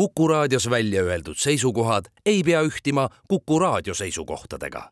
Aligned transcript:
Kuku 0.00 0.28
raadios 0.28 0.70
välja 0.70 1.02
öeldud 1.02 1.36
seisukohad 1.36 2.04
ei 2.26 2.42
pea 2.42 2.62
ühtima 2.62 3.08
Kuku 3.28 3.58
raadio 3.58 3.94
seisukohtadega. 3.94 4.90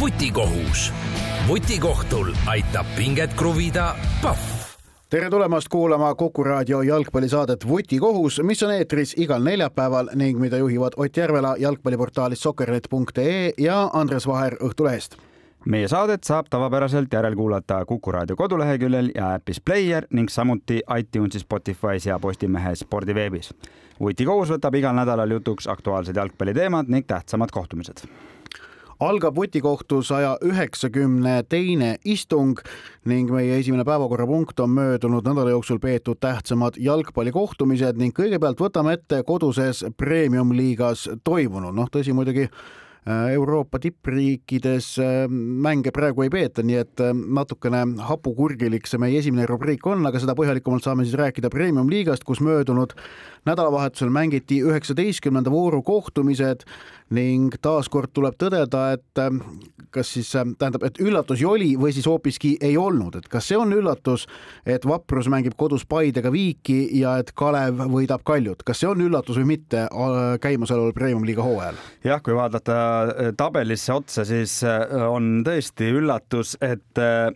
vutikohus. 0.00 0.92
vutikohtul 1.48 2.32
aitab 2.46 2.86
pinget 2.96 3.34
kruvida 3.34 3.96
Pahv 4.22 4.38
tere 5.10 5.30
tulemast 5.30 5.68
kuulama 5.68 6.14
Kuku 6.14 6.44
raadio 6.44 6.82
jalgpallisaadet 6.82 7.68
Vutikohus, 7.68 8.40
mis 8.42 8.62
on 8.62 8.74
eetris 8.74 9.14
igal 9.18 9.42
neljapäeval 9.42 10.08
ning 10.14 10.40
mida 10.40 10.56
juhivad 10.56 10.92
Ott 10.96 11.16
Järvela 11.16 11.56
jalgpalliportaalist 11.58 12.42
sokkernet.ee 12.42 13.52
ja 13.58 13.90
Andres 13.92 14.26
Vaher 14.26 14.54
Õhtulehest 14.54 15.31
meie 15.66 15.88
saadet 15.88 16.24
saab 16.24 16.46
tavapäraselt 16.50 17.12
järelkuulata 17.12 17.84
Kuku 17.86 18.12
raadio 18.12 18.36
koduleheküljel 18.36 19.10
ja 19.14 19.34
äpis 19.34 19.60
Player 19.60 20.06
ning 20.10 20.28
samuti 20.28 20.80
iTunesis, 20.98 21.46
Spotify's 21.46 22.08
ja 22.08 22.18
Postimehe 22.18 22.74
spordiveebis. 22.74 23.54
vutikohus 24.00 24.50
võtab 24.50 24.74
igal 24.74 24.94
nädalal 24.94 25.30
jutuks 25.30 25.66
aktuaalsed 25.66 26.16
jalgpalliteemad 26.16 26.88
ning 26.88 27.06
tähtsamad 27.06 27.50
kohtumised 27.50 28.06
algab 29.02 29.36
vutikohtu 29.36 30.02
saja 30.02 30.36
üheksakümne 30.44 31.42
teine 31.48 31.96
istung 32.04 32.58
ning 33.04 33.30
meie 33.30 33.58
esimene 33.58 33.84
päevakorrapunkt 33.84 34.60
on 34.60 34.70
möödunud 34.70 35.26
nädala 35.26 35.50
jooksul 35.50 35.78
peetud 35.78 36.20
tähtsamad 36.20 36.78
jalgpallikohtumised 36.78 37.98
ning 37.98 38.14
kõigepealt 38.14 38.62
võtame 38.62 38.94
ette 38.98 39.22
koduses 39.26 39.84
premium-liigas 39.96 41.08
toimunu. 41.24 41.72
noh, 41.72 41.90
tõsi 41.90 42.14
muidugi 42.14 42.48
Euroopa 43.06 43.80
tippriikides 43.82 44.98
äh, 45.02 45.24
mänge 45.28 45.90
praegu 45.90 46.22
ei 46.22 46.30
peeta, 46.30 46.62
nii 46.62 46.76
et 46.78 47.02
äh, 47.02 47.10
natukene 47.10 47.80
hapukurgilik 48.06 48.86
see 48.86 49.00
meie 49.02 49.18
esimene 49.18 49.48
rubriik 49.50 49.88
on, 49.90 50.06
aga 50.06 50.22
seda 50.22 50.36
põhjalikumalt 50.38 50.86
saame 50.86 51.02
siis 51.02 51.18
rääkida 51.18 51.50
Premium-liigast, 51.50 52.22
kus 52.22 52.38
möödunud 52.46 52.94
nädalavahetusel 53.48 54.12
mängiti 54.14 54.60
üheksateistkümnenda 54.62 55.50
vooru 55.50 55.82
kohtumised 55.82 56.62
ning 57.12 57.56
taaskord 57.60 58.12
tuleb 58.14 58.38
tõdeda, 58.38 58.84
et 58.94 59.90
kas 59.92 60.12
siis 60.14 60.30
tähendab, 60.32 60.86
et 60.86 60.96
üllatusi 61.02 61.44
oli 61.44 61.72
või 61.76 61.90
siis 61.92 62.06
hoopiski 62.08 62.54
ei 62.62 62.78
olnud, 62.80 63.18
et 63.18 63.26
kas 63.28 63.50
see 63.50 63.58
on 63.58 63.74
üllatus, 63.74 64.28
et 64.64 64.86
Vaprus 64.88 65.26
mängib 65.28 65.58
kodus 65.60 65.82
Paidega 65.84 66.32
Viiki 66.32 66.86
ja 67.02 67.18
et 67.20 67.34
Kalev 67.36 67.82
võidab 67.92 68.22
Kaljut, 68.24 68.62
kas 68.64 68.80
see 68.80 68.88
on 68.88 69.02
üllatus 69.04 69.42
või 69.42 69.50
mitte 69.58 69.84
käimasoleval 70.40 70.94
Premium-liiga 70.96 71.44
hooajal? 71.44 71.82
jah, 72.06 72.22
kui 72.24 72.38
vaadata 72.38 72.78
Äh, 72.91 72.91
tabelisse 73.38 73.94
otsa, 73.94 74.24
siis 74.28 74.58
äh, 74.66 74.82
on 75.08 75.42
tõesti 75.46 75.90
üllatus, 75.94 76.56
et 76.62 77.00
äh, 77.00 77.30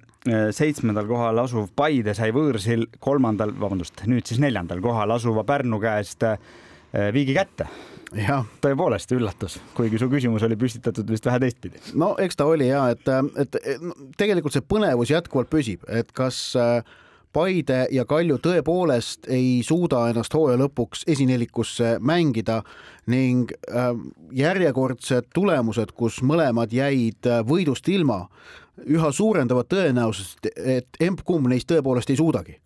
seitsmendal 0.55 1.07
kohal 1.09 1.39
asuv 1.45 1.69
Paide 1.77 2.15
sai 2.19 2.33
võõrsil 2.35 2.89
kolmandal, 3.03 3.55
vabandust, 3.61 4.03
nüüd 4.11 4.27
siis 4.27 4.41
neljandal 4.43 4.83
kohal 4.85 5.15
asuva 5.15 5.45
Pärnu 5.47 5.79
käest 5.83 6.27
viigi 7.13 7.35
kätte. 7.37 7.67
tõepoolest 8.63 9.11
üllatus, 9.13 9.59
kuigi 9.77 9.99
su 10.01 10.09
küsimus 10.11 10.43
oli 10.47 10.57
püstitatud 10.57 11.09
vist 11.11 11.27
vähe 11.27 11.41
teistpidi. 11.43 11.83
no 11.95 12.15
eks 12.23 12.39
ta 12.39 12.47
oli 12.47 12.71
ja 12.71 12.89
et, 12.95 13.07
et 13.37 13.59
tegelikult 14.17 14.55
see 14.55 14.65
põnevus 14.67 15.11
jätkuvalt 15.13 15.51
püsib, 15.53 15.85
et 15.89 16.11
kas 16.17 16.57
Paide 17.33 17.87
ja 17.93 18.05
Kalju 18.09 18.39
tõepoolest 18.43 19.29
ei 19.33 19.63
suuda 19.67 20.07
ennast 20.11 20.35
hooaja 20.35 20.59
lõpuks 20.63 21.05
esinelikusse 21.07 21.97
mängida 22.01 22.63
ning 23.13 23.53
äh, 23.69 23.91
järjekordsed 24.33 25.29
tulemused, 25.35 25.93
kus 25.93 26.23
mõlemad 26.23 26.73
jäid 26.73 27.29
äh, 27.29 27.43
võidust 27.47 27.89
ilma, 27.89 28.25
üha 28.87 29.11
suurendavad 29.13 29.69
tõenäosust, 29.73 30.51
et 30.57 31.01
emb-kumb 31.01 31.49
neist 31.49 31.69
tõepoolest 31.71 32.13
ei 32.13 32.21
suudagi 32.21 32.59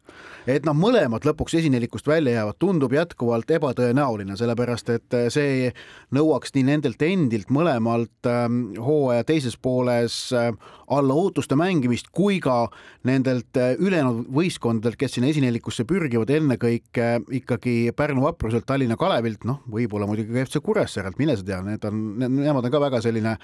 et 0.49 0.65
noh, 0.67 0.77
mõlemad 0.77 1.25
lõpuks 1.27 1.55
esinelikust 1.61 2.09
välja 2.09 2.39
jäävad, 2.39 2.57
tundub 2.61 2.93
jätkuvalt 2.95 3.51
ebatõenäoline, 3.55 4.37
sellepärast 4.39 4.93
et 4.95 5.17
äh, 5.17 5.27
see 5.33 5.71
nõuaks 6.17 6.55
nii 6.55 6.67
nendelt 6.71 7.03
endilt 7.05 7.51
mõlemalt 7.53 8.29
ähm, 8.29 8.61
hooaja 8.81 9.27
teises 9.29 9.57
pooles 9.61 10.17
äh, 10.37 10.51
alla 10.91 11.15
ootuste 11.15 11.59
mängimist 11.59 12.11
kui 12.15 12.41
ka 12.43 12.65
nendelt 13.09 13.57
äh, 13.61 13.75
ülejäänud 13.79 14.31
võistkondadelt, 14.35 14.99
kes 15.01 15.19
sinna 15.19 15.31
esinelikusse 15.31 15.85
pürgivad, 15.89 16.33
ennekõike 16.35 17.11
ikkagi 17.41 17.77
Pärnu 17.97 18.25
Vapruselt, 18.25 18.67
Tallinna 18.69 18.99
Kalevilt, 19.01 19.45
noh, 19.49 19.61
võib-olla 19.71 20.09
muidugi 20.11 20.33
ka 20.35 20.47
FC 20.47 20.63
Kuressaarelt, 20.65 21.21
mine 21.21 21.37
sa 21.39 21.47
tea, 21.47 21.61
need 21.67 21.85
on, 21.89 22.01
nemad 22.21 22.65
on 22.65 22.73
ka 22.73 22.83
väga 22.83 23.03
selline 23.05 23.37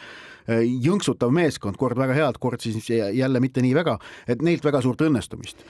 jõnksutav 0.46 1.32
meeskond, 1.34 1.78
kord 1.80 1.98
väga 1.98 2.14
head, 2.14 2.38
kord 2.38 2.62
siis 2.62 2.86
jälle 2.86 3.40
mitte 3.42 3.64
nii 3.64 3.74
väga, 3.74 3.96
et 4.30 4.44
neilt 4.46 4.64
väga 4.64 4.82
suurt 4.84 5.02
õnnestumist 5.02 5.66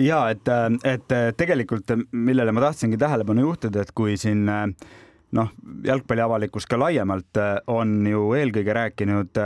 ja 0.00 0.24
et, 0.32 0.50
et 0.84 1.16
tegelikult, 1.38 1.94
millele 2.12 2.52
ma 2.52 2.68
tahtsingi 2.68 2.98
tähelepanu 3.00 3.48
juhtida, 3.48 3.84
et 3.84 3.92
kui 3.94 4.16
siin 4.20 4.44
noh, 5.34 5.50
jalgpalliavalikkus 5.84 6.66
ka 6.70 6.78
laiemalt 6.78 7.40
on 7.72 7.96
ju 8.06 8.28
eelkõige 8.38 8.74
rääkinud 8.76 9.40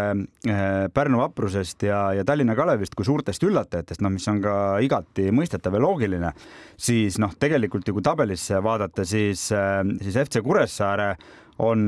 Pärnu 0.94 1.20
vaprusest 1.22 1.86
ja, 1.88 2.00
ja 2.16 2.24
Tallinna 2.28 2.56
Kalevist 2.58 2.96
kui 2.98 3.08
suurtest 3.08 3.44
üllatajatest, 3.48 4.02
noh, 4.04 4.12
mis 4.12 4.28
on 4.28 4.42
ka 4.44 4.54
igati 4.84 5.30
mõistetav 5.34 5.78
ja 5.78 5.82
loogiline, 5.84 6.32
siis 6.76 7.18
noh, 7.22 7.32
tegelikult 7.40 7.88
ju 7.88 7.96
kui 7.96 8.04
tabelisse 8.04 8.60
vaadata, 8.64 9.06
siis, 9.08 9.48
siis 9.48 10.22
FC 10.26 10.44
Kuressaare 10.44 11.14
on 11.58 11.78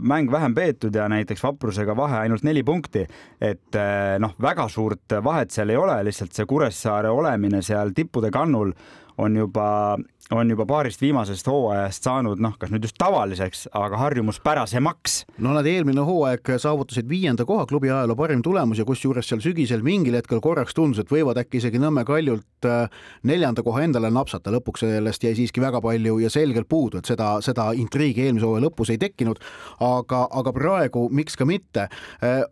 mäng 0.00 0.30
vähem 0.32 0.54
peetud 0.54 0.94
ja 0.94 1.08
näiteks 1.08 1.42
vaprusega 1.42 1.96
vahe 1.96 2.18
ainult 2.24 2.42
neli 2.42 2.62
punkti. 2.62 3.06
et 3.40 3.74
eh, 3.74 4.18
noh, 4.18 4.34
väga 4.42 4.68
suurt 4.68 5.18
vahet 5.24 5.50
seal 5.50 5.70
ei 5.70 5.76
ole, 5.76 6.00
lihtsalt 6.04 6.32
see 6.32 6.46
Kuressaare 6.46 7.10
olemine 7.10 7.62
seal 7.62 7.94
tippude 7.94 8.30
kannul 8.30 8.72
on 9.18 9.36
juba 9.36 9.98
on 10.30 10.50
juba 10.50 10.66
paarist 10.66 11.00
viimasest 11.02 11.48
hooajast 11.50 12.06
saanud 12.06 12.40
noh, 12.42 12.54
kas 12.58 12.70
nüüd 12.72 12.84
just 12.86 12.96
tavaliseks, 13.00 13.66
aga 13.76 13.98
harjumuspärasemaks. 14.04 15.16
no 15.42 15.54
nad 15.56 15.66
eelmine 15.66 16.04
hooaeg 16.06 16.52
saavutasid 16.62 17.08
viienda 17.08 17.44
koha 17.48 17.66
klubi 17.66 17.90
ajaloo 17.90 18.16
parim 18.16 18.42
tulemus 18.42 18.78
ja 18.78 18.86
kusjuures 18.88 19.28
seal 19.28 19.42
sügisel 19.44 19.82
mingil 19.86 20.14
hetkel 20.18 20.40
korraks 20.40 20.76
tundus, 20.76 21.02
et 21.02 21.10
võivad 21.10 21.40
äkki 21.42 21.58
isegi 21.58 21.80
Nõmme 21.82 22.04
Kaljult 22.06 22.68
äh, 22.68 23.02
neljanda 23.26 23.64
koha 23.66 23.82
endale 23.86 24.10
napsata, 24.14 24.52
lõpuks 24.54 24.84
sellest 24.84 25.24
jäi 25.26 25.34
siiski 25.38 25.62
väga 25.62 25.82
palju 25.82 26.20
ja 26.22 26.30
selgelt 26.30 26.68
puudu, 26.68 27.00
et 27.00 27.10
seda, 27.10 27.32
seda 27.44 27.70
intriigi 27.78 28.26
eelmise 28.26 28.46
hooaja 28.46 28.66
lõpus 28.68 28.94
ei 28.94 29.02
tekkinud. 29.02 29.42
aga, 29.80 30.26
aga 30.30 30.52
praegu 30.52 31.08
miks 31.10 31.36
ka 31.36 31.46
mitte 31.48 31.88
äh, 32.22 32.44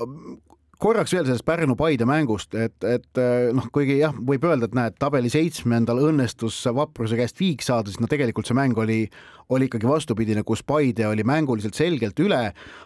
korraks 0.79 1.13
veel 1.15 1.27
sellest 1.27 1.47
Pärnu-Paide 1.47 2.07
mängust, 2.09 2.55
et, 2.55 2.77
et 2.87 3.21
eh, 3.21 3.49
noh, 3.55 3.67
kuigi 3.75 3.99
jah, 3.99 4.15
võib 4.15 4.45
öelda, 4.47 4.69
et 4.69 4.77
näed, 4.79 4.97
tabeli 5.01 5.31
seitsmendal 5.33 6.01
õnnestus 6.11 6.61
Vapruse 6.75 7.19
käest 7.19 7.41
viik 7.41 7.65
saada, 7.67 7.91
siis 7.91 8.01
no 8.03 8.11
tegelikult 8.11 8.47
see 8.49 8.57
mäng 8.59 8.79
oli, 8.79 9.01
oli 9.55 9.69
ikkagi 9.69 9.89
vastupidine, 9.91 10.45
kus 10.47 10.63
Paide 10.67 11.09
oli 11.11 11.27
mänguliselt 11.27 11.79
selgelt 11.79 12.21
üle, 12.23 12.43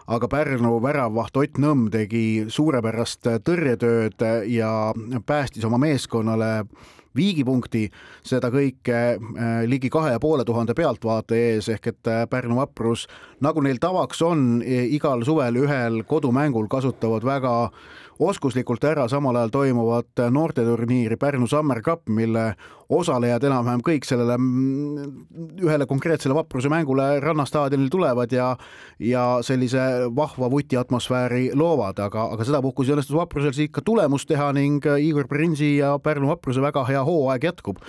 aga 0.08 0.30
Pärnu 0.32 0.78
väravvaht 0.84 1.36
Ott 1.42 1.60
Nõmm 1.62 1.91
tegi 1.92 2.48
suurepärast 2.53 3.28
tõrjetööd 3.44 4.24
ja 4.48 4.72
päästis 5.28 5.69
oma 5.69 5.80
meeskonnale 5.82 6.53
viigipunkti, 7.17 7.87
seda 8.27 8.50
kõike 8.53 8.99
äh, 8.99 9.50
ligi 9.69 9.91
kahe 9.93 10.15
ja 10.15 10.21
poole 10.23 10.45
tuhande 10.49 10.75
pealtvaataja 10.78 11.56
ees 11.56 11.69
ehk 11.73 11.91
et 11.93 12.11
äh, 12.11 12.23
Pärnu 12.31 12.61
vaprus, 12.61 13.06
nagu 13.45 13.65
neil 13.65 13.81
tavaks 13.83 14.23
on, 14.27 14.62
igal 14.62 15.25
suvel 15.27 15.59
ühel 15.65 16.03
kodumängul 16.09 16.69
kasutavad 16.72 17.25
väga 17.27 17.55
oskuslikult 18.19 18.84
ära 18.84 19.09
samal 19.09 19.37
ajal 19.37 19.53
toimuvat 19.53 20.23
noorteturniiri 20.31 21.17
Pärnu 21.17 21.47
Summer 21.47 21.83
Cup, 21.83 22.09
mille 22.09 22.53
osalejad 22.93 23.45
enam-vähem 23.49 23.83
kõik 23.84 24.06
sellele 24.06 24.37
mm, 24.37 25.12
ühele 25.65 25.87
konkreetsele 25.89 26.37
vapruse 26.37 26.71
mängule 26.72 27.21
rannastaadionil 27.25 27.91
tulevad 27.93 28.33
ja 28.33 28.53
ja 29.01 29.25
sellise 29.43 29.81
vahva 30.17 30.51
vuti 30.51 30.77
atmosfääri 30.77 31.51
loovad, 31.55 31.99
aga, 32.05 32.28
aga 32.37 32.45
sedapuhku 32.45 32.84
siis 32.84 32.97
õnnestus 32.97 33.17
vaprusel 33.17 33.55
siis 33.56 33.71
ikka 33.71 33.84
tulemust 33.84 34.28
teha 34.28 34.51
ning 34.56 34.84
Igor 35.01 35.28
Prinsi 35.28 35.77
ja 35.78 35.97
Pärnu 36.03 36.28
vapruse 36.28 36.62
väga 36.62 36.84
hea 36.89 37.05
hooaeg 37.05 37.45
jätkub. 37.51 37.81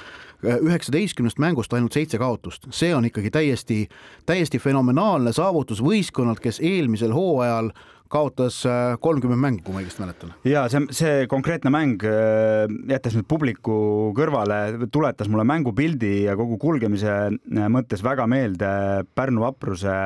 üheksateistkümnest 0.44 1.40
mängust 1.40 1.74
ainult 1.74 1.94
seitse 1.96 2.18
kaotust, 2.20 2.66
see 2.76 2.90
on 2.96 3.06
ikkagi 3.08 3.30
täiesti, 3.32 3.88
täiesti 4.28 4.60
fenomenaalne 4.60 5.32
saavutus 5.32 5.80
võistkonnalt, 5.80 6.42
kes 6.44 6.60
eelmisel 6.60 7.14
hooajal 7.16 7.70
kaotas 8.14 8.62
äh, 8.70 8.96
kolmkümmend 9.04 9.42
mängu, 9.42 9.64
kui 9.66 9.76
ma 9.76 9.82
õigesti 9.82 10.04
mäletan. 10.04 10.34
ja 10.48 10.66
see, 10.72 10.84
see 10.96 11.26
konkreetne 11.32 11.72
mäng, 11.74 12.04
äh, 12.08 12.66
jättes 12.92 13.18
nüüd 13.18 13.28
publiku 13.30 13.76
kõrvale, 14.18 14.88
tuletas 14.94 15.32
mulle 15.32 15.46
mängupildi 15.50 16.14
ja 16.28 16.38
kogu 16.40 16.60
kulgemise 16.62 17.14
äh, 17.34 17.68
mõttes 17.74 18.06
väga 18.06 18.28
meelde 18.30 18.72
Pärnu 19.16 19.46
vapruse 19.48 19.98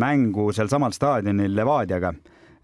mängu 0.00 0.46
sealsamal 0.56 0.94
staadionil 0.96 1.52
Levadiaga 1.52 2.14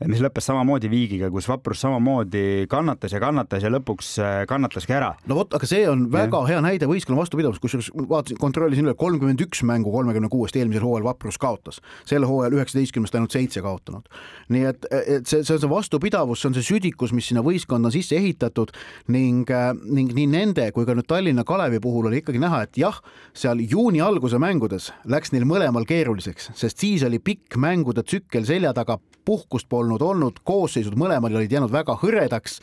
mis 0.05 0.21
lõppes 0.21 0.45
samamoodi 0.45 0.91
viigiga, 0.93 1.31
kus 1.33 1.47
Vaprus 1.49 1.81
samamoodi 1.81 2.67
kannatas 2.69 3.15
ja 3.17 3.21
kannatas 3.23 3.65
ja 3.65 3.71
lõpuks 3.73 4.11
äh, 4.21 4.35
kannataski 4.49 4.93
ära. 4.93 5.15
no 5.25 5.39
vot, 5.39 5.55
aga 5.57 5.69
see 5.69 5.87
on 5.89 6.05
väga 6.13 6.43
ja. 6.43 6.51
hea 6.51 6.65
näide 6.67 6.89
võistkonna 6.91 7.23
vastupidavust, 7.23 7.63
kusjuures 7.63 7.89
vaatasin, 7.97 8.37
kontrollisin 8.41 8.85
üle, 8.85 8.97
kolmkümmend 8.99 9.41
üks 9.47 9.65
mängu 9.65 9.93
kolmekümne 9.95 10.29
kuuest 10.33 10.59
eelmisel 10.61 10.85
hooajal 10.85 11.09
Vaprus 11.09 11.41
kaotas, 11.41 11.81
sel 12.05 12.29
hooajal 12.29 12.59
üheksateistkümnest 12.59 13.17
ainult 13.17 13.33
seitse 13.33 13.65
kaotanud. 13.65 14.13
nii 14.53 14.69
et, 14.69 14.87
et 14.93 15.25
see, 15.25 15.41
see 15.41 15.57
on 15.57 15.65
see 15.65 15.73
vastupidavus, 15.73 16.45
see 16.45 16.53
on 16.53 16.59
see 16.61 16.69
südikus, 16.75 17.17
mis 17.17 17.33
sinna 17.33 17.45
võistkonda 17.47 17.89
on 17.89 17.97
sisse 17.97 18.21
ehitatud 18.21 18.75
ning, 19.17 19.49
ning 19.89 20.13
nii 20.13 20.29
nende 20.37 20.69
kui 20.77 20.85
ka 20.85 20.97
nüüd 20.97 21.09
Tallinna 21.09 21.47
Kalevi 21.49 21.81
puhul 21.81 22.11
oli 22.11 22.21
ikkagi 22.21 22.43
näha, 22.43 22.67
et 22.69 22.77
jah, 22.85 23.01
seal 23.33 23.65
juuni 23.65 24.05
alguse 24.05 24.37
mängudes 24.43 24.93
läks 25.09 25.33
neil 25.33 25.49
mõlemal 25.49 25.89
keeruliseks, 25.89 26.53
sest 26.53 26.85
siis 26.85 27.07
oli 27.07 27.23
pikk 27.23 27.57
mängude 27.63 28.05
tsükkel 28.05 28.45
selja 28.45 28.77
taga, 28.77 29.01
puhkust 29.27 29.69
polnud 29.69 30.03
olnud, 30.03 30.41
koosseisud 30.47 30.97
mõlemal 30.99 31.35
olid 31.35 31.53
jäänud 31.53 31.73
väga 31.75 31.99
hõredaks 32.03 32.61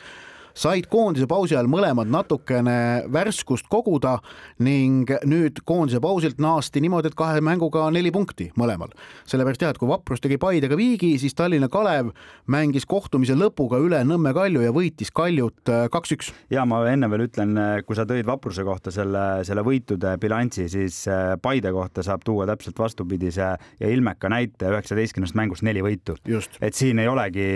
said 0.54 0.86
koondise 0.90 1.26
pausi 1.30 1.56
ajal 1.56 1.68
mõlemad 1.70 2.10
natukene 2.10 3.04
värskust 3.12 3.66
koguda 3.70 4.20
ning 4.62 5.10
nüüd 5.26 5.58
koondise 5.66 5.98
pausilt 6.02 6.38
naasti 6.42 6.82
niimoodi, 6.84 7.10
et 7.10 7.18
kahe 7.18 7.42
mänguga 7.44 7.88
neli 7.94 8.12
punkti 8.14 8.50
mõlemal. 8.58 8.92
sellepärast 9.26 9.64
jah, 9.64 9.74
et 9.74 9.80
kui 9.80 9.90
Vaprus 9.90 10.22
tegi 10.22 10.38
Paidega 10.38 10.78
viigi, 10.78 11.16
siis 11.18 11.34
Tallinna 11.34 11.68
Kalev 11.68 12.12
mängis 12.46 12.86
kohtumise 12.86 13.34
lõpuga 13.34 13.80
üle 13.82 14.02
Nõmme 14.06 14.34
Kalju 14.36 14.62
ja 14.62 14.72
võitis 14.74 15.10
Kaljut 15.14 15.72
äh, 15.72 15.88
kaks-üks. 15.90 16.30
ja 16.50 16.64
ma 16.64 16.84
enne 16.90 17.10
veel 17.10 17.26
ütlen, 17.26 17.56
äh, 17.58 17.82
kui 17.86 17.98
sa 17.98 18.06
tõid 18.06 18.26
Vapruse 18.28 18.64
kohta 18.64 18.94
selle, 18.94 19.42
selle 19.44 19.66
võitude 19.66 20.14
bilansi, 20.22 20.68
siis 20.70 21.02
äh, 21.10 21.34
Paide 21.42 21.74
kohta 21.74 22.06
saab 22.06 22.22
tuua 22.24 22.46
täpselt 22.46 22.78
vastupidise 22.78 23.50
ja 23.58 23.90
ilmeka 23.90 24.30
näite 24.30 24.70
üheksateistkümnest 24.70 25.34
mängust 25.34 25.66
neli 25.66 25.82
võitu. 25.82 26.14
et 26.60 26.74
siin 26.74 27.02
ei 27.02 27.08
olegi 27.10 27.50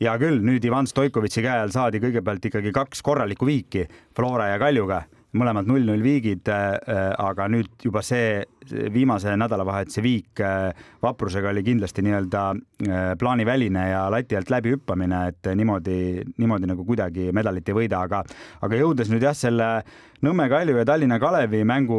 hea 0.00 0.16
küll, 0.20 0.42
nüüd 0.44 0.64
Ivan 0.68 0.88
Stoikovitši 0.88 1.44
käe 1.44 1.60
all 1.62 1.72
saadi 1.74 2.00
kõigepealt 2.02 2.44
ikkagi 2.50 2.72
kaks 2.74 3.02
korralikku 3.06 3.48
viiki 3.48 3.86
Flora 4.16 4.50
ja 4.52 4.58
Kaljuga, 4.60 5.04
mõlemad 5.38 5.68
null-null 5.68 6.02
viigid, 6.04 6.48
äh, 6.50 7.12
aga 7.22 7.48
nüüd 7.52 7.84
juba 7.84 8.02
see 8.04 8.42
viimase 8.92 9.36
nädalavahetuse 9.38 10.02
viik 10.02 10.42
äh, 10.42 10.72
Vaprusega 11.02 11.52
oli 11.52 11.62
kindlasti 11.66 12.02
nii-öelda 12.06 12.42
äh, 12.54 13.04
plaaniväline 13.18 13.86
ja 13.92 14.06
lati 14.12 14.38
alt 14.38 14.50
läbi 14.50 14.74
hüppamine, 14.74 15.22
et 15.30 15.52
niimoodi, 15.54 16.00
niimoodi 16.38 16.72
nagu 16.72 16.86
kuidagi 16.88 17.30
medalit 17.36 17.68
ei 17.68 17.78
võida, 17.82 18.02
aga, 18.08 18.24
aga 18.66 18.82
jõudes 18.82 19.12
nüüd 19.12 19.26
jah, 19.28 19.36
selle 19.36 19.70
Nõmme 20.24 20.46
Kalju 20.48 20.78
ja 20.78 20.84
Tallinna 20.88 21.18
Kalevi 21.20 21.58
mängu 21.68 21.98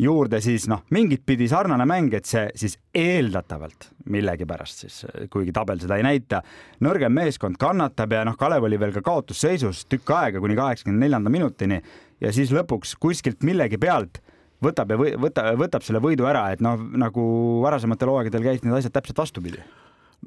juurde, 0.00 0.38
siis 0.40 0.68
noh, 0.70 0.84
mingit 0.94 1.24
pidi 1.26 1.48
sarnane 1.50 1.84
mäng, 1.88 2.12
et 2.14 2.28
see 2.28 2.44
siis 2.58 2.76
eeldatavalt 2.96 3.90
millegipärast 4.10 4.84
siis, 4.84 5.00
kuigi 5.32 5.52
tabel 5.54 5.80
seda 5.82 5.98
ei 5.98 6.06
näita, 6.06 6.40
nõrgem 6.86 7.12
meeskond 7.14 7.58
kannatab 7.60 8.14
ja 8.14 8.22
noh, 8.28 8.38
Kalev 8.40 8.68
oli 8.68 8.78
veel 8.80 8.94
ka 8.94 9.02
kaotusseisus 9.04 9.84
tükk 9.90 10.14
aega 10.16 10.42
kuni 10.42 10.56
kaheksakümne 10.58 11.04
neljanda 11.04 11.32
minutini 11.32 11.80
ja 12.20 12.32
siis 12.34 12.52
lõpuks 12.54 12.96
kuskilt 13.00 13.44
millegi 13.46 13.78
pealt 13.80 14.20
võtab 14.64 14.92
ja 14.92 14.98
või, 15.00 15.14
võta, 15.20 15.50
võtab 15.58 15.84
selle 15.86 16.02
võidu 16.04 16.26
ära, 16.28 16.50
et 16.54 16.62
noh, 16.64 16.80
nagu 17.00 17.24
varasematel 17.64 18.12
hooaegadel 18.12 18.44
käis 18.44 18.64
need 18.64 18.76
asjad 18.76 18.94
täpselt 18.96 19.22
vastupidi. 19.22 19.62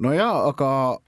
no 0.02 0.12
ja, 0.14 0.30
aga 0.48 0.98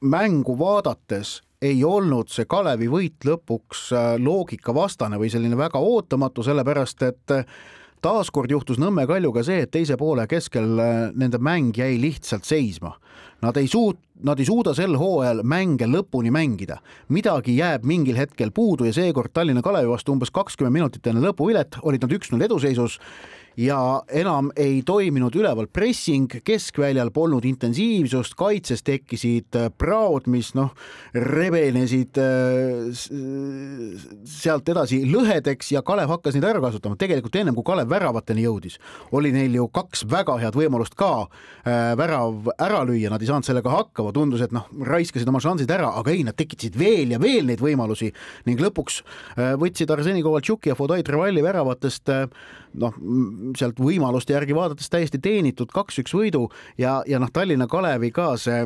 mängu 0.00 0.56
vaadates 0.58 1.40
ei 1.60 1.82
olnud 1.84 2.30
see 2.32 2.48
Kalevi 2.48 2.88
võit 2.88 3.26
lõpuks 3.28 3.90
äh, 3.92 4.14
loogikavastane 4.20 5.18
või 5.20 5.28
selline 5.32 5.58
väga 5.60 5.80
ootamatu, 5.84 6.44
sellepärast 6.46 7.04
et 7.04 7.34
taaskord 8.02 8.50
juhtus 8.50 8.78
Nõmme 8.80 9.06
Kaljuga 9.08 9.42
see, 9.46 9.64
et 9.64 9.70
teise 9.74 9.96
poole 10.00 10.26
keskel 10.30 10.78
äh, 10.80 11.00
nende 11.16 11.40
mäng 11.42 11.76
jäi 11.76 11.98
lihtsalt 12.00 12.48
seisma. 12.48 12.94
Nad 13.40 13.56
ei 13.56 13.68
suut-, 13.70 14.00
nad 14.24 14.40
ei 14.40 14.48
suuda 14.48 14.74
sel 14.76 14.96
hooajal 15.00 15.42
mänge 15.48 15.88
lõpuni 15.88 16.32
mängida. 16.32 16.80
midagi 17.08 17.56
jääb 17.56 17.84
mingil 17.84 18.16
hetkel 18.16 18.50
puudu 18.50 18.84
ja 18.84 18.92
seekord 18.92 19.32
Tallinna 19.32 19.62
Kalevi 19.62 19.88
vastu 19.88 20.12
umbes 20.12 20.30
kakskümmend 20.30 20.72
minutit 20.72 21.06
enne 21.06 21.22
lõpuvilet 21.24 21.80
olid 21.82 22.02
nad 22.04 22.12
üks-null 22.12 22.44
eduseisus 22.44 22.98
ja 23.58 24.02
enam 24.08 24.50
ei 24.58 24.80
toiminud 24.86 25.34
üleval 25.36 25.66
pressing, 25.72 26.30
keskväljal 26.46 27.10
polnud 27.14 27.44
intensiivsust, 27.48 28.36
kaitses 28.38 28.84
tekkisid 28.86 29.56
äh, 29.58 29.68
praod, 29.78 30.28
mis 30.30 30.52
noh, 30.58 30.70
rebenesid 31.14 32.20
äh, 32.20 32.90
sealt 34.30 34.70
edasi 34.70 35.02
lõhedeks 35.10 35.72
ja 35.74 35.82
Kalev 35.86 36.12
hakkas 36.14 36.36
neid 36.36 36.46
ära 36.46 36.62
kasutama. 36.62 36.98
tegelikult 37.00 37.36
ennem 37.40 37.56
kui 37.56 37.66
Kalev 37.66 37.90
väravateni 37.90 38.46
jõudis, 38.46 38.78
oli 39.16 39.32
neil 39.34 39.58
ju 39.58 39.66
kaks 39.68 40.06
väga 40.10 40.38
head 40.42 40.58
võimalust 40.58 40.94
ka 40.98 41.12
äh, 41.26 41.92
värav 41.98 42.52
ära 42.58 42.84
lüüa, 42.86 43.10
nad 43.10 43.22
ei 43.22 43.30
saanud 43.30 43.48
sellega 43.48 43.74
hakkama, 43.74 44.14
tundus, 44.14 44.44
et 44.46 44.54
noh, 44.54 44.68
raiskasid 44.86 45.28
oma 45.28 45.42
šansid 45.42 45.70
ära, 45.74 45.90
aga 46.00 46.14
ei, 46.14 46.24
nad 46.26 46.38
tekitasid 46.38 46.78
veel 46.78 47.16
ja 47.16 47.20
veel 47.22 47.50
neid 47.50 47.62
võimalusi 47.62 48.12
ning 48.46 48.60
lõpuks 48.62 49.02
võtsid 49.60 49.90
Arseni 49.90 50.22
Kovaltšuki 50.24 50.70
ja 50.70 50.76
Fodai 50.78 51.02
Trevalli 51.06 51.42
väravatest 51.44 52.10
noh, 52.74 52.94
sealt 53.58 53.80
võimaluste 53.80 54.34
järgi 54.36 54.54
vaadates 54.56 54.90
täiesti 54.92 55.18
teenitud 55.22 55.72
kaks-üks 55.74 56.14
võidu 56.14 56.46
ja, 56.78 57.00
ja 57.06 57.18
noh, 57.22 57.30
Tallinna 57.32 57.66
Kalevi 57.70 58.12
ka 58.14 58.34
see 58.40 58.64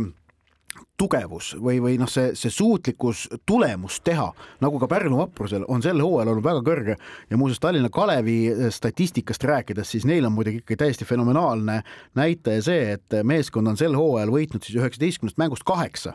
tugevus 1.00 1.54
või, 1.58 1.80
või 1.82 1.96
noh, 1.98 2.08
see, 2.10 2.32
see 2.38 2.52
suutlikkus 2.54 3.24
tulemust 3.46 4.04
teha, 4.06 4.28
nagu 4.62 4.78
ka 4.78 4.88
Pärnu 4.90 5.18
vaprusel, 5.18 5.64
on 5.68 5.82
sel 5.82 5.98
hooajal 6.02 6.30
olnud 6.32 6.46
väga 6.46 6.62
kõrge. 6.66 6.96
Ja 7.30 7.38
muuseas 7.40 7.62
Tallinna 7.62 7.90
Kalevi 7.94 8.70
statistikast 8.74 9.44
rääkides, 9.48 9.90
siis 9.90 10.06
neil 10.06 10.26
on 10.28 10.36
muidugi 10.36 10.62
ikka 10.62 10.78
täiesti 10.84 11.06
fenomenaalne 11.08 11.80
näitaja 12.18 12.62
see, 12.62 12.92
et 12.94 13.16
meeskond 13.26 13.72
on 13.72 13.78
sel 13.80 13.96
hooajal 13.98 14.30
võitnud 14.34 14.66
siis 14.66 14.78
üheksateistkümnest 14.78 15.40
mängust 15.40 15.66
kaheksa. 15.66 16.14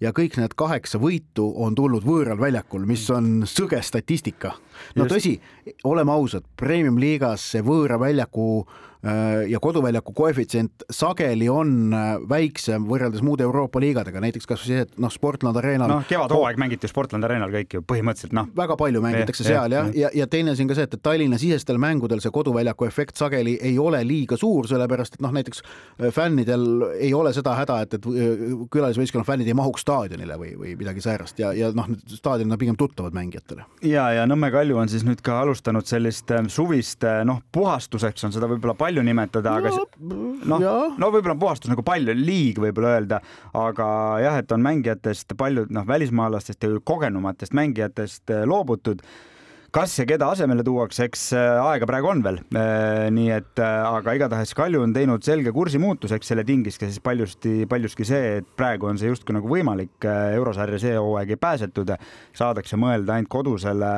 Ja 0.00 0.14
kõik 0.16 0.38
need 0.40 0.54
kaheksa 0.56 1.00
võitu 1.02 1.50
on 1.60 1.74
tulnud 1.76 2.06
võõral 2.06 2.38
väljakul, 2.40 2.86
mis 2.88 3.02
on 3.12 3.42
sõge 3.50 3.82
statistika. 3.82 4.54
no 4.96 5.08
tõsi, 5.10 5.34
oleme 5.84 6.14
ausad, 6.14 6.46
Premium-liigas 6.56 7.50
see 7.52 7.66
võõra 7.66 7.98
väljaku 8.00 8.46
Äh, 8.64 8.89
ja 9.48 9.60
koduväljaku 9.60 10.12
koefitsient 10.12 10.84
sageli 10.90 11.48
on 11.48 11.94
äh, 11.94 12.10
väiksem 12.28 12.84
võrreldes 12.88 13.22
muude 13.24 13.46
Euroopa 13.46 13.80
liigadega, 13.80 14.20
näiteks 14.20 14.48
kasvõi 14.48 14.68
see, 14.68 14.82
et 14.84 14.98
noh, 15.00 15.12
Sportland 15.12 15.56
Arenal. 15.56 15.88
noh, 15.88 16.04
kevadhooaeg 16.08 16.58
mängiti 16.60 16.88
Sportland 16.90 17.24
Arenal 17.24 17.52
kõik 17.54 17.78
ju 17.78 17.84
põhimõtteliselt 17.88 18.34
noh. 18.36 18.50
väga 18.56 18.76
palju 18.80 19.00
mängitakse 19.04 19.46
ja, 19.46 19.48
seal 19.48 19.76
jah, 19.76 19.88
ja, 19.94 20.02
ja, 20.02 20.10
ja 20.20 20.26
teine 20.30 20.52
asi 20.52 20.66
on 20.66 20.72
ka 20.72 20.76
see, 20.76 20.88
et, 20.88 20.96
et 20.98 21.02
Tallinna 21.06 21.38
sisestel 21.40 21.80
mängudel 21.80 22.20
see 22.20 22.32
koduväljaku 22.34 22.88
efekt 22.90 23.20
sageli 23.20 23.56
ei 23.62 23.78
ole 23.80 24.02
liiga 24.04 24.36
suur, 24.40 24.68
sellepärast 24.68 25.16
et 25.16 25.24
noh, 25.24 25.32
näiteks 25.32 25.64
äh, 25.64 26.10
fännidel 26.14 26.66
ei 26.98 27.14
ole 27.16 27.32
seda 27.36 27.56
häda, 27.56 27.80
et, 27.86 27.96
et 27.96 28.10
külalisvõistkonna 28.72 29.24
fännid 29.24 29.48
ei 29.48 29.56
mahuks 29.56 29.86
staadionile 29.86 30.36
või, 30.40 30.52
või 30.60 30.76
midagi 30.80 31.04
säärast 31.04 31.40
ja, 31.40 31.54
ja 31.56 31.72
noh, 31.76 31.88
staadionid 32.04 32.58
on 32.58 32.60
pigem 32.60 32.76
tuttavad 32.80 33.16
mängijatele. 33.16 33.64
ja, 33.88 34.10
ja 34.18 34.28
Nõmme 34.28 34.52
Kalju 34.52 34.76
on 34.78 34.92
siis 34.92 35.08
nüüd 35.08 35.24
ka 35.24 35.40
alustanud 35.40 35.88
sellist 35.88 36.30
suvist 36.52 37.08
noh, 37.24 37.40
puhastuseks 37.52 38.28
on 38.28 38.36
seda 38.36 38.46
võib-olla 38.50 38.76
palju 38.78 38.89
palju 38.90 39.06
nimetada, 39.06 39.54
aga 39.60 39.72
noh, 40.50 40.68
no 40.98 41.10
võib-olla 41.14 41.38
puhastus 41.38 41.70
nagu 41.70 41.84
palju, 41.86 42.14
liig 42.18 42.60
võib-olla 42.62 42.96
öelda, 42.98 43.22
aga 43.56 43.88
jah, 44.24 44.38
et 44.42 44.54
on 44.54 44.62
mängijatest 44.66 45.36
paljud 45.38 45.72
noh, 45.74 45.86
välismaalastest 45.86 46.66
ja 46.66 46.78
kogenumatest 46.84 47.54
mängijatest 47.56 48.32
eh, 48.34 48.46
loobutud. 48.48 49.04
Kas 49.70 49.92
ja 50.00 50.02
keda 50.02 50.26
asemele 50.34 50.64
tuuakse, 50.66 51.04
eks 51.06 51.28
eh, 51.38 51.58
aega 51.62 51.86
praegu 51.86 52.10
on 52.10 52.24
veel. 52.24 52.40
Eh, 52.50 53.04
nii 53.14 53.28
et 53.36 53.62
aga 53.62 54.16
igatahes 54.18 54.54
Kalju 54.58 54.82
on 54.82 54.94
teinud 54.96 55.22
selge 55.22 55.52
kursimuutuse, 55.54 56.18
eks 56.18 56.32
selle 56.32 56.44
tingis 56.48 56.80
ka 56.80 56.88
siis 56.88 56.98
paljusti, 57.04 57.68
paljuski 57.70 58.06
see, 58.08 58.40
et 58.40 58.48
praegu 58.58 58.90
on 58.90 58.98
see 58.98 59.12
justkui 59.12 59.36
nagu 59.38 59.50
võimalik 59.50 60.08
eurosarja 60.08 60.82
see 60.82 60.96
hooaeg 60.98 61.36
ei 61.36 61.40
pääsetud, 61.46 61.94
saadakse 62.34 62.80
mõelda 62.80 63.20
ainult 63.20 63.30
kodusele 63.30 63.94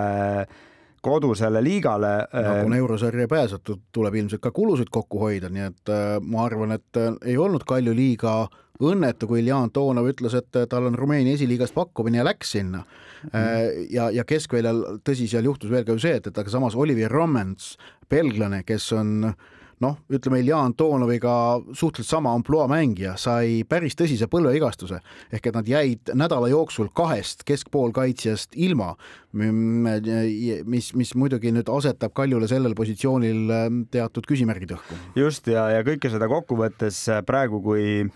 kodusele 1.03 1.63
liigale. 1.65 2.13
no 2.33 2.55
äh, 2.55 2.63
kuna 2.63 2.77
eurosarja 2.77 3.27
ei 3.27 3.29
pääsetud, 3.29 3.81
tuleb 3.93 4.15
ilmselt 4.15 4.43
ka 4.43 4.51
kulusid 4.55 4.91
kokku 4.91 5.19
hoida, 5.19 5.51
nii 5.53 5.69
et 5.69 5.93
äh, 5.93 6.19
ma 6.23 6.45
arvan, 6.47 6.77
et 6.79 7.01
äh, 7.01 7.15
ei 7.27 7.37
olnud 7.37 7.65
Kalju 7.67 7.95
liiga 7.95 8.47
õnnetu, 8.83 9.29
kui 9.31 9.43
Iljan 9.43 9.71
Toonov 9.71 10.09
ütles, 10.11 10.35
et 10.35 10.57
tal 10.71 10.89
on 10.89 10.99
Rumeenia 10.99 11.37
esiliigast 11.37 11.75
pakkumine 11.75 12.19
ja 12.19 12.25
läks 12.27 12.55
sinna 12.57 12.81
mm. 13.29 13.83
ja, 13.95 14.09
ja 14.11 14.25
keskväljal, 14.27 14.81
tõsi, 15.07 15.29
seal 15.31 15.47
juhtus 15.47 15.71
veel 15.71 15.85
ka 15.87 15.95
ju 15.95 16.03
see, 16.03 16.17
et, 16.19 16.27
et 16.27 16.39
aga 16.43 16.51
samas 16.51 16.75
Olivier 16.75 17.13
Rommens, 17.13 17.77
belglane, 18.11 18.65
kes 18.67 18.89
on 18.99 19.29
äh, 19.31 19.37
noh, 19.83 19.99
ütleme 20.13 20.41
Ilja 20.43 20.61
Antonoviga 20.63 21.35
suhteliselt 21.73 22.11
sama 22.11 22.33
ampluaa 22.37 22.69
mängija, 22.71 23.17
sai 23.21 23.63
päris 23.69 23.97
tõsise 23.99 24.29
põlveigastuse 24.31 25.01
ehk 25.33 25.49
et 25.49 25.59
nad 25.59 25.69
jäid 25.69 26.13
nädala 26.19 26.51
jooksul 26.53 26.91
kahest 26.95 27.45
keskpoolkaitsjast 27.49 28.57
ilma, 28.63 28.93
mis, 29.33 30.93
mis 30.99 31.15
muidugi 31.19 31.55
nüüd 31.55 31.71
asetab 31.73 32.15
Kaljule 32.17 32.49
sellel 32.51 32.77
positsioonil 32.79 33.55
ähm, 33.55 33.81
teatud 33.93 34.29
küsimärgid 34.29 34.77
õhku. 34.77 34.99
just 35.19 35.49
ja, 35.51 35.69
ja 35.77 35.87
kõike 35.87 36.13
seda 36.13 36.29
kokku 36.31 36.59
võttes 36.61 37.05
äh, 37.11 37.25
praegu, 37.27 37.63
kui 37.65 38.11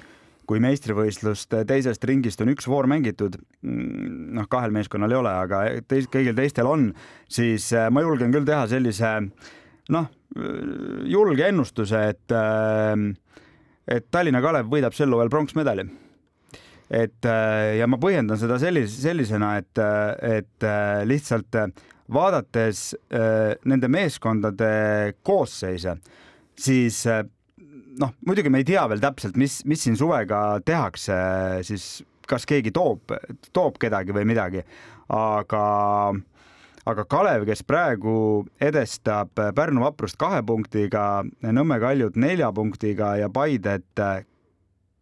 kui 0.46 0.61
meistrivõistlust 0.62 1.56
teisest 1.66 2.04
ringist 2.06 2.38
on 2.42 2.52
üks 2.52 2.68
voor 2.70 2.87
mängitud, 2.90 3.35
mm, 3.66 4.32
noh, 4.38 4.46
kahel 4.50 4.75
meeskonnal 4.75 5.11
ei 5.11 5.18
ole, 5.18 5.32
aga 5.42 5.62
teis, 5.90 6.06
kõigil 6.12 6.37
teistel 6.38 6.70
on, 6.70 6.92
siis 7.26 7.73
äh, 7.75 7.88
ma 7.90 8.04
julgen 8.06 8.35
küll 8.35 8.46
teha 8.46 8.66
sellise 8.70 9.16
noh, 9.95 10.09
julge 11.07 11.47
ennustuse, 11.49 12.02
et, 12.12 12.35
äh, 12.35 12.95
et 13.97 14.09
Tallinna 14.11 14.43
Kalev 14.45 14.71
võidab 14.73 14.97
sel 14.97 15.12
hooajal 15.14 15.33
pronksmedali. 15.33 15.87
Et 16.97 17.26
ja 17.26 17.87
ma 17.90 17.97
põhjendan 17.99 18.38
seda 18.38 18.61
sellise, 18.62 19.00
sellisena, 19.02 19.57
et, 19.59 19.81
et 20.23 20.66
lihtsalt 21.11 21.57
vaadates 22.14 22.83
nende 23.66 23.88
meeskondade 23.90 24.69
koosseise, 25.26 25.97
siis 26.55 27.00
noh, 28.00 28.12
muidugi 28.26 28.52
me 28.52 28.61
ei 28.62 28.69
tea 28.69 28.85
veel 28.90 29.02
täpselt, 29.02 29.35
mis, 29.40 29.61
mis 29.69 29.83
siin 29.83 29.99
suvega 29.99 30.61
tehakse, 30.66 31.16
siis 31.66 31.88
kas 32.28 32.47
keegi 32.49 32.73
toob, 32.75 33.14
toob 33.55 33.78
kedagi 33.83 34.14
või 34.14 34.26
midagi, 34.28 34.64
aga 35.14 35.64
aga 36.87 37.05
Kalev, 37.11 37.45
kes 37.49 37.64
praegu 37.66 38.45
edestab 38.62 39.35
Pärnu 39.35 39.83
vaprust 39.83 40.19
kahe 40.21 40.43
punktiga, 40.47 41.25
Nõmme 41.43 41.81
Kaljut 41.83 42.16
nelja 42.21 42.52
punktiga 42.55 43.16
ja 43.21 43.31
Paidet, 43.33 44.02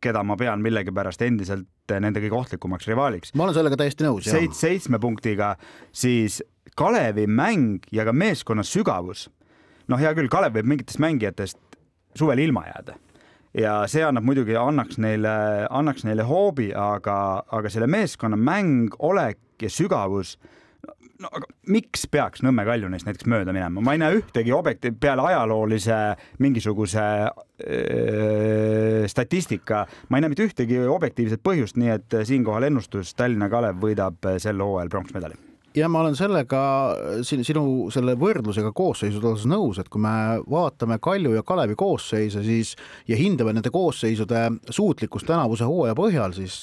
keda 0.04 0.24
ma 0.24 0.36
pean 0.40 0.64
millegipärast 0.64 1.22
endiselt 1.24 1.68
nende 2.00 2.22
kõige 2.24 2.38
ohtlikumaks 2.38 2.88
rivaaliks. 2.88 3.34
ma 3.36 3.44
olen 3.44 3.56
sellega 3.56 3.76
täiesti 3.76 4.06
nõus. 4.06 4.28
Seit-, 4.28 4.56
seitsme 4.56 5.00
punktiga, 5.00 5.54
siis 5.92 6.40
Kalevi 6.76 7.26
mäng 7.28 7.84
ja 7.92 8.06
ka 8.08 8.12
meeskonna 8.12 8.64
sügavus. 8.64 9.28
noh, 9.88 10.00
hea 10.00 10.14
küll, 10.16 10.32
Kalev 10.32 10.56
võib 10.56 10.68
mingitest 10.72 10.98
mängijatest 10.98 11.58
suvel 12.16 12.38
ilma 12.38 12.64
jääda 12.70 12.96
ja 13.54 13.74
see 13.90 14.02
annab 14.02 14.24
muidugi, 14.26 14.56
annaks 14.58 14.98
neile, 14.98 15.34
annaks 15.70 16.04
neile 16.04 16.24
hoobi, 16.26 16.72
aga, 16.74 17.44
aga 17.52 17.70
selle 17.70 17.86
meeskonna 17.86 18.36
mäng, 18.36 18.96
olek 18.98 19.38
ja 19.62 19.70
sügavus 19.70 20.38
no 21.22 21.30
aga 21.30 21.48
miks 21.72 22.06
peaks 22.10 22.42
Nõmme 22.44 22.64
Kalju 22.66 22.90
neist 22.92 23.08
näiteks 23.08 23.28
mööda 23.30 23.54
minema, 23.54 23.82
ma 23.84 23.94
ei 23.94 24.02
näe 24.02 24.18
ühtegi 24.20 24.52
objekti 24.54 24.92
peale 25.00 25.24
ajaloolise 25.30 25.98
mingisuguse 26.42 27.06
öö, 27.68 29.08
statistika, 29.10 29.84
ma 30.08 30.18
ei 30.18 30.24
näe 30.24 30.34
mitte 30.34 30.46
ühtegi 30.48 30.82
objektiivset 30.88 31.42
põhjust, 31.44 31.78
nii 31.80 31.96
et 31.96 32.20
siinkohal 32.28 32.68
ennustus. 32.70 33.14
Tallinna 33.16 33.48
Kalev 33.52 33.80
võidab 33.82 34.32
sel 34.42 34.60
hooajal 34.60 34.92
pronksmedali. 34.92 35.38
Ja 35.74 35.88
ma 35.90 36.04
olen 36.04 36.14
sellega 36.14 36.60
sinu, 37.26 37.42
sinu 37.42 37.62
selle 37.90 38.12
võrdlusega 38.18 38.70
koosseisude 38.76 39.26
osas 39.32 39.48
nõus, 39.50 39.80
et 39.82 39.88
kui 39.90 40.02
me 40.04 40.12
vaatame 40.46 41.00
Kalju 41.02 41.32
ja 41.34 41.42
Kalevi 41.42 41.74
koosseise, 41.78 42.44
siis 42.46 42.76
ja 43.10 43.18
hindame 43.18 43.56
nende 43.56 43.72
koosseisude 43.74 44.44
suutlikkust 44.70 45.26
tänavuse 45.26 45.66
hooaja 45.66 45.96
põhjal, 45.98 46.36
siis 46.36 46.60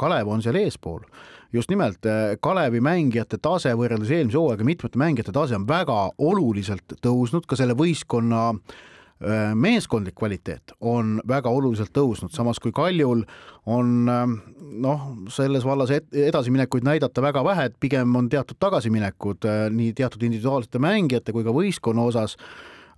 Kalev 0.00 0.32
on 0.32 0.40
seal 0.44 0.56
eespool. 0.62 1.04
Just 1.52 1.70
nimelt 1.70 2.06
Kalevi 2.40 2.80
mängijate 2.80 3.38
tase 3.42 3.74
võrreldes 3.76 4.10
eelmise 4.10 4.38
hooajaga, 4.40 4.64
mitmete 4.64 5.00
mängijate 5.00 5.34
tase 5.34 5.58
on 5.58 5.66
väga 5.68 5.98
oluliselt 6.18 6.96
tõusnud 7.04 7.44
ka 7.48 7.58
selle 7.60 7.76
võistkonna 7.78 8.48
äh, 8.54 8.80
Äh, 9.22 9.54
meeskondlik 9.54 10.16
kvaliteet 10.18 10.72
on 10.80 11.20
väga 11.28 11.50
oluliselt 11.50 11.92
tõusnud, 11.94 12.32
samas 12.34 12.58
kui 12.58 12.72
Kaljul 12.74 13.20
on 13.70 14.08
äh, 14.10 14.22
noh, 14.82 15.04
selles 15.30 15.62
vallas 15.62 15.92
edasiminekuid 15.94 16.82
näidata 16.82 17.22
väga 17.22 17.44
vähe, 17.46 17.68
et 17.70 17.76
pigem 17.78 18.16
on 18.18 18.26
teatud 18.32 18.58
tagasiminekud 18.58 19.46
äh, 19.46 19.60
nii 19.70 19.92
teatud 19.94 20.24
individuaalsete 20.26 20.82
mängijate 20.82 21.34
kui 21.36 21.46
ka 21.46 21.54
võistkonna 21.54 22.08
osas 22.10 22.34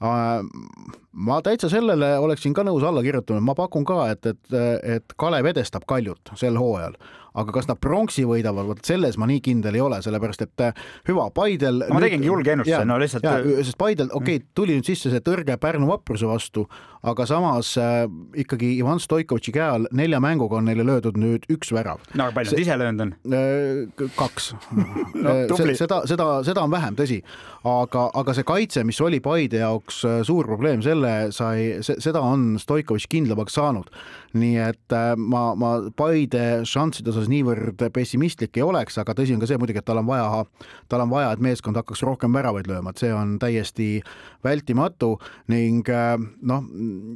ma 0.00 1.36
täitsa 1.44 1.68
sellele 1.70 2.08
oleksin 2.20 2.56
ka 2.56 2.64
nõus 2.66 2.82
alla 2.84 3.00
kirjutama, 3.04 3.40
ma 3.44 3.54
pakun 3.56 3.84
ka, 3.88 4.08
et, 4.12 4.26
et, 4.26 4.56
et 4.96 5.14
Kalev 5.20 5.46
edestab 5.52 5.84
Kaljut 5.88 6.32
sel 6.40 6.58
hooajal, 6.60 6.96
aga 7.34 7.54
kas 7.54 7.66
nad 7.66 7.80
pronksi 7.82 8.22
võidavad, 8.28 8.68
vot 8.68 8.80
selles 8.86 9.18
ma 9.18 9.26
nii 9.26 9.40
kindel 9.42 9.74
ei 9.74 9.82
ole, 9.82 9.98
sellepärast 10.04 10.44
et 10.46 10.64
äh, 10.68 10.82
hüva, 11.08 11.26
Paidel. 11.34 11.82
ma 11.90 12.02
tegingi 12.02 12.30
julge 12.30 12.54
ennustuse, 12.54 12.84
no 12.86 12.98
lihtsalt. 13.02 13.26
sest 13.66 13.78
Paidel, 13.80 14.10
okei 14.12 14.38
okay,, 14.38 14.50
tuli 14.54 14.76
nüüd 14.78 14.86
sisse 14.86 15.10
see 15.10 15.22
tõrge 15.24 15.56
Pärnu 15.60 15.88
vapruse 15.90 16.28
vastu, 16.30 16.66
aga 17.04 17.26
samas 17.26 17.74
äh, 17.80 18.04
ikkagi 18.44 18.76
Ivan 18.78 19.02
Stoikovitši 19.02 19.54
käe 19.56 19.66
all 19.66 19.88
nelja 19.96 20.20
mänguga 20.22 20.60
on 20.60 20.68
neile 20.70 20.86
löödud 20.86 21.18
nüüd 21.18 21.48
üks 21.52 21.74
värav. 21.74 22.04
no 22.14 22.28
aga 22.28 22.36
palju 22.38 22.54
nad 22.54 22.62
ise 22.62 22.78
löönud 22.78 23.04
on 23.04 23.14
äh,? 23.34 24.06
kaks 24.14 24.52
no,. 25.24 25.34
Äh, 25.34 25.74
seda, 25.74 26.04
seda, 26.06 26.28
seda 26.46 26.62
on 26.62 26.70
vähem, 26.72 26.94
tõsi, 26.98 27.18
aga, 27.66 28.06
aga 28.14 28.36
see 28.36 28.46
kaitse, 28.46 28.86
mis 28.86 29.02
oli 29.02 29.18
Paide 29.24 29.64
jaoks 29.64 30.04
suur 30.28 30.46
probleem, 30.46 30.86
selle 30.86 31.32
sai, 31.34 31.82
seda 31.82 32.22
on 32.22 32.54
Stoikovitš 32.62 33.10
kindlamaks 33.10 33.58
saanud. 33.58 33.90
nii 34.38 34.56
et 34.62 34.98
ma, 35.18 35.44
ma 35.58 35.74
Paide 35.98 36.62
šansside 36.68 37.10
osas 37.10 37.23
osas 37.24 37.32
niivõrd 37.32 37.84
pessimistlik 37.94 38.58
ei 38.58 38.64
oleks, 38.64 38.98
aga 39.00 39.14
tõsi 39.16 39.34
on 39.34 39.40
ka 39.40 39.48
see 39.48 39.58
muidugi, 39.60 39.80
et 39.80 39.86
tal 39.86 40.00
on 40.00 40.08
vaja, 40.08 40.44
tal 40.88 41.04
on 41.04 41.10
vaja, 41.10 41.32
et 41.32 41.40
meeskond 41.40 41.76
hakkaks 41.80 42.04
rohkem 42.04 42.34
väravaid 42.34 42.68
lööma, 42.68 42.92
et 42.92 43.00
see 43.00 43.12
on 43.14 43.38
täiesti 43.42 44.02
vältimatu 44.44 45.14
ning 45.52 45.88
äh, 45.88 46.18
noh, 46.42 46.68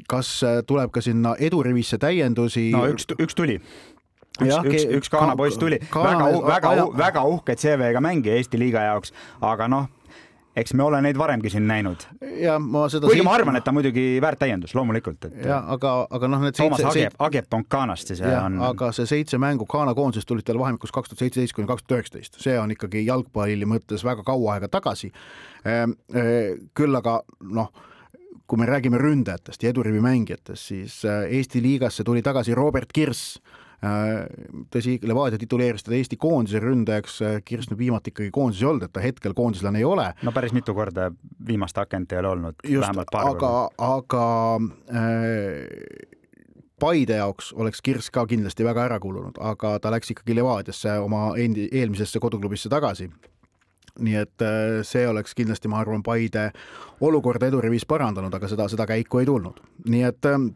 kas 0.08 0.32
tuleb 0.66 0.92
ka 0.94 1.04
sinna 1.04 1.36
edurivisse 1.38 1.98
täiendusi? 2.00 2.70
no 2.72 2.86
üks, 2.88 3.08
üks 3.18 3.36
tuli 3.36 3.58
üks, 4.38 4.56
üks, 4.64 4.88
üks 5.00 5.12
Ghana 5.12 5.36
poiss 5.36 5.58
tuli, 5.60 5.80
väga, 5.92 6.32
väga, 6.46 6.74
väga 6.96 7.28
uhke 7.28 7.58
CV-ga 7.58 8.02
mängija 8.04 8.38
Eesti 8.38 8.60
liiga 8.60 8.86
jaoks, 8.88 9.14
aga 9.44 9.68
noh 9.68 9.88
eks 10.58 10.74
me 10.74 10.84
ole 10.84 11.00
neid 11.04 11.18
varemgi 11.18 11.50
siin 11.52 11.66
näinud. 11.68 12.04
ja 12.42 12.58
ma 12.62 12.86
seda 12.92 13.08
kuigi 13.08 13.24
ma 13.26 13.34
arvan, 13.38 13.58
et 13.58 13.66
ta 13.66 13.72
muidugi 13.74 14.06
väärt 14.22 14.40
täiendus, 14.42 14.74
loomulikult, 14.78 15.28
et. 15.30 15.40
ja 15.46 15.60
aga, 15.74 15.94
aga 16.18 16.30
noh, 16.30 16.44
need 16.46 16.56
Toomas 16.58 16.84
Agep, 16.90 17.18
Agep 17.28 17.58
on 17.58 17.66
Ghanast 17.70 18.12
ja 18.12 18.18
see 18.20 18.32
ja, 18.32 18.44
on. 18.46 18.60
aga 18.70 18.90
see 18.96 19.08
seitse 19.10 19.40
mängu 19.42 19.66
Ghana 19.70 19.94
koondisest 19.98 20.28
tulid 20.28 20.46
tal 20.48 20.60
vahemikus 20.60 20.94
kaks 20.94 21.12
tuhat 21.12 21.24
seitseteist 21.24 21.56
kuni 21.56 21.70
kaks 21.70 21.84
tuhat 21.86 21.98
üheksateist, 21.98 22.40
see 22.42 22.56
on 22.60 22.74
ikkagi 22.74 23.04
jalgpalli 23.06 23.68
mõttes 23.68 24.04
väga 24.06 24.24
kaua 24.26 24.56
aega 24.56 24.70
tagasi. 24.72 25.12
Ehm, 25.68 25.94
eh, 26.14 26.56
küll 26.76 26.98
aga 26.98 27.20
noh 27.54 27.70
kui 28.48 28.56
me 28.56 28.64
räägime 28.64 28.96
ründajatest 28.96 29.62
ja 29.62 29.70
edurivi 29.74 30.00
mängijatest, 30.00 30.70
siis 30.70 31.02
eh, 31.04 31.26
Eesti 31.38 31.60
liigasse 31.62 32.04
tuli 32.04 32.22
tagasi 32.24 32.56
Robert 32.56 32.92
Kirss 32.94 33.36
tõsi, 33.78 34.96
Levadia 35.06 35.38
tituleeris 35.38 35.84
teda 35.86 35.98
Eesti 35.98 36.18
koondise 36.18 36.58
ründajaks, 36.62 37.20
äh, 37.22 37.38
Kirss 37.46 37.70
nüüd 37.70 37.78
viimati 37.78 38.10
ikkagi 38.10 38.32
koondises 38.34 38.64
ei 38.64 38.70
olnud, 38.72 38.88
et 38.88 38.92
ta 38.92 39.04
hetkel 39.04 39.34
koondislane 39.38 39.78
ei 39.78 39.86
ole. 39.86 40.10
no 40.22 40.34
päris 40.34 40.54
mitu 40.56 40.74
korda 40.74 41.10
viimast 41.46 41.78
akent 41.78 42.12
ei 42.12 42.18
ole 42.18 42.32
olnud, 42.34 42.58
vähemalt 42.64 43.12
paar 43.12 43.30
aga, 43.30 43.52
korda. 43.54 43.92
aga 43.94 44.24
äh, 44.98 46.14
Paide 46.78 47.16
jaoks 47.18 47.52
oleks 47.58 47.82
Kirss 47.82 48.10
ka 48.14 48.26
kindlasti 48.26 48.66
väga 48.66 48.84
ära 48.86 49.00
kulunud, 49.02 49.38
aga 49.42 49.78
ta 49.82 49.90
läks 49.90 50.12
ikkagi 50.14 50.36
Levadiasse 50.38 50.98
oma 51.02 51.32
endi, 51.38 51.66
eelmisesse 51.72 52.22
koduklubisse 52.22 52.70
tagasi 52.70 53.10
nii 53.98 54.14
et 54.14 54.42
äh, 54.46 54.78
see 54.86 55.08
oleks 55.10 55.34
kindlasti, 55.34 55.70
ma 55.70 55.80
arvan, 55.82 56.02
Paide 56.06 56.50
olukorda 57.02 57.48
edurivis 57.50 57.86
parandanud, 57.86 58.34
aga 58.34 58.50
seda, 58.50 58.68
seda 58.70 58.86
käiku 58.86 59.18
ei 59.22 59.26
tulnud, 59.26 59.58
nii 59.90 60.04
et 60.06 60.28
ähm, 60.30 60.52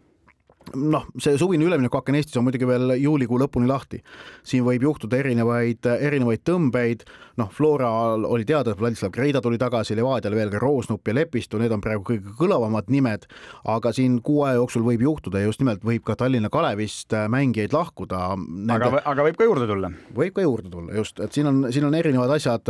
noh, 0.78 1.06
see 1.20 1.36
suvine 1.40 1.66
üleminekuaken 1.66 2.16
Eestis 2.18 2.38
on 2.40 2.46
muidugi 2.46 2.68
veel 2.68 2.94
juulikuu 3.00 3.38
lõpuni 3.42 3.68
lahti. 3.70 4.02
siin 4.42 4.64
võib 4.66 4.82
juhtuda 4.82 5.18
erinevaid, 5.18 5.86
erinevaid 5.86 6.42
tõmbeid, 6.48 7.04
noh, 7.40 7.50
Floral 7.52 8.26
oli 8.28 8.44
teada, 8.48 8.72
et 8.72 8.80
Vladislav 8.80 9.12
Greida 9.14 9.40
tuli 9.40 9.58
tagasi, 9.58 9.96
Levadial 9.96 10.34
veel 10.36 10.50
ka 10.52 10.60
Roosnup 10.62 11.08
ja 11.08 11.14
Lepistu, 11.14 11.60
need 11.60 11.72
on 11.72 11.80
praegu 11.84 12.04
kõige 12.10 12.34
kõlavamad 12.38 12.90
nimed, 12.92 13.26
aga 13.64 13.92
siin 13.92 14.20
kuu 14.24 14.42
aja 14.46 14.60
jooksul 14.60 14.84
võib 14.86 15.04
juhtuda 15.06 15.42
ja 15.42 15.50
just 15.50 15.62
nimelt 15.62 15.84
võib 15.84 16.04
ka 16.06 16.16
Tallinna 16.18 16.50
Kalevist 16.52 17.14
mängijaid 17.32 17.72
lahkuda 17.76 18.34
Nende.... 18.36 18.78
aga, 18.78 19.02
aga 19.14 19.26
võib 19.28 19.40
ka 19.40 19.48
juurde 19.48 19.68
tulla? 19.70 19.92
võib 20.14 20.36
ka 20.36 20.44
juurde 20.44 20.72
tulla, 20.72 20.94
just, 20.98 21.20
et 21.20 21.32
siin 21.32 21.48
on, 21.50 21.64
siin 21.72 21.88
on 21.88 21.96
erinevad 21.98 22.32
asjad 22.36 22.68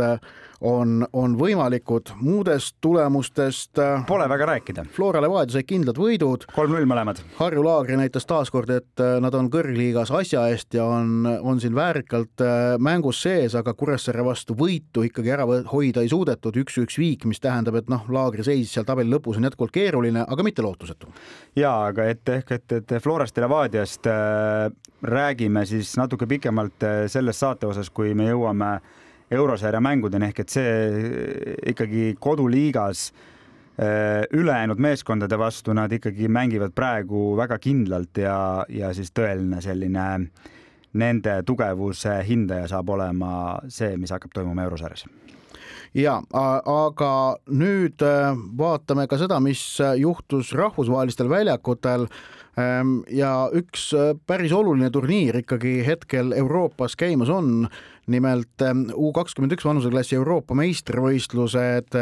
on, 0.63 1.03
on 1.13 1.35
võimalikud 1.39 2.13
muudest 2.23 2.77
tulemustest. 2.83 3.79
Pole 4.07 4.27
väga 4.31 4.47
rääkida. 4.53 4.85
Flora 4.95 5.21
Levadia 5.23 5.57
sai 5.57 5.67
kindlad 5.67 5.99
võidud. 5.99 6.47
kolm-null 6.55 6.87
mõlemad. 6.89 7.19
Harju 7.39 7.63
Laagri 7.83 7.97
näitas 7.99 8.23
taaskord, 8.23 8.69
et 8.71 9.01
äh, 9.03 9.17
nad 9.19 9.35
on 9.35 9.49
kõrgliigas 9.51 10.07
asja 10.15 10.45
eest 10.47 10.71
ja 10.77 10.85
on, 10.87 11.25
on 11.27 11.57
siin 11.59 11.73
väärikalt 11.75 12.39
äh, 12.39 12.75
mängus 12.79 13.19
sees, 13.25 13.57
aga 13.59 13.73
Kuressaare 13.75 14.23
vastu 14.23 14.55
võitu 14.55 15.03
ikkagi 15.03 15.33
ära 15.35 15.43
hoida 15.67 15.99
ei 15.99 16.07
suudetud, 16.07 16.55
üks-üks 16.61 16.95
viik, 16.95 17.25
mis 17.27 17.43
tähendab, 17.43 17.75
et 17.81 17.91
noh, 17.91 18.05
Laagri 18.07 18.45
seis 18.47 18.71
seal 18.71 18.87
tabeli 18.87 19.11
lõpus 19.11 19.35
on 19.35 19.49
jätkuvalt 19.49 19.75
keeruline, 19.75 20.23
aga 20.23 20.45
mitte 20.47 20.63
lootusetu. 20.63 21.11
ja 21.59 21.73
aga 21.89 22.07
et 22.13 22.31
ehk, 22.37 22.55
et, 22.55 22.77
et 22.77 22.95
Florast 23.03 23.35
ja 23.35 23.43
Levadiast 23.43 24.07
äh, 24.07 24.69
räägime 25.03 25.65
siis 25.67 25.91
natuke 25.99 26.29
pikemalt 26.31 26.87
äh, 26.87 27.03
selles 27.11 27.43
saate 27.43 27.67
osas, 27.67 27.91
kui 27.91 28.15
me 28.15 28.29
jõuame 28.31 28.77
eurosarja 29.27 29.83
mängudeni 29.83 30.31
ehk 30.31 30.39
et 30.45 30.55
see 30.55 30.73
ikkagi 31.73 32.13
koduliigas 32.23 33.09
äh, 33.11 33.29
ülejäänud 33.73 34.77
meeskondade 34.77 35.37
vastu 35.39 35.73
nad 35.73 35.91
ikkagi 35.91 36.27
mängivad 36.29 36.75
praegu 36.75 37.31
väga 37.37 37.57
kindlalt 37.57 38.19
ja, 38.21 38.35
ja 38.69 38.91
siis 38.93 39.09
tõeline 39.09 39.61
selline 39.65 40.03
nende 40.93 41.39
tugevuse 41.41 42.19
hindaja 42.27 42.67
saab 42.69 42.93
olema 42.93 43.33
see, 43.65 43.95
mis 43.97 44.13
hakkab 44.13 44.35
toimuma 44.35 44.67
eurosarjas 44.67 45.07
ja 45.97 46.19
aga 46.33 47.11
nüüd 47.49 48.05
äh, 48.05 48.37
vaatame 48.57 49.07
ka 49.09 49.17
seda, 49.17 49.39
mis 49.41 49.63
juhtus 49.97 50.53
rahvusvahelistel 50.57 51.29
väljakutel 51.29 52.05
Ehm, 52.53 52.99
ja 53.09 53.47
üks 53.49 53.87
äh, 53.97 54.11
päris 54.29 54.51
oluline 54.53 54.91
turniir 54.93 55.39
ikkagi 55.39 55.79
hetkel 55.87 56.35
Euroopas 56.37 56.95
käimas 56.99 57.31
on. 57.33 57.65
Nimelt 58.11 58.63
U 58.97 59.11
kakskümmend 59.15 59.55
üks 59.55 59.65
vanuseklassi 59.67 60.17
Euroopa 60.17 60.55
meistrivõistlused, 60.57 61.95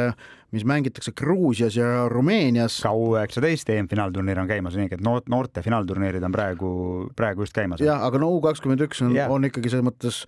mis 0.52 0.66
mängitakse 0.68 1.14
Gruusias 1.18 1.78
ja 1.78 2.08
Rumeenias. 2.12 2.80
ka 2.84 2.94
U 2.94 3.14
üheksateist 3.16 3.70
EM-finaalturniir 3.72 4.42
on 4.42 4.50
käimas, 4.50 4.76
nii 4.80 4.90
et 4.92 5.04
noort, 5.06 5.30
noorte 5.32 5.64
finaalturniirid 5.66 6.24
on 6.28 6.34
praegu, 6.36 6.72
praegu 7.16 7.46
just 7.46 7.56
käimas. 7.56 7.84
jah, 7.84 8.02
aga 8.08 8.22
no 8.22 8.32
U 8.36 8.42
kakskümmend 8.44 8.84
üks 8.88 9.04
on 9.06 9.16
on 9.30 9.48
ikkagi 9.48 9.72
selles 9.72 9.88
mõttes 9.88 10.24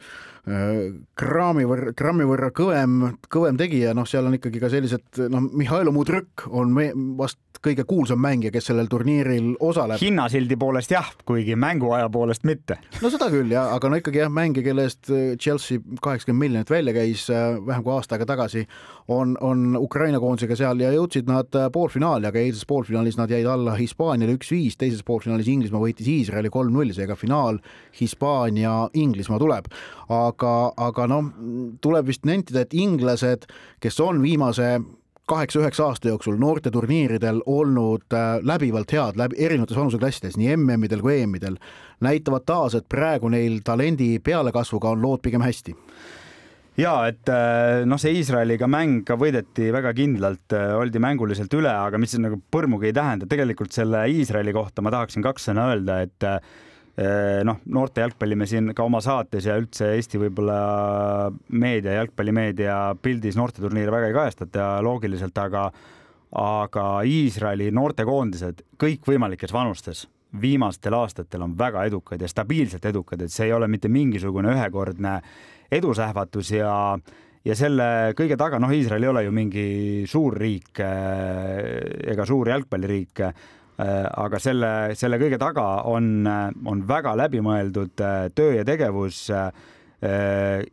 äh, 0.48 0.94
grammi 1.20 1.66
võrra, 1.70 1.96
grammi 1.98 2.28
võrra 2.30 2.52
kõvem, 2.56 3.18
kõvem 3.34 3.60
tegija, 3.60 3.96
noh, 3.98 4.08
seal 4.10 4.30
on 4.30 4.38
ikkagi 4.40 4.62
ka 4.64 4.72
sellised, 4.74 5.26
noh, 5.34 5.50
Mihhail 5.52 5.92
Mudrõk 5.96 6.48
on 6.52 6.74
me, 6.76 6.92
vast 7.20 7.40
kõige 7.64 7.86
kuulsam 7.88 8.22
mängija, 8.24 8.52
kes 8.54 8.70
sellel 8.70 8.90
turniiril 8.92 9.54
osaleb. 9.64 10.02
hinnasildi 10.02 10.58
poolest 10.60 10.92
jah, 10.92 11.10
kuigi 11.26 11.56
mänguaja 11.60 12.10
poolest 12.14 12.44
mitte. 12.48 12.78
no 13.02 13.12
seda 13.14 13.30
küll 13.34 13.52
jah, 13.54 13.74
aga 13.76 13.92
no 13.92 14.00
ikkagi 14.00 14.24
jah, 14.24 14.32
mängija, 14.34 14.66
kelle 14.68 14.88
eest 14.90 15.12
Chelsea 15.40 15.80
kaheksakümmend 16.02 16.44
miljonit 16.44 16.74
välja 16.74 16.94
käis 16.96 17.26
äh, 17.32 17.58
vähem 17.66 17.84
kui 17.86 17.94
aasta 17.96 18.18
aega 18.18 18.28
tagasi, 18.34 18.66
on, 19.08 19.38
on 19.42 19.78
Ukraina 19.80 20.20
koondisega 20.24 20.58
seal 20.60 20.82
ja 20.84 20.92
jõudsid 20.94 21.30
nad 21.30 21.56
äh, 21.60 21.70
poolfinaali, 21.74 22.28
aga 22.30 22.42
eilses 22.42 22.68
poolfinaalis 22.70 23.18
nad 23.20 23.32
jäid 23.32 23.48
alla 23.50 23.76
Hispaaniale 23.80 24.38
üks-viis, 24.38 24.78
teises 24.80 25.04
poolfinaalis 25.08 25.52
Inglismaa 25.52 25.84
võitis 25.84 26.10
Iisraeli 26.10 26.52
kolm-null, 26.54 26.94
seega 26.96 27.18
finaal 27.20 27.60
Hispaania-Inglismaa 28.00 29.40
tuleb. 29.42 29.72
aga, 30.14 30.54
aga 30.78 31.08
noh, 31.08 31.32
tuleb 31.82 32.12
vist 32.12 32.28
nentida, 32.28 32.64
et 32.64 32.74
inglased, 32.76 33.48
kes 33.82 34.00
on 34.04 34.22
viimase 34.22 34.76
kaheksa-üheksa 35.30 35.86
aasta 35.88 36.12
jooksul 36.12 36.36
noorteturniiridel 36.40 37.42
olnud 37.46 38.12
äh, 38.14 38.40
läbivalt 38.44 38.92
head 38.92 39.20
läbi 39.20 39.40
erinevates 39.46 39.78
vanuseklassides, 39.78 40.36
nii 40.40 40.58
MM-idel 40.58 41.04
kui 41.04 41.22
EM-idel, 41.22 41.56
näitavad 42.04 42.44
taas, 42.46 42.76
et 42.76 42.90
praegu 42.92 43.32
neil 43.32 43.62
talendi 43.64 44.18
pealekasvuga 44.24 44.92
on 44.92 45.02
lood 45.04 45.24
pigem 45.24 45.46
hästi. 45.46 45.76
Ja 46.78 46.96
et 47.08 47.30
äh, 47.30 47.86
noh, 47.86 48.02
see 48.02 48.18
Iisraeliga 48.18 48.68
mäng 48.68 49.04
ka 49.08 49.16
võideti 49.20 49.70
väga 49.74 49.94
kindlalt, 49.96 50.58
äh, 50.58 50.74
oldi 50.76 51.00
mänguliselt 51.04 51.54
üle, 51.56 51.72
aga 51.72 52.02
mis 52.02 52.18
nagu 52.20 52.42
põrmugi 52.52 52.90
ei 52.90 52.98
tähenda, 52.98 53.30
tegelikult 53.30 53.72
selle 53.76 54.04
Iisraeli 54.12 54.56
kohta 54.56 54.84
ma 54.84 54.92
tahaksin 54.92 55.24
kaks 55.24 55.52
sõna 55.52 55.70
öelda, 55.72 56.02
et 56.04 56.30
noh, 56.94 57.58
noorte 57.74 58.04
jalgpalli 58.04 58.36
me 58.38 58.46
siin 58.46 58.70
ka 58.78 58.86
oma 58.86 59.00
saates 59.02 59.48
ja 59.50 59.56
üldse 59.58 59.88
Eesti 59.96 60.20
võib-olla 60.22 60.58
meedia, 61.50 61.96
jalgpallimeedia 61.98 62.76
pildis 63.02 63.38
noorteturniire 63.40 63.90
väga 63.96 64.12
ei 64.12 64.14
kajastata 64.14 64.68
loogiliselt, 64.86 65.38
aga 65.42 65.72
aga 66.34 66.86
Iisraeli 67.06 67.72
noortekoondised 67.74 68.64
kõikvõimalikes 68.82 69.54
vanustes 69.54 70.08
viimastel 70.42 70.96
aastatel 70.98 71.44
on 71.46 71.58
väga 71.58 71.84
edukad 71.86 72.22
ja 72.22 72.30
stabiilselt 72.30 72.86
edukad, 72.90 73.22
et 73.22 73.34
see 73.34 73.50
ei 73.50 73.54
ole 73.54 73.68
mitte 73.70 73.90
mingisugune 73.92 74.54
ühekordne 74.56 75.20
edusähvatus 75.72 76.52
ja 76.56 76.74
ja 77.44 77.56
selle 77.60 78.14
kõige 78.18 78.38
taga, 78.40 78.60
noh, 78.62 78.72
Iisrael 78.72 79.04
ei 79.04 79.12
ole 79.12 79.26
ju 79.26 79.34
mingi 79.36 79.66
suur 80.10 80.38
riik 80.40 80.80
eh, 80.80 82.14
ega 82.14 82.26
suur 82.26 82.50
jalgpalliriik 82.50 83.24
aga 83.78 84.40
selle, 84.42 84.72
selle 84.98 85.18
kõige 85.22 85.40
taga 85.42 85.84
on, 85.90 86.26
on 86.70 86.82
väga 86.88 87.16
läbimõeldud 87.18 88.04
äh, 88.06 88.26
töö 88.36 88.58
ja 88.60 88.66
tegevus. 88.68 89.26
Äh, 89.34 89.54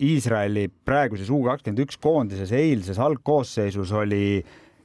Iisraeli 0.03 0.65
praeguses 0.85 1.29
U 1.31 1.45
kakskümmend 1.47 1.85
üks 1.85 2.01
koondises 2.03 2.51
eilses 2.51 2.99
algkoosseisus 2.99 3.93
oli 3.95 4.41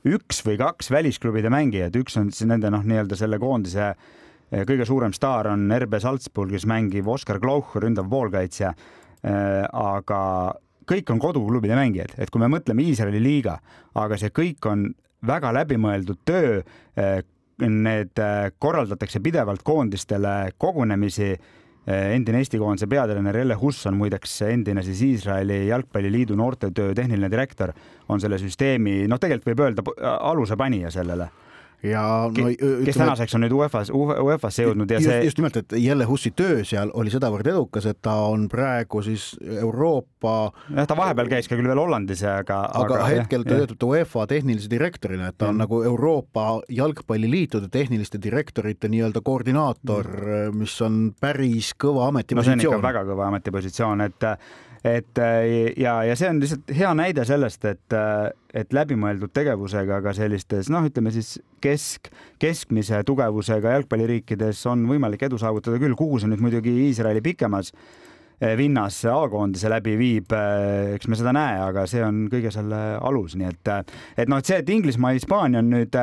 üks 0.05 0.43
või 0.45 0.59
kaks 0.61 0.91
välisklubide 0.93 1.49
mängijat, 1.49 1.97
üks 1.97 2.19
on 2.21 2.29
siis 2.29 2.45
nende 2.51 2.69
noh, 2.69 2.83
nii-öelda 2.85 3.17
selle 3.17 3.39
koondise 3.41 3.95
kõige 4.69 4.85
suurem 4.85 5.15
staar 5.17 5.49
on 5.49 5.65
RB 5.73 5.97
Salzburgis 5.97 6.67
mängiv 6.69 7.09
Oskar 7.09 7.41
Glauch, 7.41 7.73
ründav 7.81 8.05
poolkaitsja. 8.11 8.69
aga 9.25 10.19
kõik 10.85 11.09
on 11.09 11.19
koduklubide 11.19 11.73
mängijad, 11.73 12.13
et 12.21 12.29
kui 12.29 12.43
me 12.43 12.49
mõtleme 12.53 12.85
Iisraeli 12.85 13.17
liiga, 13.17 13.57
aga 13.97 14.21
see 14.21 14.29
kõik 14.29 14.69
on 14.69 14.91
väga 15.25 15.49
läbimõeldud 15.57 16.21
töö 16.21 16.61
need 17.63 18.19
äh, 18.19 18.49
korraldatakse 18.59 19.21
pidevalt 19.23 19.63
koondistele 19.63 20.51
kogunemisi. 20.57 21.31
Äh, 21.85 22.11
endine 22.15 22.41
Eesti 22.41 22.57
koondise 22.57 22.87
peatreener 22.89 23.37
Elle 23.37 23.55
Huss 23.61 23.85
on 23.85 23.97
muideks 23.99 24.39
endine 24.47 24.83
siis 24.83 25.01
Iisraeli 25.05 25.67
jalgpalliliidu 25.67 26.35
noortetöö 26.35 26.95
tehniline 26.97 27.29
direktor, 27.31 27.73
on 28.09 28.21
selle 28.21 28.39
süsteemi, 28.41 29.03
noh, 29.07 29.21
tegelikult 29.21 29.53
võib 29.53 29.65
öelda 29.67 30.15
aluse 30.31 30.57
panija 30.57 30.91
sellele 30.91 31.29
ja 31.85 32.03
no, 32.29 32.49
ütleme, 32.49 32.85
kes 32.87 32.97
tänaseks 32.99 33.35
on 33.37 33.43
nüüd 33.45 33.55
UEFA-s, 33.55 33.91
UEFA-sse 33.93 34.65
jõudnud 34.65 34.91
ja 34.91 34.99
just, 34.99 35.11
see. 35.11 35.27
just 35.29 35.39
nimelt, 35.39 35.59
et 35.61 35.75
Jelle 35.79 36.07
Hussi 36.09 36.31
töö 36.35 36.63
seal 36.67 36.91
oli 36.97 37.13
sedavõrd 37.13 37.47
edukas, 37.51 37.87
et 37.89 37.99
ta 38.05 38.15
on 38.29 38.47
praegu 38.51 39.01
siis 39.05 39.27
Euroopa. 39.59 40.35
jah, 40.71 40.89
ta 40.89 40.97
vahepeal 40.97 41.31
käis 41.31 41.49
ka 41.51 41.57
küll 41.57 41.69
veel 41.69 41.81
Hollandis, 41.81 42.23
aga. 42.29 42.61
aga, 42.71 42.99
aga 42.99 43.09
hetkel 43.13 43.45
ta 43.47 43.61
töötab 43.61 43.87
UEFA 43.89 44.27
tehnilise 44.31 44.71
direktorina, 44.71 45.31
et 45.31 45.37
ta 45.37 45.49
on 45.49 45.57
mm. 45.57 45.65
nagu 45.65 45.81
Euroopa 45.91 46.47
jalgpalliliitude 46.73 47.69
tehniliste 47.73 48.21
direktorite 48.21 48.91
nii-öelda 48.91 49.23
koordinaator 49.25 50.11
mm., 50.11 50.61
mis 50.61 50.75
on 50.85 51.01
päris 51.21 51.73
kõva 51.79 52.09
ametipositsioon. 52.11 52.57
no 52.57 52.63
see 52.63 52.71
on 52.71 52.79
ikka 52.79 52.87
väga 52.87 53.05
kõva 53.11 53.29
ametipositsioon, 53.31 54.07
et 54.09 54.29
et 54.85 55.19
ja, 55.81 55.95
ja 56.05 56.15
see 56.17 56.29
on 56.29 56.39
lihtsalt 56.43 56.71
hea 56.77 56.91
näide 56.97 57.25
sellest, 57.25 57.65
et, 57.65 57.95
et 58.53 58.75
läbimõeldud 58.75 59.33
tegevusega 59.33 60.01
ka 60.05 60.13
sellistes 60.13 60.69
noh, 60.73 60.85
ütleme 60.85 61.13
siis 61.15 61.35
kesk, 61.63 62.11
keskmise 62.41 63.01
tugevusega 63.07 63.77
jalgpalliriikides 63.77 64.61
on 64.69 64.85
võimalik 64.89 65.25
edu 65.25 65.39
saavutada 65.41 65.81
küll, 65.81 65.97
kuhu 65.97 66.21
see 66.21 66.29
nüüd 66.29 66.43
muidugi 66.45 66.75
Iisraeli 66.85 67.23
pikemas 67.25 67.71
eh, 67.73 68.53
vinnas 68.59 69.01
A-koondise 69.09 69.71
läbi 69.73 69.97
viib, 69.97 70.37
eks 70.95 71.09
me 71.09 71.17
seda 71.17 71.33
näe, 71.35 71.57
aga 71.65 71.87
see 71.89 72.05
on 72.05 72.27
kõige 72.31 72.53
selle 72.53 72.83
alus, 73.01 73.37
nii 73.39 73.49
et, 73.49 73.73
et 74.21 74.29
noh, 74.29 74.43
et 74.43 74.53
see, 74.53 74.61
et 74.61 74.73
Inglismaa, 74.77 75.15
Hispaania 75.17 75.65
on 75.65 75.73
nüüd 75.73 75.97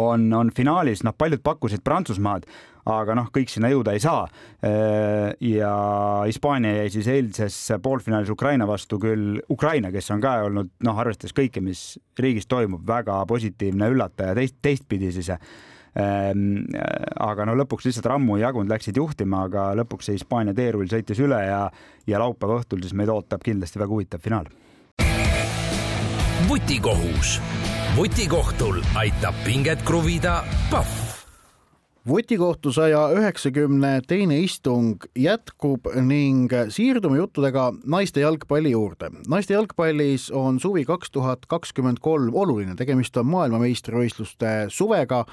on, 0.00 0.32
on 0.32 0.50
finaalis, 0.54 1.04
noh, 1.06 1.14
paljud 1.16 1.42
pakkusid 1.44 1.84
Prantsusmaad, 1.84 2.46
aga 2.90 3.16
noh, 3.16 3.28
kõik 3.34 3.52
sinna 3.52 3.70
jõuda 3.72 3.94
ei 3.96 4.02
saa. 4.02 4.24
ja 5.40 5.74
Hispaania 6.26 6.74
jäi 6.82 6.90
siis 6.92 7.08
eilses 7.08 7.58
poolfinaalis 7.82 8.30
Ukraina 8.30 8.66
vastu 8.68 8.98
küll, 9.00 9.38
Ukraina, 9.50 9.92
kes 9.92 10.10
on 10.10 10.20
ka 10.20 10.36
olnud 10.48 10.72
noh, 10.84 10.98
arvestades 11.00 11.36
kõike, 11.36 11.62
mis 11.64 11.94
riigis 12.18 12.46
toimub, 12.46 12.84
väga 12.86 13.22
positiivne 13.28 13.88
üllataja 13.92 14.36
teist, 14.36 14.60
teistpidi 14.62 15.12
siis 15.12 15.32
Ehm, 15.94 16.64
aga 17.22 17.46
no 17.46 17.54
lõpuks 17.54 17.86
lihtsalt 17.86 18.08
rammu 18.10 18.38
ei 18.38 18.42
jagunud, 18.42 18.70
läksid 18.72 18.98
juhtima, 18.98 19.44
aga 19.46 19.68
lõpuks 19.78 20.10
see 20.10 20.18
Hispaania 20.18 20.54
teerull 20.56 20.90
sõitis 20.90 21.22
üle 21.22 21.38
ja, 21.46 21.60
ja 22.10 22.22
laupäeva 22.22 22.58
õhtul 22.58 22.82
siis 22.82 22.96
meid 22.98 23.12
ootab 23.14 23.46
kindlasti 23.46 23.82
väga 23.82 23.94
huvitav 23.94 24.24
finaal. 24.24 24.50
vutikohus, 26.48 27.38
vutikohtul 27.94 28.82
aitab 28.98 29.38
pinget 29.46 29.86
kruvida 29.86 30.42
Pahv 30.70 31.03
vutikohtu 32.08 32.72
saja 32.72 33.06
üheksakümne 33.16 34.00
teine 34.08 34.38
istung 34.44 35.04
jätkub 35.16 35.88
ning 36.04 36.52
siirdume 36.68 37.18
juttudega 37.18 37.70
naiste 37.86 38.20
jalgpalli 38.20 38.74
juurde. 38.74 39.10
naiste 39.28 39.54
jalgpallis 39.54 40.30
on 40.30 40.60
suvi 40.60 40.84
kaks 40.84 41.10
tuhat 41.10 41.46
kakskümmend 41.48 42.02
kolm 42.04 42.34
oluline, 42.34 42.76
tegemist 42.76 43.16
on 43.16 43.30
maailmameistrivõistluste 43.32 44.66
suvega 44.68 45.24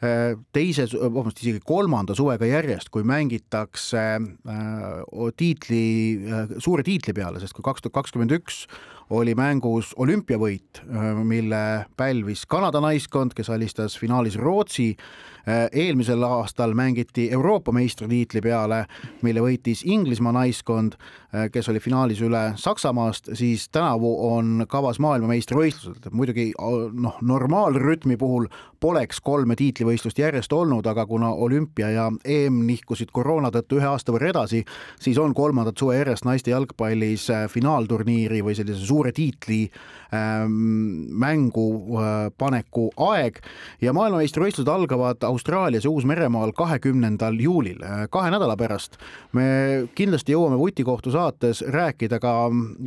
teise, 0.00 0.86
vabandust, 0.96 1.42
isegi 1.42 1.60
kolmanda 1.64 2.14
suvega 2.16 2.48
järjest, 2.48 2.88
kui 2.88 3.04
mängitakse 3.04 4.04
äh, 4.16 5.02
tiitli, 5.36 5.84
äh, 6.24 6.54
suure 6.56 6.84
tiitli 6.86 7.12
peale, 7.16 7.40
sest 7.40 7.52
kui 7.56 7.64
kaks 7.66 7.84
tuhat 7.84 7.98
kakskümmend 8.00 8.32
üks 8.38 8.64
oli 9.10 9.34
mängus 9.34 9.90
olümpiavõit, 9.98 10.84
mille 11.26 11.62
pälvis 11.98 12.44
Kanada 12.46 12.78
naiskond, 12.82 13.34
kes 13.34 13.50
alistas 13.50 13.96
finaalis 13.98 14.36
Rootsi. 14.38 14.92
Eelmisel 15.46 16.22
aastal 16.26 16.74
mängiti 16.74 17.28
Euroopa 17.32 17.72
meistritiitli 17.72 18.42
peale, 18.44 18.84
mille 19.22 19.42
võitis 19.44 19.84
Inglismaa 19.84 20.32
naiskond, 20.36 20.96
kes 21.52 21.68
oli 21.70 21.80
finaalis 21.80 22.20
üle 22.26 22.42
Saksamaast, 22.58 23.30
siis 23.38 23.68
tänavu 23.72 24.10
on 24.32 24.64
kavas 24.68 24.98
maailmameistrivõistlused, 24.98 26.10
muidugi 26.12 26.50
noh, 26.92 27.18
normaalrütmi 27.22 28.16
puhul 28.20 28.48
poleks 28.80 29.20
kolme 29.20 29.54
tiitlivõistlust 29.60 30.18
järjest 30.18 30.52
olnud, 30.56 30.86
aga 30.88 31.04
kuna 31.06 31.30
olümpia 31.36 31.90
ja 31.92 32.06
EM 32.24 32.62
nihkusid 32.66 33.12
koroona 33.12 33.50
tõttu 33.52 33.78
ühe 33.80 33.88
aasta 33.90 34.12
võrra 34.14 34.30
edasi, 34.32 34.62
siis 35.00 35.18
on 35.20 35.34
kolmandat 35.36 35.78
suve 35.78 35.98
järjest 35.98 36.24
naiste 36.24 36.54
jalgpallis 36.54 37.28
äh, 37.32 37.44
finaalturniiri 37.52 38.40
või 38.44 38.56
sellise 38.56 38.80
suure 38.86 39.12
tiitli 39.16 39.62
ähm, 40.16 40.56
mängu 41.20 41.66
äh, 42.00 42.18
paneku 42.38 42.88
aeg. 43.10 43.42
Ja 43.84 43.92
maailmameistrivõistlused 43.96 44.72
algavad 44.72 45.28
Austraalias 45.30 45.86
ja 45.86 45.90
Uus-Meremaal 45.90 46.52
kahekümnendal 46.56 47.38
juulil, 47.40 47.78
kahe 48.10 48.30
nädala 48.34 48.56
pärast. 48.58 48.98
me 49.32 49.88
kindlasti 49.94 50.34
jõuame 50.34 50.58
vutikohtu 50.58 51.10
saates 51.14 51.62
rääkida 51.62 52.18
ka, 52.20 52.34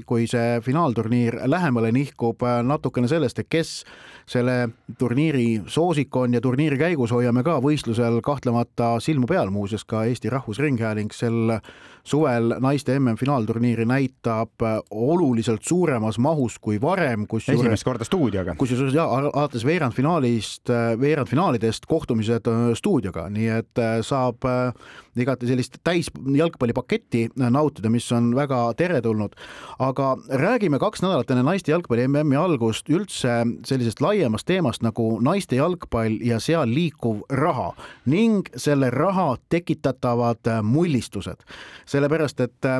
kui 0.06 0.28
see 0.28 0.60
finaalturniir 0.62 1.40
lähemale 1.46 1.92
nihkub, 1.96 2.44
natukene 2.64 3.08
sellest, 3.08 3.40
et 3.40 3.50
kes 3.50 3.84
selle 4.30 4.70
turniiri 5.00 5.64
soosik 5.68 6.16
on 6.16 6.34
ja 6.34 6.42
turniiri 6.42 6.78
käigus 6.78 7.12
hoiame 7.12 7.44
ka 7.44 7.60
võistlusel 7.64 8.22
kahtlemata 8.24 8.98
silma 9.04 9.28
peal, 9.30 9.52
muuseas 9.52 9.86
ka 9.86 10.04
Eesti 10.10 10.32
Rahvusringhääling 10.34 11.14
sel 11.16 11.58
suvel 12.04 12.56
naiste 12.60 13.00
MM-finaalturniiri 13.00 13.86
näitab 13.88 14.64
oluliselt 14.92 15.64
suuremas 15.64 16.20
mahus 16.20 16.60
kui 16.60 16.82
varem, 16.82 17.28
kus 17.28 17.48
esimest 17.50 17.84
korda 17.84 18.04
stuudioga. 18.04 18.56
kusjuures 18.58 18.94
ja 18.94 19.06
alates 19.06 19.66
veerandfinaalist, 19.66 20.70
veerandfinaalidest 21.00 21.86
kohtumised 21.88 22.33
äh, 22.36 22.74
stuudioga, 22.78 23.28
nii 23.34 23.48
et 23.60 23.82
äh, 23.82 24.00
saab 24.06 24.46
äh, 24.48 24.74
igati 25.20 25.48
sellist 25.50 25.78
täis 25.84 26.10
jalgpallipaketti 26.14 27.28
nautida, 27.38 27.92
mis 27.94 28.10
on 28.12 28.32
väga 28.36 28.62
teretulnud. 28.78 29.36
aga 29.80 30.16
räägime 30.30 30.80
kaks 30.80 31.02
nädalat 31.02 31.32
enne 31.32 31.44
naiste 31.44 31.72
jalgpalli 31.72 32.08
MM-i 32.08 32.38
algust 32.40 32.90
üldse 32.90 33.44
sellisest 33.66 34.02
laiemast 34.02 34.48
teemast 34.48 34.84
nagu 34.84 35.20
naiste 35.22 35.56
jalgpall 35.56 36.18
ja 36.22 36.40
seal 36.40 36.70
liikuv 36.70 37.22
raha 37.30 37.74
ning 38.06 38.50
selle 38.56 38.90
raha 38.90 39.36
tekitatavad 39.50 40.50
mullistused 40.64 41.46
sellepärast 41.86 42.40
et 42.40 42.72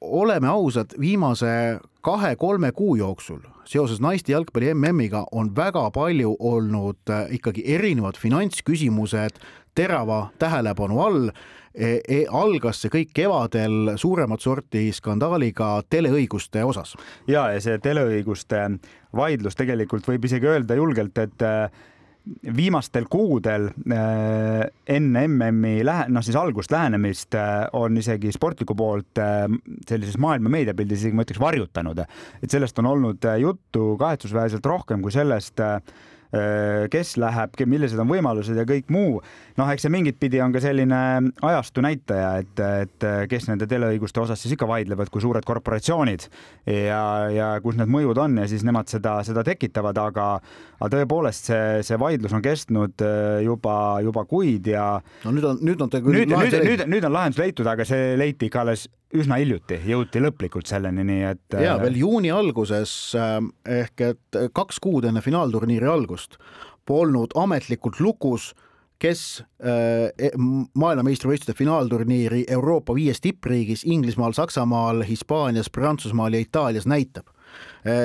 oleme 0.00 0.48
ausad, 0.48 0.94
viimase 1.00 1.78
kahe-kolme 2.00 2.72
kuu 2.72 2.96
jooksul 2.96 3.42
seoses 3.64 4.00
naiste 4.00 4.32
jalgpalli 4.32 4.74
MM-iga 4.74 5.24
on 5.32 5.50
väga 5.56 5.88
palju 5.94 6.36
olnud 6.38 7.10
äh, 7.10 7.26
ikkagi 7.38 7.64
erinevad 7.74 8.18
finantsküsimused 8.20 9.40
terava 9.74 10.28
tähelepanu 10.38 11.00
all 11.00 11.28
e. 11.74 11.98
E 12.08 12.20
algas 12.30 12.82
see 12.82 12.92
kõik 12.92 13.14
kevadel 13.16 13.94
suuremat 13.98 14.40
sorti 14.40 14.86
skandaaliga 14.92 15.82
teleõiguste 15.90 16.64
osas. 16.64 16.94
ja, 17.26 17.48
ja 17.52 17.60
see 17.60 17.78
teleõiguste 17.82 18.62
vaidlus 19.16 19.56
tegelikult 19.56 20.06
võib 20.08 20.24
isegi 20.24 20.46
öelda 20.46 20.78
julgelt, 20.78 21.18
et 21.18 21.42
äh, 21.42 21.70
viimastel 22.56 23.04
kuudel 23.10 23.68
äh, 23.68 24.62
enne 24.88 25.24
MM-i 25.28 25.82
lähe-, 25.84 26.08
noh 26.12 26.24
siis 26.24 26.38
algust 26.40 26.72
lähenemist 26.72 27.36
äh, 27.36 27.66
on 27.76 27.98
isegi 28.00 28.32
sportliku 28.32 28.76
poolt 28.78 29.20
äh, 29.20 29.44
sellises 29.88 30.16
maailma 30.20 30.52
meediapildis 30.56 31.04
isegi 31.04 31.18
ma 31.18 31.26
ütleks 31.26 31.42
varjutanud, 31.42 32.00
et 32.40 32.50
sellest 32.50 32.80
on 32.80 32.88
olnud 32.94 33.28
juttu 33.40 33.92
kahetsusväärselt 34.00 34.72
rohkem 34.72 35.04
kui 35.04 35.12
sellest 35.14 35.60
Äh, 35.60 35.80
kes 36.90 37.14
läheb, 37.20 37.58
millised 37.70 38.00
on 38.00 38.08
võimalused 38.10 38.56
ja 38.58 38.64
kõik 38.68 38.88
muu. 38.92 39.20
noh, 39.58 39.70
eks 39.70 39.84
see 39.86 39.92
mingit 39.92 40.18
pidi 40.18 40.40
on 40.42 40.52
ka 40.54 40.62
selline 40.64 41.00
ajastu 41.46 41.84
näitaja, 41.84 42.30
et, 42.42 42.62
et 42.84 43.06
kes 43.30 43.46
nende 43.50 43.68
teleõiguste 43.70 44.22
osas 44.22 44.40
siis 44.42 44.56
ikka 44.56 44.66
vaidlevad, 44.66 45.10
kui 45.12 45.22
suured 45.22 45.46
korporatsioonid 45.46 46.26
ja, 46.66 47.02
ja 47.30 47.50
kus 47.62 47.78
need 47.78 47.92
mõjud 47.92 48.18
on 48.24 48.40
ja 48.42 48.48
siis 48.50 48.64
nemad 48.66 48.90
seda, 48.90 49.18
seda 49.26 49.44
tekitavad, 49.46 49.98
aga, 50.00 50.26
aga 50.80 50.90
tõepoolest 50.96 51.52
see, 51.52 51.84
see 51.86 52.00
vaidlus 52.00 52.34
on 52.34 52.42
kestnud 52.44 53.04
äh, 53.04 53.44
juba, 53.46 53.76
juba 54.04 54.26
kuid 54.28 54.68
ja. 54.74 54.88
no 55.24 55.34
nüüd 55.34 55.48
on, 55.48 55.62
nüüd 55.64 55.86
on 55.86 55.92
ta 55.92 56.02
küll. 56.02 56.18
nüüd, 56.18 56.34
nüüd, 56.34 56.58
nüüd, 56.66 56.84
nüüd 56.96 57.08
on 57.08 57.14
lahendus 57.14 57.40
leitud, 57.42 57.68
aga 57.70 57.86
see 57.88 58.14
leiti 58.20 58.50
ikka 58.50 58.64
alles 58.64 58.88
üsna 59.14 59.38
hiljuti 59.40 59.78
jõuti 59.86 60.22
lõplikult 60.22 60.68
selleni, 60.70 61.04
nii 61.06 61.24
et. 61.30 61.56
ja 61.56 61.76
äh, 61.76 61.82
veel 61.82 61.98
juuni 62.02 62.32
alguses 62.34 62.92
äh, 63.18 63.38
ehk 63.80 64.06
et 64.10 64.38
kaks 64.56 64.80
kuud 64.82 65.06
enne 65.08 65.22
finaalturniiri 65.24 65.88
algust 65.90 66.38
polnud 66.86 67.32
ametlikult 67.38 68.00
lukus, 68.00 68.52
kes 69.00 69.42
äh, 69.62 70.10
e-, 70.18 70.32
maailmameistrivõistluste 70.78 71.56
finaalturniiri 71.58 72.44
Euroopa 72.56 72.94
viies 72.96 73.20
tippriigis 73.24 73.84
Inglismaal, 73.84 74.36
Saksamaal, 74.36 75.04
Hispaanias, 75.08 75.70
Prantsusmaal 75.70 76.36
ja 76.36 76.44
Itaalias 76.44 76.86
näitab 76.90 77.33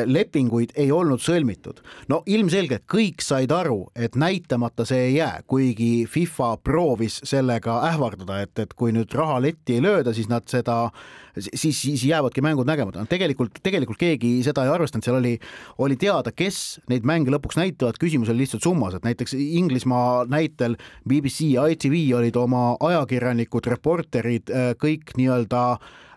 lepinguid 0.06 0.74
ei 0.76 0.92
olnud 0.92 1.22
sõlmitud. 1.24 1.80
no 2.12 2.22
ilmselgelt 2.26 2.84
kõik 2.90 3.24
said 3.24 3.52
aru, 3.52 3.88
et 3.96 4.16
näitamata 4.20 4.86
see 4.88 5.10
ei 5.10 5.16
jää, 5.16 5.44
kuigi 5.48 6.06
FIFA 6.10 6.58
proovis 6.64 7.20
sellega 7.24 7.80
ähvardada, 7.88 8.42
et, 8.44 8.60
et 8.60 8.74
kui 8.74 8.92
nüüd 8.96 9.14
raha 9.16 9.40
letti 9.44 9.78
ei 9.78 9.84
lööda, 9.84 10.14
siis 10.14 10.30
nad 10.32 10.48
seda, 10.52 10.90
siis, 11.38 11.80
siis 11.80 12.04
jäävadki 12.10 12.44
mängud 12.46 12.68
nägemata. 12.68 13.06
tegelikult, 13.10 13.62
tegelikult 13.64 14.00
keegi 14.00 14.40
seda 14.46 14.66
ei 14.66 14.74
arvestanud, 14.74 15.06
seal 15.06 15.20
oli, 15.22 15.38
oli 15.78 15.98
teada, 16.00 16.34
kes 16.36 16.82
neid 16.92 17.08
mänge 17.08 17.32
lõpuks 17.34 17.60
näitavad, 17.60 18.00
küsimus 18.02 18.32
oli 18.34 18.44
lihtsalt 18.44 18.66
summas, 18.66 18.98
et 18.98 19.08
näiteks 19.08 19.36
Inglismaa 19.40 20.26
näitel 20.30 20.78
BBC 21.08 21.54
ja 21.56 21.68
ITV 21.72 22.02
olid 22.20 22.36
oma 22.40 22.74
ajakirjanikud, 22.90 23.72
reporterid 23.72 24.52
äh, 24.52 24.72
kõik 24.80 25.16
nii-öelda 25.18 25.64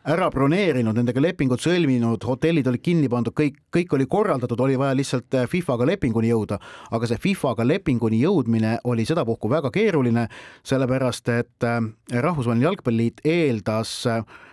ära 0.09 0.29
broneerinud, 0.35 0.97
nendega 0.99 1.23
lepingud 1.23 1.63
sõlminud, 1.63 2.25
hotellid 2.27 2.67
olid 2.71 2.83
kinni 2.83 3.11
pandud, 3.13 3.35
kõik, 3.39 3.59
kõik 3.75 3.97
oli 3.97 4.07
korraldatud, 4.11 4.61
oli 4.65 4.79
vaja 4.81 4.97
lihtsalt 4.99 5.35
äh, 5.39 5.49
FIFA-ga 5.51 5.87
lepinguni 5.93 6.33
jõuda. 6.33 6.59
aga 6.91 7.07
see 7.07 7.21
FIFA-ga 7.23 7.67
lepinguni 7.67 8.23
jõudmine 8.23 8.79
oli 8.85 9.07
sedapuhku 9.07 9.51
väga 9.51 9.71
keeruline, 9.71 10.29
sellepärast 10.67 11.29
et 11.29 11.69
äh, 11.69 11.81
Rahvusvaheline 12.13 12.67
Jalgpalliliit 12.67 13.23
eeldas 13.25 14.03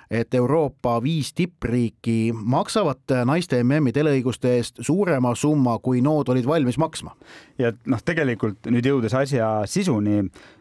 et 0.10 0.34
Euroopa 0.34 0.96
viis 1.04 1.34
tippriiki 1.38 2.32
maksavad 2.34 3.14
naiste 3.30 3.60
MM-i 3.62 3.94
teleõiguste 3.94 4.56
eest 4.58 4.82
suurema 4.82 5.36
summa, 5.38 5.76
kui 5.78 6.02
nood 6.02 6.32
olid 6.34 6.48
valmis 6.50 6.80
maksma. 6.82 7.14
ja 7.58 7.72
noh, 7.86 8.02
tegelikult 8.02 8.66
nüüd 8.74 8.90
jõudes 8.90 9.14
asja 9.14 9.52
sisuni, 9.70 10.24
Äh, 10.24 10.59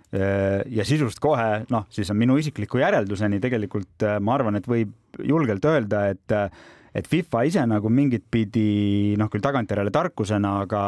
ja 0.73 0.85
sisust 0.89 1.21
kohe, 1.21 1.67
noh, 1.69 1.85
siis 1.93 2.09
on 2.09 2.17
minu 2.17 2.39
isikliku 2.41 2.81
järelduseni 2.81 3.41
tegelikult 3.45 4.07
äh, 4.07 4.17
ma 4.25 4.39
arvan, 4.39 4.57
et 4.57 4.69
võib 4.69 5.21
julgelt 5.21 5.65
öelda, 5.69 6.07
et 6.15 6.33
äh, 6.33 6.49
et 6.97 7.07
FIFA 7.07 7.43
ise 7.45 7.63
nagu 7.69 7.91
mingit 7.93 8.25
pidi 8.33 9.15
noh, 9.21 9.29
küll 9.31 9.45
tagantjärele 9.45 9.93
tarkusena, 9.95 10.55
aga 10.65 10.83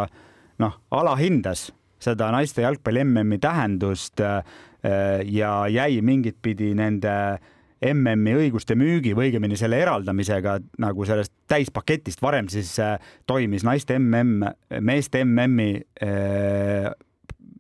noh, 0.64 0.78
alahindas 0.96 1.68
seda 2.00 2.30
naiste 2.33 2.64
jalgpalli 2.64 3.04
MM-i 3.04 3.38
tähendust 3.38 4.22
ja 4.24 5.50
jäi 5.68 6.00
mingit 6.02 6.38
pidi 6.42 6.70
nende 6.74 7.12
MM-i 7.85 8.33
õiguste 8.40 8.74
müügi 8.80 9.12
või 9.14 9.28
õigemini 9.28 9.61
selle 9.61 9.78
eraldamisega 9.85 10.56
nagu 10.80 11.04
sellest 11.06 11.35
täispaketist, 11.52 12.24
varem 12.24 12.48
siis 12.52 12.72
toimis 13.28 13.62
naiste 13.68 14.00
MM, 14.00 14.48
meeste 14.80 15.22
MM-i 15.28 15.85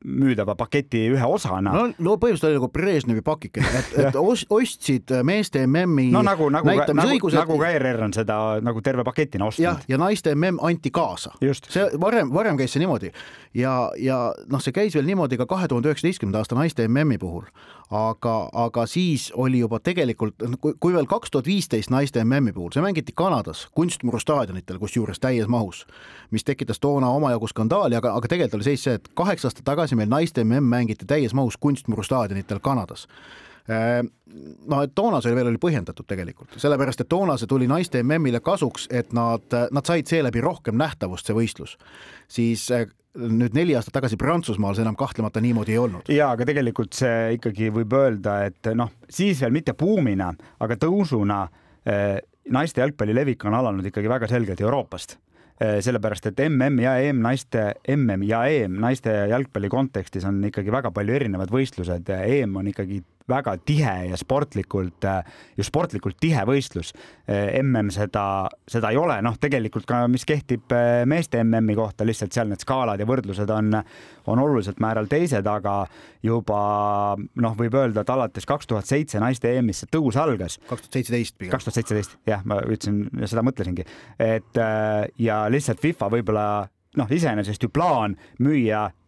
müüdava 0.04 0.54
paketi 0.56 1.02
ühe 1.12 1.26
osana. 1.28 1.72
no, 1.74 1.82
no 1.98 2.14
põhimõtteliselt 2.20 2.48
oli 2.48 2.56
nagu 2.56 2.68
Brežnevi 2.72 3.24
pakike, 3.24 3.64
et, 3.80 3.90
et 4.06 4.16
ostsid 4.16 5.12
meeste 5.26 5.66
MM-i 5.66 6.08
no 6.14 6.22
nagu, 6.24 6.48
nagu, 6.52 6.70
nagu, 6.70 7.32
nagu 7.36 7.58
ka 7.60 7.72
ERR 7.74 8.06
on 8.08 8.16
seda 8.16 8.38
nagu 8.64 8.80
terve 8.84 9.04
paketina 9.04 9.50
ostnud. 9.50 9.66
jah, 9.66 9.82
ja 9.88 10.00
naiste 10.00 10.32
MM 10.34 10.62
anti 10.64 10.92
kaasa. 10.94 11.34
see 11.40 11.84
varem, 12.00 12.32
varem 12.32 12.60
käis 12.60 12.72
see 12.72 12.84
niimoodi 12.84 13.12
ja, 13.54 13.90
ja 13.98 14.18
noh, 14.48 14.62
see 14.62 14.74
käis 14.74 14.94
veel 14.94 15.08
niimoodi 15.08 15.38
ka 15.40 15.46
kahe 15.50 15.68
tuhande 15.68 15.90
üheksateistkümnenda 15.90 16.42
aasta 16.42 16.56
naiste 16.58 16.86
MM-i 16.88 17.18
puhul, 17.18 17.46
aga, 17.90 18.34
aga 18.52 18.86
siis 18.86 19.30
oli 19.34 19.60
juba 19.62 19.80
tegelikult, 19.82 20.38
kui, 20.62 20.74
kui 20.80 20.94
veel 20.94 21.08
kaks 21.10 21.32
tuhat 21.34 21.48
viisteist 21.50 21.90
naiste 21.90 22.22
MM-i 22.24 22.54
puhul, 22.54 22.70
see 22.74 22.84
mängiti 22.84 23.14
Kanadas 23.16 23.66
kunstmuru 23.74 24.20
staadionitel, 24.22 24.78
kusjuures 24.82 25.20
täies 25.22 25.50
mahus, 25.50 25.84
mis 26.30 26.46
tekitas 26.46 26.80
toona 26.80 27.10
omajagu 27.16 27.50
skandaali, 27.50 27.98
aga, 27.98 28.14
aga 28.18 28.30
tegelikult 28.30 28.60
oli 28.60 28.70
seis 28.70 28.86
see, 28.86 28.98
et 29.00 29.10
kaheksa 29.18 29.50
aastat 29.50 29.66
tagasi 29.66 29.89
meil 29.98 30.10
naiste 30.10 30.44
mm 30.44 30.70
mängiti 30.70 31.08
täies 31.08 31.34
mahus 31.34 31.56
kunstmuru 31.60 32.02
staadionitel 32.06 32.60
Kanadas 32.62 33.06
äh, 33.70 34.00
no 34.68 34.82
et 34.84 34.94
toona 34.94 35.20
see 35.24 35.34
veel 35.34 35.50
oli 35.50 35.60
põhjendatud 35.62 36.06
tegelikult, 36.08 36.56
sellepärast 36.60 37.04
et 37.04 37.10
toona 37.10 37.36
see 37.40 37.50
tuli 37.50 37.68
naiste 37.70 38.02
MM-ile 38.02 38.40
kasuks, 38.44 38.88
et 38.90 39.12
nad, 39.16 39.44
nad 39.72 39.86
said 39.86 40.10
seeläbi 40.10 40.42
rohkem 40.44 40.78
nähtavust, 40.80 41.26
see 41.26 41.36
võistlus. 41.36 41.76
siis 42.28 42.66
äh, 42.74 42.86
nüüd 43.18 43.56
neli 43.56 43.74
aastat 43.74 43.96
tagasi 43.98 44.18
Prantsusmaal 44.20 44.76
see 44.76 44.84
enam 44.86 44.98
kahtlemata 44.98 45.42
niimoodi 45.42 45.74
ei 45.74 45.82
olnud. 45.82 46.12
ja 46.14 46.30
aga 46.34 46.46
tegelikult 46.46 46.94
see 46.96 47.36
ikkagi 47.38 47.72
võib 47.74 47.96
öelda, 47.98 48.42
et 48.50 48.74
noh, 48.74 48.92
siis 49.10 49.42
veel 49.42 49.54
mitte 49.54 49.74
buumina, 49.74 50.30
aga 50.60 50.78
tõusuna 50.78 51.42
eh, 51.84 52.20
naiste 52.50 52.80
jalgpalli 52.80 53.14
levik 53.14 53.44
on 53.44 53.58
alanud 53.58 53.86
ikkagi 53.90 54.10
väga 54.10 54.30
selgelt 54.30 54.62
Euroopast 54.62 55.18
Äh, 55.18 55.29
sellepärast 55.60 56.30
et 56.30 56.40
MM 56.46 56.80
ja 56.80 56.94
EM 57.04 57.18
naiste, 57.20 57.66
MM 57.92 58.24
ja 58.24 58.44
EM 58.48 58.78
naiste 58.80 59.12
jalgpalli 59.28 59.68
kontekstis 59.72 60.24
on 60.24 60.38
ikkagi 60.48 60.72
väga 60.72 60.92
palju 60.96 61.18
erinevad 61.18 61.52
võistlused. 61.52 62.08
EM 62.08 62.56
on 62.56 62.70
ikkagi 62.72 63.02
väga 63.28 63.56
tihe 63.66 63.94
ja 64.10 64.18
sportlikult, 64.18 65.04
just 65.58 65.70
sportlikult 65.70 66.18
tihe 66.20 66.42
võistlus. 66.48 66.92
mm 67.30 67.90
seda, 67.94 68.48
seda 68.68 68.90
ei 68.90 68.96
ole, 68.98 69.20
noh, 69.22 69.36
tegelikult 69.40 69.86
ka, 69.86 70.02
mis 70.10 70.24
kehtib 70.26 70.72
meeste 71.06 71.38
MM-i 71.44 71.76
kohta, 71.78 72.04
lihtsalt 72.04 72.34
seal 72.34 72.48
need 72.50 72.62
skaalad 72.62 73.00
ja 73.00 73.06
võrdlused 73.06 73.50
on, 73.54 73.76
on 74.26 74.42
oluliselt 74.42 74.80
määral 74.82 75.06
teised, 75.10 75.46
aga 75.46 75.86
juba 76.22 76.60
noh, 77.16 77.56
võib 77.58 77.74
öelda, 77.74 78.02
et 78.02 78.10
alates 78.10 78.46
kaks 78.46 78.66
tuhat 78.66 78.90
seitse 78.90 79.22
naiste 79.22 79.52
EM-is 79.56 79.84
see 79.84 79.92
tõus 79.94 80.18
algas. 80.20 80.58
kaks 80.68 80.86
tuhat 80.86 81.00
seitseteist 81.00 81.38
pigem. 81.38 81.54
kaks 81.54 81.68
tuhat 81.68 81.80
seitseteist, 81.80 82.18
jah, 82.26 82.44
ma 82.44 82.60
ütlesin, 82.66 83.04
seda 83.24 83.44
mõtlesingi, 83.46 83.86
et 84.18 84.62
ja 85.18 85.42
lihtsalt 85.50 85.82
FIFA 85.82 86.10
võib-olla 86.16 86.46
noh, 86.98 87.12
iseenesest 87.14 87.62
ju 87.62 87.70
plaan 87.70 88.18
müüa 88.42 88.88
Äh, 88.88 88.99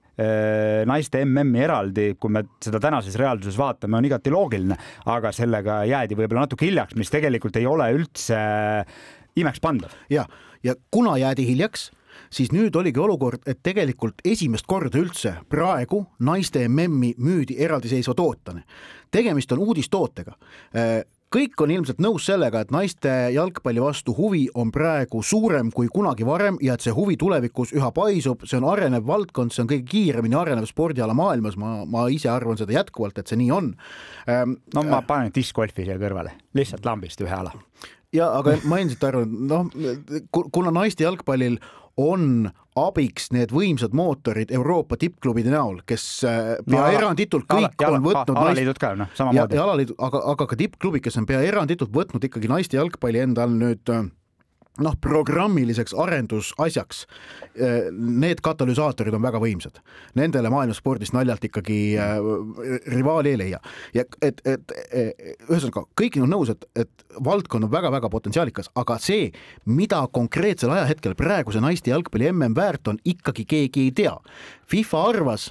naiste 0.86 1.22
MM-i 1.24 1.62
eraldi, 1.64 2.10
kui 2.20 2.32
me 2.34 2.42
seda 2.62 2.80
tänases 2.82 3.16
reaalsuses 3.16 3.56
vaatame, 3.58 3.96
on 3.96 4.04
igati 4.04 4.32
loogiline, 4.32 4.76
aga 5.08 5.32
sellega 5.32 5.78
jäädi 5.88 6.18
võib-olla 6.18 6.44
natuke 6.44 6.68
hiljaks, 6.68 6.98
mis 7.00 7.10
tegelikult 7.12 7.56
ei 7.56 7.66
ole 7.66 7.88
üldse 7.96 8.38
imekspandav. 9.40 9.90
ja, 10.12 10.26
ja 10.62 10.74
kuna 10.90 11.16
jäädi 11.16 11.46
hiljaks, 11.48 11.90
siis 12.32 12.52
nüüd 12.52 12.76
oligi 12.76 13.00
olukord, 13.00 13.44
et 13.46 13.60
tegelikult 13.64 14.22
esimest 14.24 14.66
korda 14.68 15.00
üldse 15.00 15.34
praegu 15.50 16.02
naiste 16.24 16.64
MM-i 16.68 17.14
müüdi 17.18 17.56
eraldiseisva 17.58 18.14
tootena. 18.14 18.62
tegemist 19.10 19.52
on 19.52 19.58
uudistootega 19.58 20.32
äh, 20.32 21.02
kõik 21.32 21.62
on 21.64 21.72
ilmselt 21.72 22.00
nõus 22.02 22.26
sellega, 22.28 22.62
et 22.62 22.72
naiste 22.74 23.10
jalgpalli 23.34 23.82
vastu 23.82 24.14
huvi 24.16 24.44
on 24.58 24.72
praegu 24.74 25.22
suurem 25.24 25.70
kui 25.74 25.88
kunagi 25.92 26.26
varem 26.28 26.58
ja 26.64 26.76
et 26.76 26.84
see 26.84 26.94
huvi 26.94 27.16
tulevikus 27.20 27.72
üha 27.76 27.90
paisub, 27.94 28.44
see 28.48 28.58
on 28.60 28.68
arenev 28.72 29.06
valdkond, 29.08 29.54
see 29.54 29.64
on 29.64 29.70
kõige 29.70 29.86
kiiremini 29.90 30.38
arenev 30.38 30.68
spordiala 30.68 31.16
maailmas, 31.16 31.56
ma, 31.60 31.74
ma 31.88 32.06
ise 32.12 32.30
arvan 32.32 32.60
seda 32.60 32.76
jätkuvalt, 32.76 33.18
et 33.18 33.32
see 33.32 33.40
nii 33.40 33.52
on. 33.54 33.72
Ähm,. 34.28 34.58
no 34.74 34.84
ma 34.88 35.00
äh, 35.00 35.06
panen 35.08 35.34
diskgolfi 35.34 35.86
siia 35.86 35.98
kõrvale, 36.00 36.36
lihtsalt 36.58 36.86
lambist 36.88 37.24
ühe 37.24 37.36
ala. 37.36 37.54
Ja 38.12 38.28
aga 38.36 38.58
ma 38.68 38.82
endiselt 38.82 39.06
arvan, 39.08 39.38
noh, 39.48 39.70
kuna 40.52 40.74
naiste 40.74 41.06
jalgpallil 41.06 41.56
on 42.00 42.50
abiks 42.78 43.28
need 43.34 43.52
võimsad 43.52 43.92
mootorid 43.96 44.52
Euroopa 44.54 44.96
tippklubide 45.00 45.52
näol, 45.52 45.82
kes 45.88 46.04
äh, 46.28 46.40
pea 46.64 46.78
no, 46.80 46.86
eranditult 46.96 47.44
kõik 47.50 47.84
ala, 47.84 47.98
on 47.98 48.06
võtnud 48.06 48.32
ala, 48.32 48.46
alaliidud 48.48 48.80
ka 48.80 48.94
noh, 48.96 49.12
samamoodi. 49.18 49.58
ja 49.58 49.66
alaliidud, 49.66 49.98
aga, 50.08 50.22
aga 50.32 50.48
ka 50.48 50.58
tippklubid, 50.62 51.04
kes 51.04 51.20
on 51.20 51.28
pea 51.28 51.42
eranditult 51.44 51.92
võtnud 51.92 52.24
ikkagi 52.28 52.50
naiste 52.52 52.80
jalgpalli 52.80 53.20
enda 53.26 53.44
all 53.44 53.58
nüüd 53.60 53.92
äh, 53.92 54.06
noh, 54.80 54.94
programmiliseks 55.00 55.92
arendusasjaks. 55.98 57.02
Eh, 57.52 57.90
need 57.92 58.40
katalüsaatorid 58.44 59.14
on 59.14 59.24
väga 59.24 59.40
võimsad, 59.42 59.82
nendele 60.16 60.48
maailma 60.52 60.76
spordis 60.76 61.12
naljalt 61.12 61.44
ikkagi 61.44 61.80
eh, 62.00 62.14
rivaali 62.94 63.34
ei 63.34 63.40
leia 63.40 63.60
ja 63.92 64.06
et, 64.24 64.40
et 64.48 64.72
ühesõnaga 65.48 65.84
kõik 65.98 66.16
on 66.22 66.32
nõus, 66.32 66.54
et, 66.54 66.64
et 66.78 67.04
valdkond 67.24 67.68
on 67.68 67.72
väga-väga 67.72 68.08
potentsiaalikas, 68.12 68.72
aga 68.80 68.96
see, 69.02 69.28
mida 69.68 70.00
konkreetsel 70.12 70.72
ajahetkel 70.72 71.16
praeguse 71.18 71.60
naiste 71.60 71.92
jalgpalli 71.92 72.32
mm 72.32 72.56
väärt 72.56 72.88
on, 72.88 72.98
ikkagi 73.04 73.44
keegi 73.48 73.88
ei 73.88 73.92
tea. 73.92 74.16
FIFA 74.70 75.04
arvas 75.12 75.50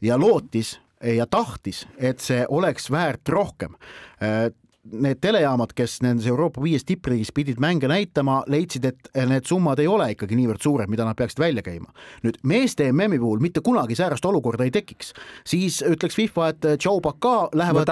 ja 0.00 0.16
lootis 0.18 0.78
ja 1.02 1.26
tahtis, 1.28 1.84
et 1.98 2.20
see 2.24 2.46
oleks 2.48 2.88
väärt 2.90 3.28
rohkem 3.28 3.76
eh, 4.20 4.48
need 4.92 5.20
telejaamad, 5.20 5.72
kes 5.76 5.98
nendes 6.04 6.26
Euroopa 6.30 6.62
viies 6.62 6.84
tippriigis 6.86 7.32
pidid 7.34 7.60
mänge 7.62 7.88
näitama, 7.90 8.40
leidsid, 8.50 8.86
et 8.88 9.10
need 9.28 9.46
summad 9.48 9.80
ei 9.82 9.88
ole 9.90 10.08
ikkagi 10.14 10.38
niivõrd 10.38 10.62
suured, 10.62 10.90
mida 10.92 11.06
nad 11.06 11.16
peaksid 11.18 11.40
välja 11.42 11.64
käima. 11.66 11.90
nüüd 12.24 12.38
meeste 12.46 12.86
MM-i 12.92 13.18
puhul 13.18 13.42
mitte 13.42 13.60
kunagi 13.64 13.96
säärast 13.98 14.24
olukorda 14.24 14.64
ei 14.64 14.72
tekiks, 14.74 15.12
siis 15.46 15.82
ütleks 15.86 16.16
FIFA, 16.16 16.48
et 16.48 16.84
Joe 16.84 17.00
Baka 17.00 17.48
lähevad, 17.54 17.90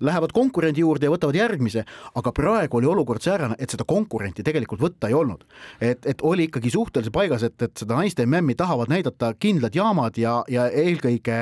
lähevad 0.00 0.34
konkurendi 0.34 0.80
juurde 0.84 1.06
ja 1.06 1.14
võtavad 1.14 1.38
järgmise, 1.38 1.84
aga 2.14 2.32
praegu 2.32 2.80
oli 2.80 2.90
olukord 2.90 3.22
säärane, 3.22 3.56
et 3.58 3.70
seda 3.70 3.86
konkurenti 3.88 4.42
tegelikult 4.42 4.82
võtta 4.82 5.08
ei 5.08 5.14
olnud. 5.18 5.44
et, 5.80 6.06
et 6.06 6.22
oli 6.22 6.48
ikkagi 6.50 6.70
suhteliselt 6.70 7.14
paigas, 7.14 7.42
et, 7.42 7.60
et 7.62 7.76
seda 7.76 7.96
naiste 7.98 8.26
MM-i 8.26 8.54
tahavad 8.54 8.90
näidata 8.92 9.34
kindlad 9.38 9.74
jaamad 9.74 10.18
ja, 10.18 10.42
ja 10.48 10.68
eelkõige, 10.68 11.40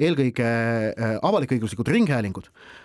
eelkõige 0.00 0.46
äh, 0.46 1.18
avalik-õiguslikud 1.22 1.88
ringhäälingud 1.88 2.48
äh, 2.48 2.83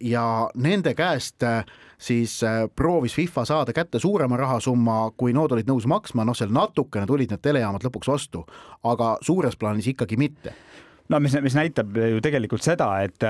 ja 0.00 0.24
nende 0.54 0.92
käest 0.94 1.42
äh, 1.42 1.64
siis 1.98 2.42
äh, 2.44 2.68
proovis 2.76 3.14
FIFA 3.14 3.44
saada 3.44 3.72
kätte 3.72 3.98
suurema 3.98 4.36
rahasumma, 4.36 5.10
kui 5.16 5.32
nad 5.36 5.52
olid 5.52 5.68
nõus 5.68 5.86
maksma, 5.88 6.26
noh, 6.26 6.36
seal 6.36 6.52
natukene 6.54 7.08
tulid 7.08 7.32
need 7.32 7.42
telejaamad 7.44 7.86
lõpuks 7.86 8.10
vastu, 8.10 8.44
aga 8.84 9.16
suures 9.24 9.56
plaanis 9.56 9.88
ikkagi 9.92 10.18
mitte. 10.20 10.54
no 11.08 11.20
mis, 11.20 11.36
mis 11.42 11.56
näitab 11.56 11.96
ju 11.96 12.20
tegelikult 12.20 12.64
seda, 12.66 12.90
et, 13.06 13.22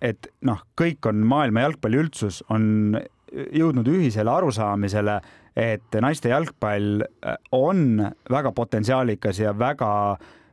et 0.00 0.28
noh, 0.48 0.60
kõik 0.78 1.08
on 1.08 1.24
maailma 1.28 1.66
jalgpalliüldsus 1.66 2.42
on 2.50 2.98
jõudnud 3.32 3.88
ühisele 3.88 4.30
arusaamisele, 4.30 5.20
et 5.56 6.00
naiste 6.00 6.32
jalgpall 6.32 7.04
äh, 7.04 7.36
on 7.56 8.02
väga 8.30 8.52
potentsiaalikas 8.52 9.40
ja 9.40 9.56
väga, 9.58 9.92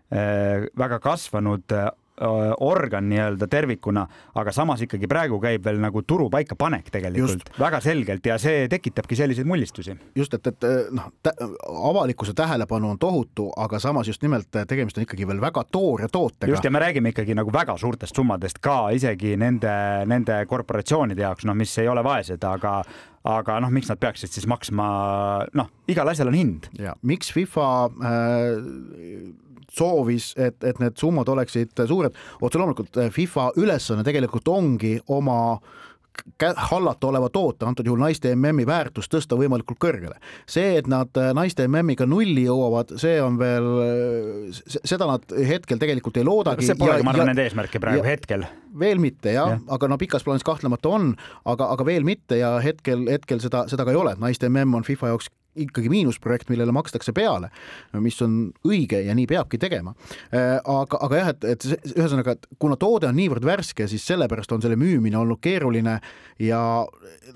väga 0.10 0.98
kasvanud 1.04 1.70
organ 2.60 3.10
nii-öelda 3.10 3.48
tervikuna, 3.48 4.06
aga 4.36 4.52
samas 4.52 4.82
ikkagi 4.84 5.08
praegu 5.08 5.40
käib 5.42 5.66
veel 5.66 5.80
nagu 5.82 6.02
turu 6.08 6.30
paikapanek 6.30 6.90
tegelikult 6.92 7.46
just. 7.46 7.60
väga 7.60 7.82
selgelt 7.84 8.26
ja 8.26 8.38
see 8.42 8.68
tekitabki 8.72 9.16
selliseid 9.16 9.48
mullistusi. 9.48 9.96
just, 10.16 10.34
et, 10.34 10.48
et 10.48 10.68
noh, 10.96 11.12
avalikkuse 11.92 12.34
tähelepanu 12.38 12.90
on 12.94 13.00
tohutu, 13.00 13.50
aga 13.58 13.80
samas 13.80 14.08
just 14.08 14.24
nimelt 14.26 14.52
tegemist 14.68 14.98
on 14.98 15.08
ikkagi 15.08 15.28
veel 15.28 15.42
väga 15.42 15.64
toore 15.72 16.10
tootega. 16.12 16.52
just 16.52 16.64
ja 16.64 16.72
me 16.72 16.80
räägime 16.80 17.14
ikkagi 17.14 17.36
nagu 17.36 17.54
väga 17.54 17.78
suurtest 17.78 18.16
summadest 18.16 18.60
ka 18.60 18.90
isegi 18.96 19.38
nende, 19.38 19.76
nende 20.06 20.44
korporatsioonide 20.50 21.24
jaoks, 21.24 21.48
noh, 21.48 21.56
mis 21.56 21.78
ei 21.80 21.88
ole 21.88 22.04
vaesed, 22.04 22.44
aga 22.44 22.82
aga 23.30 23.60
noh, 23.64 23.72
miks 23.74 23.90
nad 23.92 24.00
peaksid 24.00 24.32
siis 24.32 24.48
maksma, 24.50 24.86
noh, 25.58 25.70
igal 25.92 26.08
asjal 26.08 26.32
on 26.32 26.38
hind. 26.38 26.70
ja 26.80 26.96
miks 27.04 27.34
FIFA 27.36 27.68
äh, 27.90 29.49
soovis, 29.74 30.32
et, 30.38 30.58
et 30.64 30.80
need 30.82 30.98
summad 31.00 31.30
oleksid 31.30 31.86
suured. 31.88 32.16
otse 32.42 32.62
loomulikult 32.62 32.98
eh, 32.98 33.12
FIFA 33.14 33.52
ülesanne 33.62 34.06
tegelikult 34.08 34.48
ongi 34.52 34.98
oma 35.08 35.60
hallata 36.70 37.08
oleva 37.08 37.30
toote, 37.32 37.64
antud 37.66 37.88
juhul 37.88 38.02
naiste 38.02 38.34
MM-i 38.36 38.66
väärtust 38.68 39.12
tõsta 39.14 39.38
võimalikult 39.40 39.80
kõrgele. 39.80 40.18
see, 40.50 40.76
et 40.78 40.88
nad 40.92 41.16
eh, 41.18 41.32
naiste 41.38 41.68
MM-iga 41.68 42.08
nulli 42.10 42.44
jõuavad, 42.44 42.96
see 43.00 43.22
on 43.24 43.38
veel, 43.40 43.70
seda 44.84 45.08
nad 45.08 45.24
hetkel 45.48 45.80
tegelikult 45.80 46.18
ei 46.20 46.28
loodagi. 46.28 46.66
see 46.66 46.80
polegi, 46.80 47.06
ma 47.08 47.16
arvan, 47.16 47.32
nende 47.32 47.48
eesmärke 47.48 47.80
praegu 47.80 48.04
ja, 48.04 48.10
hetkel. 48.10 48.46
veel 48.80 49.00
mitte 49.00 49.36
jah 49.38 49.56
ja., 49.56 49.60
aga 49.76 49.92
no 49.92 49.98
pikas 50.02 50.26
plaanis 50.28 50.44
kahtlemata 50.48 50.92
on, 50.92 51.14
aga, 51.46 51.72
aga 51.78 51.88
veel 51.88 52.08
mitte 52.08 52.42
ja 52.42 52.58
hetkel, 52.64 53.08
hetkel 53.10 53.40
seda, 53.44 53.68
seda 53.72 53.88
ka 53.88 53.96
ei 53.96 54.02
ole, 54.02 54.18
et 54.18 54.24
naiste 54.24 54.50
MM 54.50 54.82
on 54.82 54.88
FIFA 54.88 55.14
jaoks 55.14 55.32
ikkagi 55.66 55.92
miinusprojekt, 55.92 56.50
millele 56.52 56.74
makstakse 56.76 57.14
peale, 57.16 57.52
mis 58.00 58.20
on 58.26 58.40
õige 58.68 59.02
ja 59.06 59.16
nii 59.18 59.28
peabki 59.30 59.60
tegema. 59.62 59.94
Äh, 60.34 60.58
aga, 60.60 61.02
aga 61.08 61.22
jah, 61.22 61.34
et, 61.34 61.48
et 61.54 61.96
ühesõnaga, 61.96 62.38
et 62.38 62.48
kuna 62.62 62.78
toode 62.80 63.10
on 63.10 63.18
niivõrd 63.20 63.46
värske, 63.48 63.88
siis 63.92 64.06
sellepärast 64.10 64.52
on 64.56 64.64
selle 64.64 64.80
müümine 64.80 65.20
olnud 65.20 65.42
keeruline 65.44 66.00
ja 66.44 66.62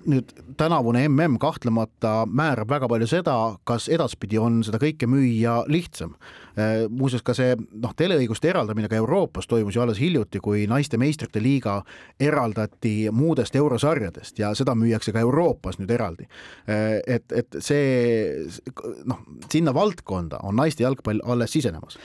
nüüd 0.10 0.32
tänavune 0.60 1.06
mm 1.10 1.38
kahtlemata 1.42 2.24
määrab 2.30 2.70
väga 2.72 2.90
palju 2.92 3.08
seda, 3.10 3.36
kas 3.68 3.90
edaspidi 3.92 4.40
on 4.42 4.62
seda 4.66 4.80
kõike 4.82 5.10
müüa 5.10 5.64
lihtsam. 5.72 6.16
Äh, 6.54 6.84
muuseas 6.90 7.24
ka 7.26 7.34
see 7.34 7.56
noh, 7.58 7.96
teleõiguste 7.98 8.52
eraldamine 8.52 8.86
ka 8.90 9.00
Euroopas 9.00 9.48
toimus 9.50 9.74
ju 9.74 9.82
alles 9.82 9.98
hiljuti, 9.98 10.38
kui 10.44 10.68
naiste 10.70 11.00
meistrite 11.02 11.42
liiga 11.42 11.80
eraldati 12.22 13.10
muudest 13.10 13.56
eurosarjadest 13.58 14.38
ja 14.38 14.52
seda 14.54 14.76
müüakse 14.78 15.16
ka 15.16 15.24
Euroopas 15.26 15.80
nüüd 15.82 15.90
eraldi. 15.96 16.28
Äh, 16.70 17.00
et, 17.16 17.26
et 17.34 17.58
see 17.58 18.46
noh, 19.10 19.24
sinna 19.50 19.74
valdkonda 19.74 20.44
on 20.46 20.60
naiste 20.62 20.86
jalgpall 20.86 21.24
alles 21.26 21.56
sisenemas 21.58 21.98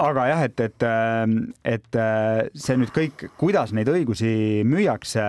aga 0.00 0.24
jah, 0.26 0.40
et, 0.48 0.60
et, 0.64 0.84
et 1.70 1.98
see 2.58 2.78
nüüd 2.80 2.90
kõik, 2.90 3.28
kuidas 3.38 3.70
neid 3.76 3.86
õigusi 3.92 4.64
müüakse, 4.66 5.28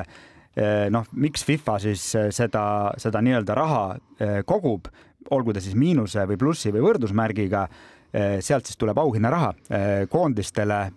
noh, 0.89 1.05
miks 1.13 1.45
FIFA 1.45 1.75
siis 1.83 2.05
seda, 2.33 2.63
seda 2.97 3.21
nii-öelda 3.21 3.57
raha 3.59 3.83
kogub, 4.49 4.89
olgu 5.29 5.53
ta 5.53 5.61
siis 5.61 5.77
miinuse 5.77 6.25
või 6.25 6.39
plussi 6.41 6.73
või 6.73 6.81
võrdusmärgiga 6.87 7.67
sealt 8.39 8.65
siis 8.65 8.77
tuleb 8.77 8.97
auhinnaraha 8.97 9.53
eh, 9.69 10.07
koondistele, 10.09 10.91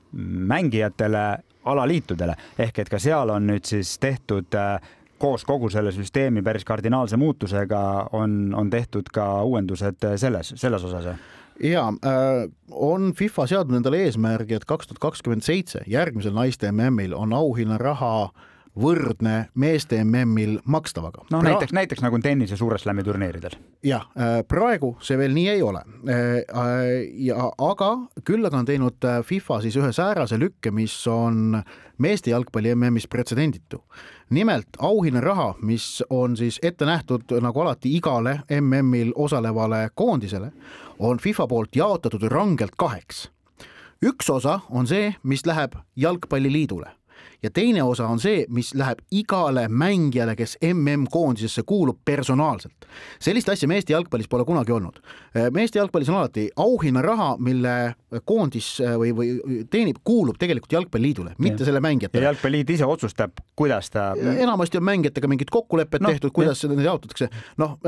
mängijatele, 0.52 1.24
alaliitudele. 1.64 2.36
Ehk 2.58 2.78
et 2.78 2.92
ka 2.92 3.00
seal 3.02 3.34
on 3.34 3.48
nüüd 3.50 3.66
siis 3.68 3.96
tehtud 3.98 4.54
eh, 4.54 4.92
koos 5.18 5.44
kogu 5.44 5.70
selle 5.70 5.92
süsteemi 5.92 6.42
päris 6.46 6.64
kardinaalse 6.64 7.16
muutusega 7.18 7.80
on, 8.12 8.54
on 8.54 8.70
tehtud 8.70 9.10
ka 9.12 9.42
uuendused 9.42 10.06
selles, 10.16 10.54
selles 10.56 10.84
osas 10.84 11.10
ja 11.62 11.88
äh, 11.88 12.50
on 12.70 13.12
FIFA 13.16 13.46
seadnud 13.46 13.80
endale 13.80 14.04
eesmärgi, 14.06 14.54
et 14.54 14.66
kaks 14.68 14.88
tuhat 14.88 15.02
kakskümmend 15.02 15.42
seitse 15.46 15.82
järgmisel 15.86 16.36
naiste 16.36 16.70
MM-il 16.72 17.16
on 17.16 17.32
auhinnaraha 17.32 18.30
võrdne 18.78 19.48
meeste 19.58 19.98
MM-il 20.04 20.58
makstavaga. 20.64 21.24
no 21.30 21.40
pra... 21.40 21.50
näiteks, 21.50 21.72
näiteks 21.72 22.02
nagu 22.04 22.18
tennise 22.22 22.56
suure 22.56 22.78
slam'i 22.78 23.04
turniiridel. 23.04 23.58
jah, 23.84 24.06
äh, 24.18 24.40
praegu 24.48 24.94
see 25.04 25.18
veel 25.18 25.34
nii 25.34 25.48
ei 25.56 25.62
ole. 25.62 25.82
ja 27.28 27.50
aga 27.58 27.90
küll 28.24 28.46
aga 28.46 28.62
on 28.62 28.68
teinud 28.68 29.08
FIFA 29.24 29.60
siis 29.64 29.76
ühe 29.80 29.92
säärase 29.92 30.38
lükke, 30.38 30.72
mis 30.74 30.94
on 31.10 31.62
meeste 31.98 32.30
jalgpalli 32.30 32.74
MM-is 32.74 33.08
pretsedenditu. 33.08 33.82
nimelt 34.30 34.68
auhinnaraha, 34.78 35.54
mis 35.62 36.04
on 36.10 36.36
siis 36.36 36.58
ette 36.62 36.84
nähtud 36.84 37.38
nagu 37.40 37.60
alati 37.60 37.96
igale 37.96 38.40
MM-il 38.60 39.12
osalevale 39.14 39.88
koondisele, 39.94 40.52
on 40.98 41.18
FIFA 41.18 41.46
poolt 41.46 41.76
jaotatud 41.76 42.22
rangelt 42.22 42.76
kaheks. 42.76 43.30
üks 44.04 44.30
osa 44.30 44.60
on 44.70 44.86
see, 44.86 45.14
mis 45.22 45.46
läheb 45.46 45.74
Jalgpalliliidule 45.96 46.97
ja 47.42 47.50
teine 47.50 47.82
osa 47.82 48.06
on 48.06 48.20
see, 48.20 48.44
mis 48.48 48.72
läheb 48.74 48.98
igale 49.14 49.68
mängijale, 49.68 50.34
kes 50.36 50.56
MM-koondisesse 50.62 51.62
kuulub 51.66 51.98
personaalselt. 52.04 52.74
sellist 53.20 53.48
asja 53.48 53.68
meeste 53.68 53.92
jalgpallis 53.92 54.28
pole 54.28 54.44
kunagi 54.44 54.72
olnud. 54.72 54.98
meeste 55.52 55.78
jalgpallis 55.78 56.08
on 56.08 56.16
alati 56.16 56.48
auhinnaraha, 56.56 57.36
mille 57.38 57.94
koondis 58.24 58.70
või, 58.98 59.12
või 59.16 59.62
teenib, 59.70 60.00
kuulub 60.04 60.38
tegelikult 60.38 60.72
Jalgpalliliidule, 60.72 61.34
mitte 61.38 61.62
ja. 61.62 61.68
selle 61.68 61.80
mängijatele. 61.84 62.24
ja 62.24 62.30
Jalgpalliliit 62.32 62.70
ise 62.70 62.86
otsustab, 62.86 63.38
kuidas 63.56 63.90
ta. 63.90 64.12
enamasti 64.38 64.78
on 64.78 64.84
mängijatega 64.84 65.28
mingid 65.28 65.52
kokkulepped 65.52 66.02
no, 66.02 66.08
tehtud, 66.08 66.32
kuidas 66.34 66.64
need 66.64 66.84
jaotatakse. 66.84 67.28
noh, 67.56 67.78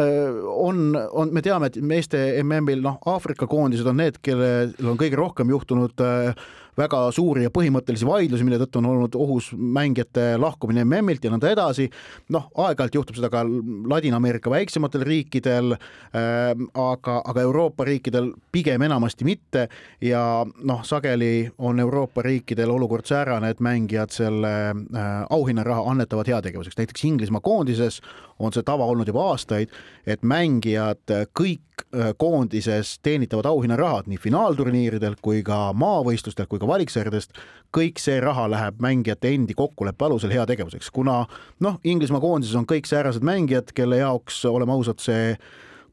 on, 0.55 0.97
on, 1.11 1.35
me 1.35 1.43
teame, 1.43 1.73
et 1.73 1.81
meeste 1.83 2.21
MM-il 2.43 2.85
noh, 2.85 3.01
Aafrika 3.07 3.47
koondised 3.51 3.87
on 3.87 3.99
need, 4.03 4.21
kellel 4.23 4.75
on 4.85 5.01
kõige 5.01 5.19
rohkem 5.19 5.51
juhtunud 5.51 6.05
äh, 6.05 6.35
väga 6.79 7.03
suuri 7.15 7.45
ja 7.47 7.51
põhimõttelisi 7.55 8.07
vaidlusi, 8.07 8.45
mille 8.47 8.61
tõttu 8.63 8.81
on 8.81 8.91
olnud 8.93 9.17
ohus 9.19 9.51
mängijate 9.57 10.35
lahkumine 10.41 10.85
MM-ilt 10.85 11.25
ja 11.25 11.33
nõnda 11.33 11.51
edasi. 11.51 11.89
noh, 12.29 12.51
aeg-ajalt 12.55 12.95
juhtub 12.95 13.19
seda 13.19 13.31
ka 13.33 13.43
Ladina-Ameerika 13.91 14.51
väiksematel 14.51 15.05
riikidel 15.07 15.75
äh,, 15.75 16.55
aga, 16.75 17.21
aga 17.25 17.41
Euroopa 17.41 17.85
riikidel 17.85 18.33
pigem 18.53 18.83
enamasti 18.83 19.25
mitte 19.25 19.69
ja 20.01 20.45
noh, 20.63 20.85
sageli 20.85 21.51
on 21.59 21.81
Euroopa 21.81 22.23
riikidel 22.23 22.71
olukord 22.71 23.07
säärane, 23.07 23.51
et 23.51 23.61
mängijad 23.61 24.15
selle 24.15 24.55
äh, 24.71 25.09
auhinnaraha 25.31 25.91
annetavad 25.91 26.29
heategevuseks, 26.31 26.79
näiteks 26.79 27.05
Inglismaa 27.05 27.41
koondises 27.41 28.01
on 28.41 28.53
see 28.53 28.65
tava 28.65 28.87
olnud 28.89 29.09
juba 29.09 29.27
aastaid, 29.33 29.73
et 30.07 30.23
mängijad 30.23 31.13
kõik 31.37 31.85
äh, 31.85 32.13
koondises 32.17 32.99
teenitavad 33.03 33.49
auhinnarahad 33.51 34.09
nii 34.11 34.21
finaalturniiridel 34.21 35.19
kui 35.23 35.43
ka 35.47 35.71
maavõistlustel 35.77 36.49
kui 36.49 36.60
ka 36.61 36.69
valiksarjadest, 36.71 37.41
kõik 37.75 38.03
see 38.03 38.21
raha 38.23 38.49
läheb 38.51 38.83
mängijate 38.83 39.33
endi 39.35 39.57
kokkuleppe 39.59 40.09
alusel 40.09 40.35
heategevuseks, 40.35 40.91
kuna 40.95 41.25
noh, 41.65 41.81
Inglismaa 41.85 42.23
koondises 42.23 42.59
on 42.59 42.69
kõik 42.69 42.89
säärased 42.91 43.25
mängijad, 43.27 43.75
kelle 43.75 44.03
jaoks, 44.03 44.45
oleme 44.51 44.77
ausad, 44.77 45.03
see 45.03 45.35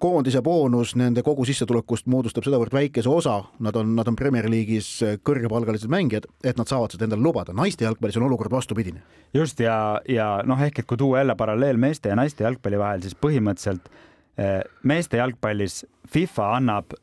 koondise 0.02 0.42
boonus 0.46 0.94
nende 0.98 1.24
kogu 1.26 1.46
sissetulekust 1.48 2.08
moodustab 2.12 2.46
sedavõrd 2.46 2.74
väikese 2.74 3.10
osa, 3.10 3.40
nad 3.64 3.76
on, 3.80 3.96
nad 3.98 4.10
on 4.10 4.18
Premier 4.18 4.46
League'is 4.50 4.90
kõrgepalgalised 5.26 5.90
mängijad, 5.92 6.28
et 6.46 6.60
nad 6.60 6.70
saavad 6.70 6.94
seda 6.94 7.08
endale 7.08 7.26
lubada. 7.26 7.56
naiste 7.58 7.86
jalgpallis 7.86 8.20
on 8.20 8.28
olukord 8.30 8.54
vastupidine. 8.54 9.02
just 9.34 9.60
ja, 9.60 10.02
ja 10.10 10.42
noh, 10.46 10.62
ehk 10.62 10.80
et 10.80 10.88
kui 10.88 10.98
tuua 10.98 11.24
jälle 11.24 11.36
paralleel 11.36 11.78
meeste 11.78 12.10
ja 12.10 12.16
naiste 12.16 12.44
jalgpalli 12.44 12.80
vahel, 12.80 13.02
siis 13.02 13.16
põhimõtteliselt 13.16 13.90
eh, 14.38 14.62
meeste 14.84 15.18
jalgpallis 15.18 15.86
FIFA 16.14 16.54
annab 16.56 16.94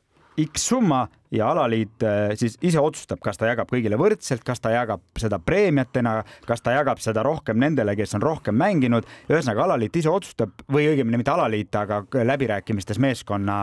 X 0.40 0.68
summa 0.68 1.07
ja 1.35 1.51
alaliit 1.51 2.03
äh, 2.03 2.33
siis 2.38 2.57
ise 2.62 2.81
otsustab, 2.81 3.20
kas 3.25 3.38
ta 3.38 3.49
jagab 3.49 3.70
kõigile 3.70 3.99
võrdselt, 3.99 4.44
kas 4.47 4.62
ta 4.62 4.70
jagab 4.75 5.03
seda 5.18 5.38
preemiatena, 5.42 6.16
kas 6.47 6.62
ta 6.62 6.75
jagab 6.77 7.03
seda 7.03 7.25
rohkem 7.27 7.59
nendele, 7.61 7.97
kes 7.99 8.14
on 8.18 8.23
rohkem 8.23 8.57
mänginud. 8.59 9.07
ühesõnaga 9.29 9.66
alaliit 9.66 9.97
ise 9.97 10.11
otsustab 10.11 10.64
või 10.70 10.88
õigemini 10.92 11.20
mitte 11.20 11.35
alaliit, 11.35 11.75
aga 11.75 12.05
läbirääkimistes 12.25 13.01
meeskonna, 13.03 13.59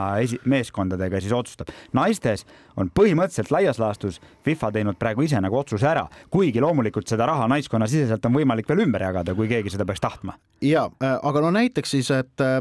meeskondadega 0.45 1.21
siis 1.21 1.33
otsustab. 1.35 1.71
naistes 1.93 2.45
on 2.77 2.91
põhimõtteliselt 2.99 3.51
laias 3.51 3.79
laastus 3.79 4.19
FIFA 4.45 4.71
teinud 4.71 4.99
praegu 4.99 5.25
ise 5.25 5.39
nagu 5.41 5.57
otsuse 5.57 5.87
ära, 5.87 6.07
kuigi 6.29 6.61
loomulikult 6.61 7.07
seda 7.07 7.27
raha 7.29 7.47
naiskonnasiseselt 7.51 8.25
on 8.25 8.35
võimalik 8.35 8.69
veel 8.69 8.85
ümber 8.85 9.05
jagada, 9.07 9.35
kui 9.35 9.47
keegi 9.51 9.73
seda 9.73 9.85
peaks 9.85 10.03
tahtma. 10.03 10.35
ja, 10.61 10.85
äh, 11.03 11.17
aga 11.23 11.41
no 11.41 11.51
näiteks 11.51 11.91
siis, 11.91 12.11
et 12.11 12.41
äh, 12.41 12.59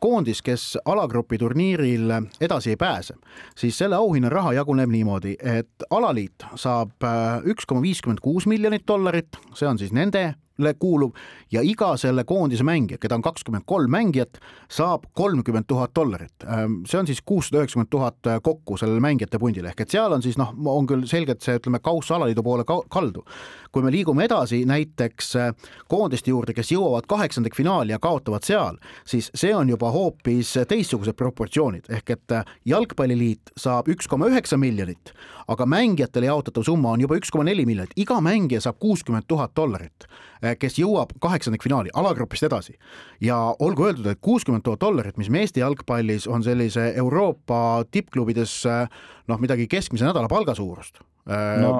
koondis, 0.00 0.42
kes 0.42 0.78
alagrupi 0.84 1.38
turniiril 1.38 2.12
edasi 2.40 2.74
ei 2.74 2.76
pääse, 2.76 3.14
siis 3.56 3.78
selle 3.78 3.96
auhinna 3.96 4.29
raha 4.30 4.54
jaguneb 4.60 4.90
niimoodi, 4.92 5.36
et 5.38 5.86
alaliit 5.90 6.46
saab 6.58 7.06
äh, 7.06 7.40
üks 7.50 7.66
koma 7.68 7.82
viiskümmend 7.84 8.22
kuus 8.24 8.46
miljonit 8.50 8.86
dollarit, 8.88 9.38
see 9.54 9.68
on 9.68 9.80
siis 9.80 9.94
nende 9.96 10.32
kuuluv 10.78 11.16
ja 11.52 11.62
iga 11.64 11.92
selle 12.00 12.24
koondise 12.24 12.64
mängija, 12.66 12.98
keda 13.00 13.18
on 13.18 13.24
kakskümmend 13.24 13.66
kolm 13.66 13.90
mängijat, 13.90 14.38
saab 14.70 15.06
kolmkümmend 15.16 15.66
tuhat 15.68 15.94
dollarit. 15.96 16.44
Ähm, 16.44 16.80
see 16.86 17.00
on 17.00 17.08
siis 17.08 17.22
kuussada 17.26 17.62
üheksakümmend 17.62 17.90
tuhat 17.90 18.26
äh, 18.26 18.40
kokku 18.42 18.76
sellele 18.80 19.00
mängijate 19.02 19.38
pundile 19.38 19.72
ehk 19.72 19.84
et 19.84 19.94
seal 19.94 20.12
on 20.12 20.22
siis 20.22 20.38
noh, 20.40 20.52
on 20.72 20.88
küll 20.88 21.06
selgelt 21.10 21.42
see, 21.44 21.56
ütleme, 21.58 21.80
kauss 21.82 22.10
alaliidu 22.14 22.42
poole 22.42 22.64
kaldu. 22.64 23.24
kui 23.72 23.82
me 23.82 23.90
liigume 23.94 24.24
edasi 24.24 24.64
näiteks 24.66 25.36
äh, 25.36 25.52
koondiste 25.88 26.30
juurde, 26.30 26.54
kes 26.54 26.72
jõuavad 26.72 27.06
kaheksandikfinaali 27.10 27.92
ja 27.92 27.98
kaotavad 28.02 28.46
seal, 28.46 28.78
siis 29.06 29.30
see 29.34 29.54
on 29.54 29.68
juba 29.68 29.90
hoopis 29.94 30.56
teistsugused 30.68 31.16
proportsioonid 31.16 31.90
ehk 31.90 32.16
et 32.16 32.36
äh, 32.36 32.44
jalgpalliliit 32.64 33.54
saab 33.56 33.88
üks 33.90 34.08
koma 34.10 34.30
üheksa 34.30 34.58
miljonit, 34.60 35.14
aga 35.50 35.66
mängijatele 35.66 36.30
jaotatav 36.30 36.64
summa 36.66 36.94
on 36.94 37.04
juba 37.04 37.18
üks 37.18 37.32
koma 37.32 37.44
neli 37.48 37.66
miljonit, 37.66 37.94
iga 37.98 38.20
mängija 38.22 38.62
saab 38.62 38.78
kuuskümmend 38.82 39.26
tuhat 39.28 39.54
dollarit 39.56 40.06
Eh, 40.40 40.54
kes 40.56 40.78
jõuab 40.80 41.12
kaheksandikfinaali 41.20 41.92
alagrupist 42.00 42.46
edasi. 42.48 42.78
ja 43.20 43.36
olgu 43.60 43.90
öeldud, 43.90 44.06
et 44.08 44.20
kuuskümmend 44.24 44.64
tuhat 44.64 44.80
dollarit, 44.80 45.18
mis 45.20 45.28
meeste 45.28 45.60
jalgpallis 45.60 46.26
on 46.26 46.42
sellise 46.42 46.94
Euroopa 46.96 47.84
tippklubides 47.90 48.54
eh, 48.64 48.86
noh, 49.28 49.40
midagi 49.40 49.66
keskmise 49.68 50.08
nädalapalga 50.08 50.54
suurust 50.56 51.02
eh, 51.28 51.60
no,. 51.60 51.74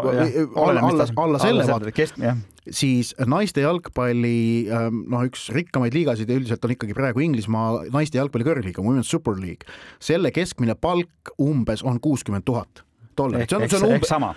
alla, 0.60 0.84
alla, 0.84 1.06
alla 1.24 1.40
selle 1.40 1.64
vaata, 1.70 2.36
siis 2.68 3.14
naiste 3.24 3.64
jalgpalli 3.64 4.68
noh, 4.68 5.24
üks 5.30 5.48
rikkamaid 5.56 5.96
liigasid 5.96 6.28
üldiselt 6.28 6.68
on 6.68 6.76
ikkagi 6.76 6.98
praegu 6.98 7.24
Inglismaa 7.24 7.86
naiste 7.96 8.20
jalgpalli 8.20 8.44
kõrgliiga, 8.44 8.84
Women's 8.84 9.08
Super 9.08 9.40
League. 9.40 9.64
selle 10.04 10.36
keskmine 10.36 10.76
palk 10.76 11.32
umbes 11.40 11.80
on 11.80 11.96
kuuskümmend 11.96 12.44
tuhat 12.44 12.84
dollarit, 13.20 13.50
see 13.50 13.60
on, 13.60 13.68
see 13.68 13.80
on 13.80 13.94
umbes 13.94 14.10
sama. 14.10 14.32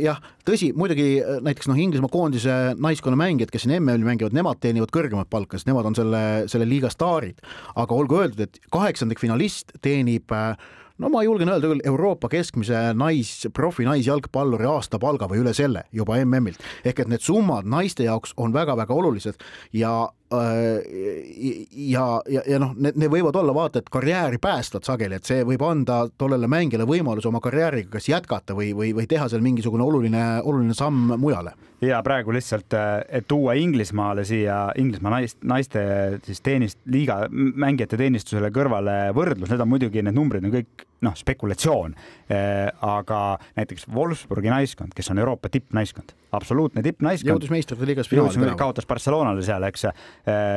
jah, 0.00 0.20
tõsi, 0.46 0.70
muidugi 0.76 1.08
äh, 1.20 1.38
näiteks 1.44 1.70
noh, 1.70 1.78
Inglismaa 1.84 2.12
koondise 2.12 2.58
naiskonna 2.78 3.18
mängijad, 3.20 3.52
kes 3.52 3.66
siin 3.66 3.76
MM-il 3.80 4.06
mängivad, 4.06 4.36
nemad 4.36 4.62
teenivad 4.62 4.92
kõrgemat 4.94 5.30
palka, 5.32 5.58
sest 5.58 5.70
nemad 5.70 5.90
on 5.90 5.98
selle, 5.98 6.24
selle 6.52 6.68
liiga 6.68 6.92
staarid. 6.92 7.42
aga 7.76 7.96
olgu 7.96 8.22
öeldud, 8.22 8.46
et 8.46 8.60
kaheksandikfinalist 8.72 9.76
teenib 9.84 10.32
äh, 10.34 10.54
no 11.00 11.10
ma 11.12 11.22
julgen 11.24 11.50
öelda 11.50 11.70
küll 11.70 11.82
Euroopa 11.88 12.28
keskmise 12.32 12.90
nais, 12.98 13.32
profi 13.56 13.86
naisjalgpalluri 13.88 14.68
aastapalga 14.68 15.28
või 15.30 15.42
üle 15.44 15.54
selle 15.56 15.86
juba 15.96 16.18
MM-ilt. 16.24 16.60
ehk 16.84 17.04
et 17.04 17.12
need 17.12 17.24
summad 17.24 17.68
naiste 17.68 18.04
jaoks 18.06 18.34
on 18.36 18.54
väga-väga 18.56 18.94
olulised 18.94 19.40
ja 19.72 20.10
ja, 20.30 22.22
ja, 22.28 22.42
ja 22.46 22.58
noh, 22.62 22.74
need, 22.78 22.98
need 23.00 23.10
võivad 23.10 23.34
olla 23.40 23.54
vaata 23.54 23.80
et 23.80 23.88
karjääri 23.90 24.38
päästvad 24.42 24.86
sageli, 24.86 25.18
et 25.18 25.26
see 25.26 25.42
võib 25.46 25.64
anda 25.66 26.04
tollele 26.18 26.46
mängijale 26.50 26.86
võimaluse 26.86 27.28
oma 27.30 27.40
karjääriga 27.42 27.96
kas 27.96 28.06
jätkata 28.12 28.54
või, 28.54 28.70
või, 28.76 28.92
või 28.94 29.08
teha 29.10 29.26
seal 29.30 29.42
mingisugune 29.42 29.82
oluline, 29.82 30.22
oluline 30.46 30.76
samm 30.76 31.16
mujale. 31.18 31.56
ja 31.82 32.02
praegu 32.06 32.32
lihtsalt, 32.36 32.74
äh, 32.78 33.00
et 33.08 33.26
tuua 33.28 33.56
Inglismaale 33.58 34.24
siia 34.24 34.68
Inglismaa 34.78 35.16
naist, 35.16 35.40
naiste 35.42 35.82
siis 36.26 36.40
teenist, 36.46 36.78
liiga 36.86 37.24
mängijate 37.30 37.98
teenistusele 37.98 38.52
kõrvale 38.54 39.00
võrdlus, 39.16 39.50
need 39.50 39.66
on 39.66 39.72
muidugi, 39.74 40.04
need 40.06 40.14
numbrid 40.14 40.46
on 40.46 40.54
kõik 40.54 40.86
noh, 41.00 41.14
spekulatsioon. 41.16 41.94
Äh, 42.30 42.68
aga 42.86 43.38
näiteks 43.56 43.88
Wolfsburgi 43.90 44.52
naiskond, 44.52 44.94
kes 44.94 45.10
on 45.10 45.18
Euroopa 45.18 45.48
tippnaiskond, 45.50 46.14
absoluutne 46.36 46.84
tippnaiskond. 46.86 47.32
jõudis 47.32 47.50
meistrite 47.50 47.88
liigas 47.88 48.12
finaali. 48.12 48.54
kaotas 48.60 48.86
Barcelonale 48.86 49.42
seal, 49.42 49.64
eks 49.66 49.88
Äh, 49.90 49.94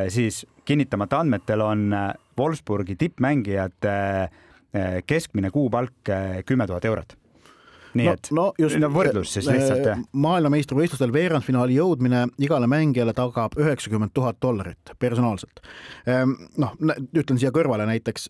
siis 0.10 0.46
kinnitamata 0.66 1.20
andmetel 1.20 1.62
on 1.62 1.94
äh, 1.94 2.14
Wolfsburgi 2.38 2.96
tippmängijate 2.96 3.96
äh, 4.24 5.04
keskmine 5.08 5.52
kuupalk 5.52 6.12
kümme 6.46 6.68
tuhat 6.68 6.86
eurot 6.86 7.18
nii 7.98 8.08
no, 8.08 8.14
et 8.16 8.30
no, 8.36 8.46
just, 8.60 8.80
võrdlus 8.94 9.34
siis 9.36 9.48
lihtsalt 9.50 9.86
jah. 9.88 10.02
maailmameistrivõistlustel 10.26 11.14
veerandfinaali 11.14 11.78
jõudmine 11.78 12.26
igale 12.44 12.70
mängijale 12.72 13.14
tagab 13.18 13.58
üheksakümmend 13.60 14.14
tuhat 14.16 14.40
dollarit 14.42 14.94
personaalselt. 15.00 15.62
Ehm, 16.10 16.36
noh, 16.62 16.74
ütlen 17.14 17.40
siia 17.42 17.54
kõrvale 17.56 17.88
näiteks 17.90 18.28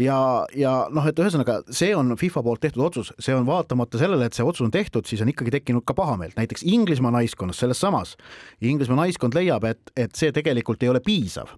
ja, 0.00 0.18
ja 0.56 0.74
noh, 0.94 1.10
et 1.10 1.20
ühesõnaga 1.20 1.60
see 1.70 1.92
on 1.96 2.14
FIFA 2.20 2.44
poolt 2.46 2.64
tehtud 2.64 2.86
otsus, 2.86 3.12
see 3.18 3.36
on 3.36 3.46
vaatamata 3.48 4.00
sellele, 4.00 4.28
et 4.28 4.36
see 4.36 4.46
otsus 4.46 4.66
on 4.66 4.74
tehtud, 4.74 5.08
siis 5.08 5.22
on 5.24 5.30
ikkagi 5.32 5.54
tekkinud 5.58 5.86
ka 5.86 5.96
pahameelt, 5.98 6.38
näiteks 6.38 6.66
Inglismaa 6.68 7.14
naiskonnas, 7.14 7.60
selles 7.62 7.80
samas 7.80 8.16
Inglismaa 8.64 9.04
naiskond 9.04 9.36
leiab, 9.36 9.66
et, 9.68 9.94
et 9.96 10.14
see 10.16 10.32
tegelikult 10.34 10.82
ei 10.82 10.92
ole 10.92 11.02
piisav 11.04 11.54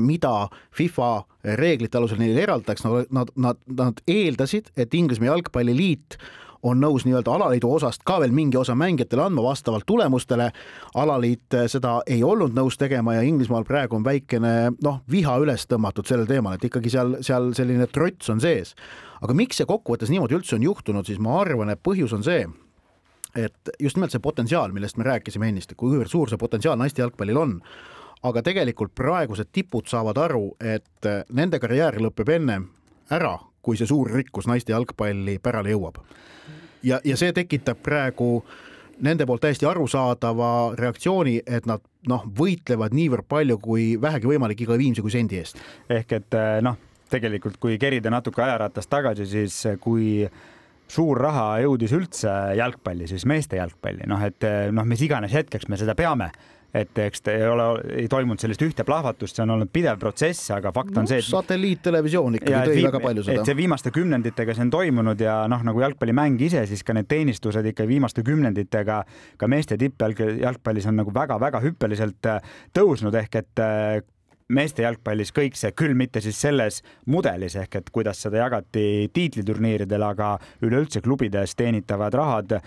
mida 0.00 0.48
FIFA 0.76 1.10
reeglite 1.60 1.98
alusel 1.98 2.20
neile 2.20 2.42
eraldatakse, 2.44 2.90
nad, 3.16 3.32
nad, 3.40 3.60
nad 3.78 4.02
eeldasid, 4.10 4.70
et 4.76 4.94
Inglismaa 4.94 5.32
jalgpalliliit 5.32 6.18
on 6.62 6.80
nõus 6.80 7.06
nii-öelda 7.06 7.32
alaliidu 7.34 7.70
osast 7.72 8.02
ka 8.04 8.18
veel 8.20 8.32
mingi 8.36 8.58
osa 8.60 8.74
mängijatele 8.76 9.22
andma 9.22 9.42
vastavalt 9.42 9.86
tulemustele. 9.86 10.50
alaliit 10.94 11.56
seda 11.66 12.00
ei 12.06 12.22
olnud 12.24 12.54
nõus 12.56 12.78
tegema 12.78 13.14
ja 13.14 13.22
Inglismaal 13.22 13.64
praegu 13.64 13.96
on 13.96 14.04
väikene 14.04 14.72
noh, 14.82 15.00
viha 15.10 15.36
üles 15.40 15.66
tõmmatud 15.66 16.06
sellel 16.06 16.26
teemal, 16.26 16.54
et 16.54 16.64
ikkagi 16.64 16.90
seal, 16.90 17.16
seal 17.20 17.52
selline 17.54 17.86
trots 17.86 18.30
on 18.30 18.40
sees. 18.40 18.74
aga 19.20 19.34
miks 19.34 19.56
see 19.56 19.66
kokkuvõttes 19.66 20.10
niimoodi 20.10 20.34
üldse 20.34 20.56
on 20.56 20.62
juhtunud, 20.62 21.06
siis 21.06 21.18
ma 21.18 21.40
arvan, 21.40 21.70
et 21.70 21.82
põhjus 21.82 22.12
on 22.16 22.22
see, 22.24 22.46
et 23.36 23.72
just 23.78 23.96
nimelt 23.96 24.12
see 24.12 24.20
potentsiaal, 24.20 24.72
millest 24.72 24.96
me 24.96 25.04
rääkisime 25.04 25.48
ennist, 25.48 25.74
kuivõrd 25.76 26.08
suur 26.08 26.28
see 26.28 26.40
potentsiaal 26.40 26.78
naiste 26.78 27.02
jalgpallil 27.02 27.36
on 27.36 27.60
aga 28.22 28.42
tegelikult 28.44 28.92
praegused 28.96 29.48
tipud 29.52 29.88
saavad 29.88 30.18
aru, 30.20 30.50
et 30.60 31.08
nende 31.32 31.60
karjäär 31.60 32.00
lõpeb 32.04 32.34
enne 32.36 32.58
ära, 33.10 33.38
kui 33.62 33.76
see 33.76 33.88
suur 33.88 34.10
rikkus 34.10 34.48
naiste 34.50 34.72
jalgpalli 34.72 35.38
pärale 35.42 35.74
jõuab. 35.74 36.00
ja, 36.82 37.00
ja 37.04 37.16
see 37.16 37.32
tekitab 37.36 37.82
praegu 37.82 38.42
nende 39.00 39.26
poolt 39.26 39.40
täiesti 39.40 39.66
arusaadava 39.66 40.74
reaktsiooni, 40.78 41.40
et 41.46 41.66
nad 41.66 41.82
noh, 42.08 42.24
võitlevad 42.36 42.94
niivõrd 42.96 43.26
palju 43.28 43.58
kui 43.62 43.94
vähegi 44.00 44.28
võimalik 44.28 44.64
iga 44.64 44.76
viimse 44.78 45.02
kui 45.02 45.12
sendi 45.12 45.40
eest. 45.40 45.60
ehk 45.88 46.12
et 46.12 46.36
eh, 46.36 46.60
noh, 46.64 46.76
tegelikult 47.10 47.58
kui 47.60 47.78
kerida 47.78 48.10
natuke 48.12 48.42
ajaratast 48.44 48.90
tagasi, 48.90 49.26
siis 49.26 49.56
eh, 49.66 49.78
kui 49.80 50.28
suur 50.90 51.20
raha 51.20 51.60
jõudis 51.64 51.92
üldse 51.96 52.30
jalgpalli, 52.58 53.08
siis 53.10 53.26
meeste 53.28 53.60
jalgpalli, 53.60 54.08
noh, 54.10 54.22
et 54.26 54.46
eh, 54.46 54.70
noh, 54.74 54.86
mis 54.88 55.02
iganes 55.06 55.34
hetkeks 55.34 55.70
me 55.70 55.80
seda 55.80 55.98
peame. 55.98 56.32
Et 56.70 56.98
eks 57.02 57.24
ta 57.26 57.32
ei 57.34 57.48
ole, 57.50 57.64
ei 57.98 58.04
toimunud 58.06 58.38
sellist 58.38 58.60
ühte 58.62 58.84
plahvatust, 58.86 59.34
see 59.34 59.42
on 59.42 59.56
olnud 59.56 59.72
pidev 59.74 59.96
protsess, 59.98 60.52
aga 60.54 60.70
fakt 60.70 60.94
on 60.94 61.02
no, 61.02 61.10
see, 61.10 61.18
et 61.18 61.26
satelliittelevisioon 61.26 62.36
ikkagi 62.38 62.60
tõi 62.70 62.84
väga 62.84 63.00
palju 63.02 63.24
seda. 63.26 63.42
et 63.42 63.50
see 63.50 63.56
viimaste 63.58 63.90
kümnenditega 63.90 64.54
see 64.54 64.68
on 64.68 64.70
toimunud 64.70 65.24
ja 65.24 65.40
noh, 65.50 65.64
nagu 65.66 65.82
jalgpallimäng 65.82 66.38
ise, 66.46 66.62
siis 66.70 66.86
ka 66.86 66.94
need 66.94 67.10
teenistused 67.10 67.66
ikka 67.72 67.88
viimaste 67.90 68.22
kümnenditega 68.22 69.00
ka 69.40 69.50
meeste 69.50 69.80
tippjalgpallis 69.82 70.86
on 70.86 71.00
nagu 71.02 71.14
väga-väga 71.14 71.58
hüppeliselt 71.66 72.30
äh, 72.30 72.54
tõusnud. 72.78 73.18
Ehk 73.18 73.42
et 73.42 73.66
äh, 73.66 73.98
meeste 74.50 74.84
jalgpallis 74.84 75.32
kõik 75.36 75.58
see, 75.58 75.72
küll 75.76 75.96
mitte 75.98 76.22
siis 76.24 76.38
selles 76.40 76.80
mudelis 77.10 77.56
ehk 77.60 77.80
et 77.80 77.90
kuidas 77.94 78.22
seda 78.24 78.42
jagati 78.42 79.10
tiitliturniiridel, 79.14 80.04
aga 80.10 80.36
üleüldse 80.66 81.02
klubides 81.04 81.56
teenitavad 81.58 82.16
rahad 82.18 82.60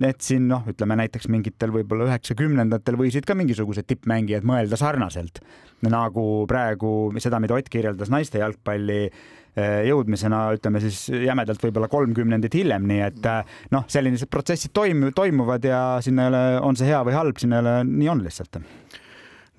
need 0.00 0.18
siin 0.24 0.48
noh, 0.50 0.64
ütleme 0.70 0.96
näiteks 0.98 1.28
mingitel 1.30 1.72
võib-olla 1.74 2.08
üheksakümnendatel 2.08 2.98
võisid 2.98 3.26
ka 3.28 3.36
mingisugused 3.38 3.86
tippmängijad 3.86 4.46
mõelda 4.46 4.78
sarnaselt. 4.80 5.38
Nagu 5.86 6.24
praegu 6.50 7.12
seda, 7.22 7.40
mida 7.42 7.54
Ott 7.54 7.70
kirjeldas 7.70 8.10
naiste 8.10 8.40
jalgpalli 8.42 8.98
eh, 9.06 9.84
jõudmisena, 9.86 10.48
ütleme 10.56 10.82
siis 10.82 11.06
jämedalt 11.14 11.62
võib-olla 11.62 11.90
kolmkümnendit 11.92 12.58
hiljem, 12.58 12.88
nii 12.90 13.04
et 13.06 13.30
eh, 13.30 13.54
noh, 13.74 13.86
sellised 13.90 14.30
protsessid 14.32 14.74
toimu-, 14.74 15.14
toimuvad 15.14 15.70
ja 15.70 15.84
sinna 16.02 16.26
ei 16.26 16.34
ole, 16.34 16.44
on 16.72 16.80
see 16.80 16.90
hea 16.90 17.04
või 17.06 17.18
halb, 17.20 17.38
sinna 17.38 17.60
ei 17.60 17.66
ole, 17.66 17.78
nii 17.94 18.12
on 18.16 18.26
lihtsalt 18.26 18.62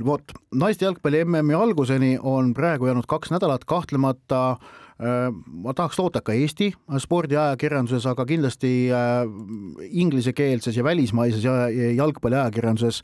vot, 0.06 0.34
naiste 0.56 0.86
jalgpalli 0.86 1.24
MM-i 1.26 1.54
alguseni 1.54 2.18
on 2.22 2.54
praegu 2.54 2.89
jäänud 2.89 3.08
kaks 3.08 3.32
nädalat, 3.32 3.66
kahtlemata 3.66 4.41
äh, 4.52 4.74
Äh, 4.96 5.28
ma 5.52 5.74
tahaks 5.76 5.98
loota 6.00 6.22
ka 6.24 6.32
Eesti 6.32 6.70
spordiajakirjanduses, 7.04 8.06
aga 8.08 8.24
kindlasti 8.30 8.70
äh, 8.96 9.26
inglisekeelses 9.91 10.78
ja 10.78 10.86
välismaises 10.88 11.43
jalgpalliajakirjanduses 11.98 13.02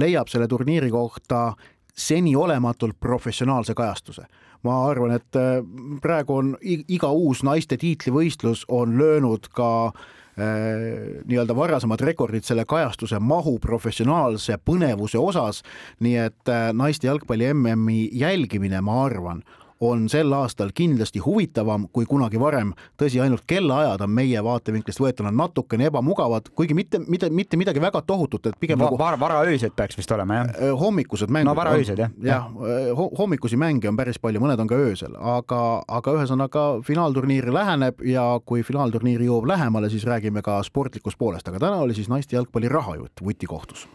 leiab 0.00 0.32
selle 0.32 0.48
turniiri 0.48 0.88
kohta 0.90 1.50
seniolematult 1.92 2.96
professionaalse 3.00 3.76
kajastuse. 3.76 4.24
ma 4.64 4.78
arvan, 4.88 5.10
et 5.12 5.36
äh, 5.36 5.60
praegu 6.00 6.38
on 6.40 6.54
iga 6.64 7.10
uus 7.12 7.42
naiste 7.44 7.76
tiitlivõistlus 7.76 8.64
on 8.72 8.96
löönud 8.96 9.50
ka 9.52 9.92
nii-öelda 10.36 11.54
varasemad 11.56 12.00
rekordid 12.02 12.42
selle 12.46 12.64
kajastuse 12.66 13.20
mahu, 13.22 13.58
professionaalse 13.62 14.58
põnevuse 14.58 15.18
osas. 15.18 15.62
nii 16.00 16.16
et 16.26 16.54
naiste 16.74 17.06
jalgpalli 17.06 17.52
MM-i 17.54 18.08
jälgimine, 18.18 18.80
ma 18.80 19.04
arvan, 19.04 19.44
on 19.80 20.08
sel 20.08 20.32
aastal 20.32 20.70
kindlasti 20.74 21.18
huvitavam 21.18 21.88
kui 21.92 22.06
kunagi 22.06 22.40
varem. 22.40 22.72
tõsi, 23.00 23.20
ainult 23.20 23.44
kellaajad 23.46 24.00
on 24.04 24.10
meie 24.10 24.42
vaatevinklist 24.44 25.00
võetuna 25.00 25.32
natukene 25.34 25.88
ebamugavad, 25.90 26.48
kuigi 26.54 26.74
mitte, 26.74 26.98
mitte, 26.98 27.30
mitte 27.30 27.56
midagi 27.56 27.80
väga 27.80 28.02
tohutut, 28.06 28.46
et 28.46 28.58
pigem 28.60 28.78
Va 28.78 28.88
nagu 28.88 28.98
vara, 28.98 29.18
varaöösed 29.20 29.74
peaks 29.76 29.96
vist 29.98 30.10
olema, 30.12 30.34
jah? 30.34 30.52
Äh, 30.54 30.74
hommikused 30.80 31.30
mängud. 31.30 31.50
no 31.50 31.56
varaöösed, 31.58 31.98
jah. 31.98 32.10
jah 32.22 32.48
ja, 32.54 32.94
hommikusi 33.18 33.56
mänge 33.56 33.88
on 33.88 33.96
päris 33.96 34.18
palju, 34.18 34.42
mõned 34.42 34.60
on 34.60 34.70
ka 34.70 34.78
öösel, 34.78 35.16
aga, 35.18 35.60
aga 35.88 36.16
ühesõnaga 36.18 36.66
finaalturniir 36.86 37.50
läheneb 37.54 38.04
ja 38.08 38.26
kui 38.46 38.62
finaalturniiri 38.66 39.28
jõuab 39.28 39.48
lähemale, 39.54 39.90
siis 39.92 40.06
räägime 40.08 40.42
ka 40.44 40.60
sportlikust 40.66 41.18
poolest, 41.18 41.48
aga 41.48 41.62
täna 41.66 41.82
oli 41.84 41.96
siis 41.96 42.10
naiste 42.12 42.36
jalgpalli 42.36 42.70
rahajutt 42.72 43.24
vutikohtus. 43.24 43.88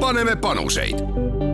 paneme 0.00 0.36
panuseid 0.36 1.51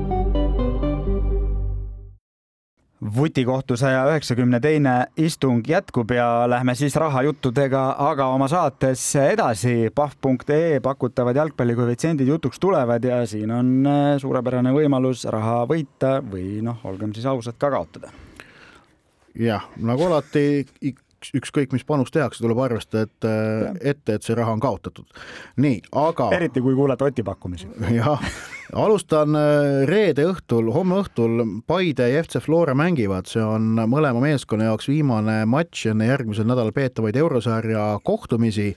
vutikohtu 3.16 3.76
saja 3.76 4.02
üheksakümne 4.10 4.60
teine 4.60 4.94
istung 5.16 5.62
jätkub 5.68 6.10
ja 6.10 6.48
lähme 6.50 6.74
siis 6.74 6.96
rahajuttudega 6.98 7.82
aga 7.98 8.26
oma 8.34 8.48
saates 8.48 9.02
edasi. 9.16 9.90
pahv.ee 9.94 10.80
pakutavad 10.82 11.36
jalgpallikoefitsiendid 11.36 12.28
jutuks 12.28 12.58
tulevad 12.58 13.04
ja 13.04 13.24
siin 13.26 13.50
on 13.50 13.86
äh, 13.86 14.18
suurepärane 14.18 14.72
võimalus 14.74 15.24
raha 15.30 15.62
võita 15.70 16.18
või 16.22 16.58
noh, 16.62 16.80
olgem 16.84 17.14
siis 17.14 17.26
ausad, 17.26 17.54
ka 17.58 17.70
kaotada. 17.70 18.10
jah, 19.38 19.68
nagu 19.78 20.10
alati 20.10 20.66
ükskõik, 21.34 21.72
mis 21.74 21.84
panus 21.86 22.12
tehakse, 22.14 22.42
tuleb 22.42 22.60
arvestada, 22.62 23.06
et 23.06 23.90
ette, 23.92 24.18
et 24.18 24.26
see 24.26 24.36
raha 24.38 24.54
on 24.54 24.62
kaotatud. 24.62 25.06
nii, 25.56 25.80
aga. 25.98 26.28
eriti 26.36 26.62
kui 26.64 26.76
kuulad 26.78 27.02
Oti 27.02 27.24
pakkumisi. 27.26 27.68
jah, 27.98 28.22
alustan 28.72 29.36
äh, 29.38 29.82
reede 29.90 30.28
õhtul, 30.30 30.70
homme 30.74 31.02
õhtul 31.02 31.44
Paide 31.66 32.08
ja 32.12 32.22
FC 32.22 32.42
Flora 32.44 32.76
mängivad, 32.78 33.30
see 33.30 33.42
on 33.42 33.74
mõlema 33.90 34.22
meeskonna 34.24 34.70
jaoks 34.70 34.90
viimane 34.90 35.42
matš 35.50 35.88
enne 35.92 36.08
järgmisel 36.10 36.48
nädalal 36.48 36.74
peetavaid 36.76 37.18
eurosarja 37.18 37.90
kohtumisi 38.06 38.72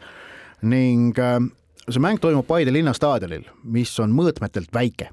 ning 0.62 1.18
äh, 1.20 1.40
see 1.88 2.04
mäng 2.04 2.22
toimub 2.22 2.48
Paide 2.50 2.74
linnastaadionil, 2.74 3.48
mis 3.64 3.94
on 4.02 4.14
mõõtmetelt 4.16 4.74
väike 4.74 5.12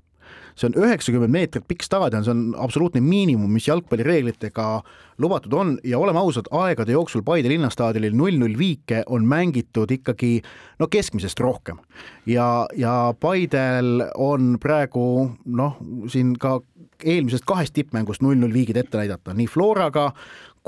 see 0.58 0.68
on 0.68 0.78
üheksakümmend 0.78 1.32
meetrit 1.32 1.66
pikk 1.68 1.84
staadion, 1.86 2.24
see 2.26 2.34
on 2.34 2.42
absoluutne 2.58 3.02
miinimum, 3.04 3.50
mis 3.54 3.68
jalgpallireeglitega 3.68 4.68
lubatud 5.22 5.54
on 5.54 5.76
ja 5.86 5.98
oleme 5.98 6.18
ausad, 6.18 6.50
aegade 6.54 6.94
jooksul 6.94 7.22
Paide 7.26 7.50
linnastaadionil 7.52 8.16
null-null 8.18 8.58
viike 8.58 9.04
on 9.06 9.26
mängitud 9.28 9.90
ikkagi 9.94 10.38
no 10.78 10.88
keskmisest 10.90 11.40
rohkem. 11.40 11.78
ja, 12.26 12.66
ja 12.76 13.14
Paidel 13.20 14.02
on 14.14 14.56
praegu 14.62 15.30
noh, 15.44 15.78
siin 16.10 16.34
ka 16.38 16.58
eelmisest 17.04 17.46
kahest 17.46 17.74
tippmängust 17.76 18.22
null-null 18.22 18.52
viigid 18.52 18.76
ette 18.76 18.98
näidata, 18.98 19.34
nii 19.34 19.46
Floraga 19.46 20.10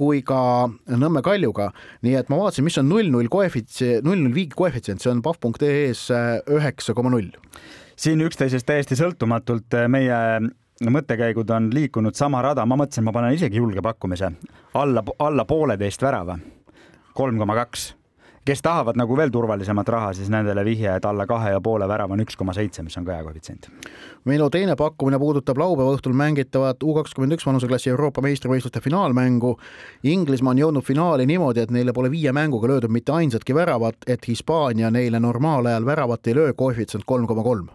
kui 0.01 0.23
ka 0.25 0.41
Nõmme 0.97 1.21
Kaljuga, 1.25 1.71
nii 2.07 2.17
et 2.21 2.33
ma 2.33 2.39
vaatasin, 2.41 2.65
mis 2.65 2.79
on 2.81 2.89
null-null 2.89 3.29
koefitsient, 3.33 4.07
null-null 4.07 4.35
viigi 4.37 4.57
koefitsient, 4.57 5.03
see 5.03 5.13
on 5.13 5.21
pahv.ee-s 5.25 6.09
üheksa 6.57 6.97
koma 6.97 7.13
null. 7.13 7.29
Siin 8.01 8.23
üksteisest 8.25 8.65
täiesti 8.69 8.97
sõltumatult 8.97 9.77
eh, 9.77 9.89
meie 9.93 10.17
mõttekäigud 10.81 11.51
on 11.53 11.69
liikunud 11.75 12.17
sama 12.17 12.41
rada, 12.45 12.65
ma 12.65 12.79
mõtlesin, 12.81 13.05
ma 13.05 13.13
panen 13.13 13.37
isegi 13.37 13.61
julge 13.61 13.85
pakkumise. 13.85 14.33
Alla, 14.81 15.05
alla 15.21 15.45
pooleteist 15.45 16.03
värava, 16.03 16.39
kolm 17.13 17.41
koma 17.43 17.59
kaks 17.61 17.91
kes 18.51 18.63
tahavad 18.67 18.99
nagu 18.99 19.15
veel 19.17 19.31
turvalisemat 19.31 19.89
raha, 19.95 20.11
siis 20.19 20.31
nendele 20.33 20.65
vihje, 20.67 20.91
et 20.97 21.05
alla 21.07 21.27
kahe 21.31 21.53
ja 21.55 21.61
poole 21.63 21.87
värava 21.89 22.17
on 22.17 22.25
üks 22.25 22.39
koma 22.39 22.55
seitse, 22.57 22.83
mis 22.83 22.97
on 22.99 23.07
ka 23.07 23.15
hea 23.15 23.23
koefitsient. 23.27 23.69
minu 24.27 24.51
teine 24.51 24.75
pakkumine 24.77 25.19
puudutab 25.23 25.59
laupäeva 25.59 25.95
õhtul 25.95 26.17
mängitavat 26.19 26.83
U 26.83 26.95
kakskümmend 26.99 27.39
üks 27.39 27.47
vanuseklassi 27.47 27.93
Euroopa 27.95 28.23
meistrivõistluste 28.27 28.83
finaalmängu. 28.83 29.57
Inglismaa 30.03 30.57
on 30.57 30.63
jõudnud 30.65 30.87
finaali 30.87 31.27
niimoodi, 31.31 31.63
et 31.63 31.71
neile 31.71 31.95
pole 31.95 32.11
viie 32.11 32.33
mänguga 32.33 32.73
löödud 32.73 32.91
mitte 32.91 33.13
ainsatki 33.13 33.55
väravat, 33.55 34.03
et 34.07 34.29
Hispaania 34.29 34.91
neile 34.91 35.21
normaalajal 35.21 35.87
väravat 35.87 36.27
ei 36.27 36.35
löö, 36.35 36.53
koefitsient 36.53 37.07
kolm 37.07 37.27
koma 37.31 37.47
kolm 37.47 37.69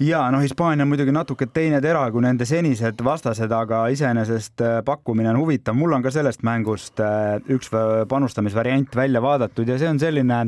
ja 0.00 0.24
noh, 0.30 0.42
Hispaania 0.42 0.82
on 0.82 0.90
muidugi 0.90 1.12
natuke 1.14 1.46
teine 1.46 1.80
tera 1.82 2.04
kui 2.10 2.22
nende 2.24 2.46
senised 2.48 3.02
vastased, 3.04 3.52
aga 3.52 3.84
iseenesest 3.94 4.64
äh, 4.64 4.78
pakkumine 4.86 5.30
on 5.30 5.38
huvitav. 5.42 5.76
mul 5.78 5.92
on 5.92 6.02
ka 6.02 6.10
sellest 6.14 6.42
mängust 6.42 7.00
äh, 7.00 7.36
üks 7.54 7.70
panustamisvariant 8.08 8.96
välja 8.96 9.22
vaadatud 9.22 9.68
ja 9.68 9.78
see 9.78 9.88
on 9.88 10.00
selline 10.02 10.40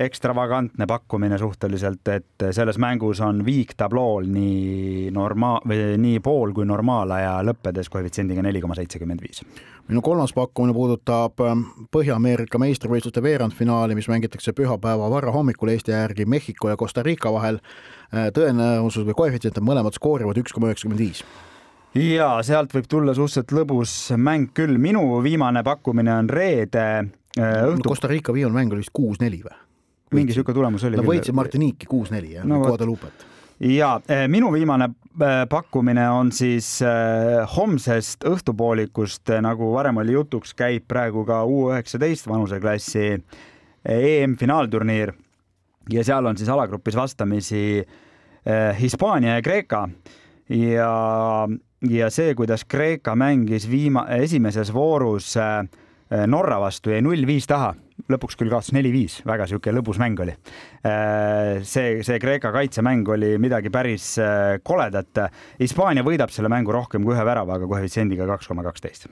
ekstravagantne 0.00 0.86
pakkumine 0.86 1.38
suhteliselt, 1.38 2.08
et 2.08 2.44
selles 2.54 2.78
mängus 2.78 3.20
on 3.24 3.42
viik 3.46 3.74
tablool 3.76 4.28
nii 4.30 5.10
normaal 5.14 5.64
või 5.66 5.96
nii 5.98 6.20
pool 6.22 6.54
kui 6.54 6.68
normaalaja 6.68 7.40
lõppedes 7.48 7.90
koefitsiendiga 7.90 8.44
neli 8.46 8.62
koma 8.62 8.78
seitsekümmend 8.78 9.24
viis 9.24 9.42
minu 9.88 10.02
kolmas 10.04 10.32
pakkumine 10.36 10.74
puudutab 10.76 11.40
ähm, 11.40 11.64
Põhja-Ameerika 11.94 12.60
meistrivõistluste 12.60 13.22
veerandfinaali, 13.24 13.96
mis 13.96 14.08
mängitakse 14.10 14.52
pühapäeva 14.52 15.08
varahommikul 15.10 15.72
Eesti 15.72 15.94
järgi 15.94 16.26
Mehhiko 16.28 16.68
ja 16.68 16.76
Costa 16.76 17.02
Rica 17.02 17.32
vahel. 17.32 17.60
Äh, 18.12 18.28
tõenäosus 18.36 19.06
või 19.08 19.16
koefitsient 19.16 19.58
on 19.60 19.68
mõlemad 19.68 19.96
skoorivad 19.96 20.38
üks 20.40 20.52
koma 20.54 20.70
üheksakümmend 20.70 21.00
viis 21.02 21.24
ja 21.98 22.34
sealt 22.44 22.74
võib 22.76 22.86
tulla 22.88 23.14
suhteliselt 23.16 23.54
lõbus 23.56 23.92
mäng 24.16 24.52
küll. 24.54 24.76
minu 24.78 25.22
viimane 25.24 25.64
pakkumine 25.64 26.12
on 26.14 26.28
reede 26.30 26.84
õhtu. 27.38 27.88
Costa 27.88 28.10
Rica 28.12 28.34
viimane 28.34 28.60
mäng 28.60 28.76
oli 28.76 28.84
vist 28.84 28.92
kuus-neli 28.94 29.40
või? 29.42 29.56
Mingi 30.14 30.32
niisugune 30.32 30.54
tulemus 30.54 30.84
oli. 30.88 30.96
Nad 31.00 31.08
võitsid 31.08 31.36
Martiniiki 31.36 31.88
kuus-neli 31.90 32.34
jah 32.36 32.46
no,, 32.48 32.60
Guadalupat. 32.64 33.26
ja 33.60 33.96
minu 34.30 34.52
viimane 34.54 34.90
pakkumine 35.50 36.04
on 36.14 36.32
siis 36.32 36.78
homsest 37.56 38.24
õhtupoolikust, 38.28 39.32
nagu 39.42 39.72
varem 39.74 39.98
oli 40.02 40.14
jutuks, 40.14 40.54
käib 40.54 40.86
praegu 40.88 41.24
ka 41.26 41.42
U 41.44 41.68
üheksateist 41.72 42.28
vanuseklassi 42.30 43.08
EM-finaalturniir. 43.88 45.14
Ja 45.90 46.04
seal 46.04 46.26
on 46.28 46.36
siis 46.36 46.50
alagrupis 46.52 46.96
vastamisi 46.96 47.82
Hispaania 48.78 49.38
ja 49.38 49.42
Kreeka. 49.42 49.88
Ja, 50.48 50.92
ja 51.88 52.10
see, 52.12 52.34
kuidas 52.36 52.64
Kreeka 52.64 53.16
mängis 53.16 53.66
viima-, 53.70 54.06
esimeses 54.20 54.72
voorus 54.74 55.34
Norra 56.26 56.60
vastu 56.60 56.94
jäi 56.94 57.02
null 57.04 57.26
viis 57.28 57.46
taha, 57.48 57.74
lõpuks 58.12 58.38
küll 58.38 58.52
kaotas 58.52 58.72
neli-viis, 58.76 59.20
väga 59.28 59.48
sihuke 59.50 59.72
lõbus 59.74 59.98
mäng 60.00 60.20
oli. 60.22 60.36
see, 61.62 62.02
see 62.06 62.18
Kreeka 62.22 62.52
kaitsemäng 62.54 63.08
oli 63.08 63.34
midagi 63.42 63.72
päris 63.74 64.14
koledat. 64.62 65.24
Hispaania 65.60 66.06
võidab 66.06 66.32
selle 66.34 66.52
mängu 66.52 66.72
rohkem 66.74 67.04
kui 67.04 67.16
ühe 67.16 67.26
väravaga 67.26 67.66
koefitsiendiga 67.66 68.28
kaks 68.34 68.48
koma 68.48 68.66
kaksteist. 68.66 69.08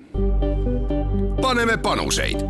paneme 1.43 1.77
panuseid 1.83 2.43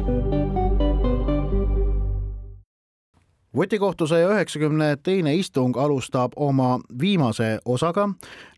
vutikohtu 3.57 4.07
saja 4.07 4.29
üheksakümne 4.31 4.97
teine 5.03 5.35
istung 5.35 5.77
alustab 5.77 6.33
oma 6.37 6.81
viimase 7.01 7.59
osaga 7.65 8.09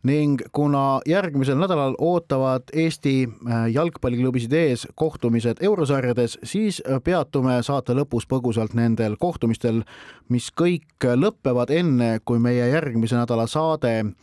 ning 0.03 0.41
kuna 0.51 1.01
järgmisel 1.07 1.57
nädalal 1.59 1.95
ootavad 1.97 2.63
Eesti 2.73 3.15
äh, 3.27 3.65
jalgpalliklubisid 3.73 4.53
ees 4.53 4.87
kohtumised 4.95 5.61
eurosarjades, 5.61 6.39
siis 6.43 6.81
peatume 7.03 7.61
saate 7.63 7.93
lõpus 7.93 8.27
põgusalt 8.29 8.73
nendel 8.73 9.15
kohtumistel, 9.19 9.83
mis 10.29 10.51
kõik 10.51 11.09
lõpevad 11.15 11.71
enne, 11.71 12.19
kui 12.25 12.39
meie 12.39 12.69
järgmise 12.71 13.19
nädala 13.19 13.47
saade 13.47 14.13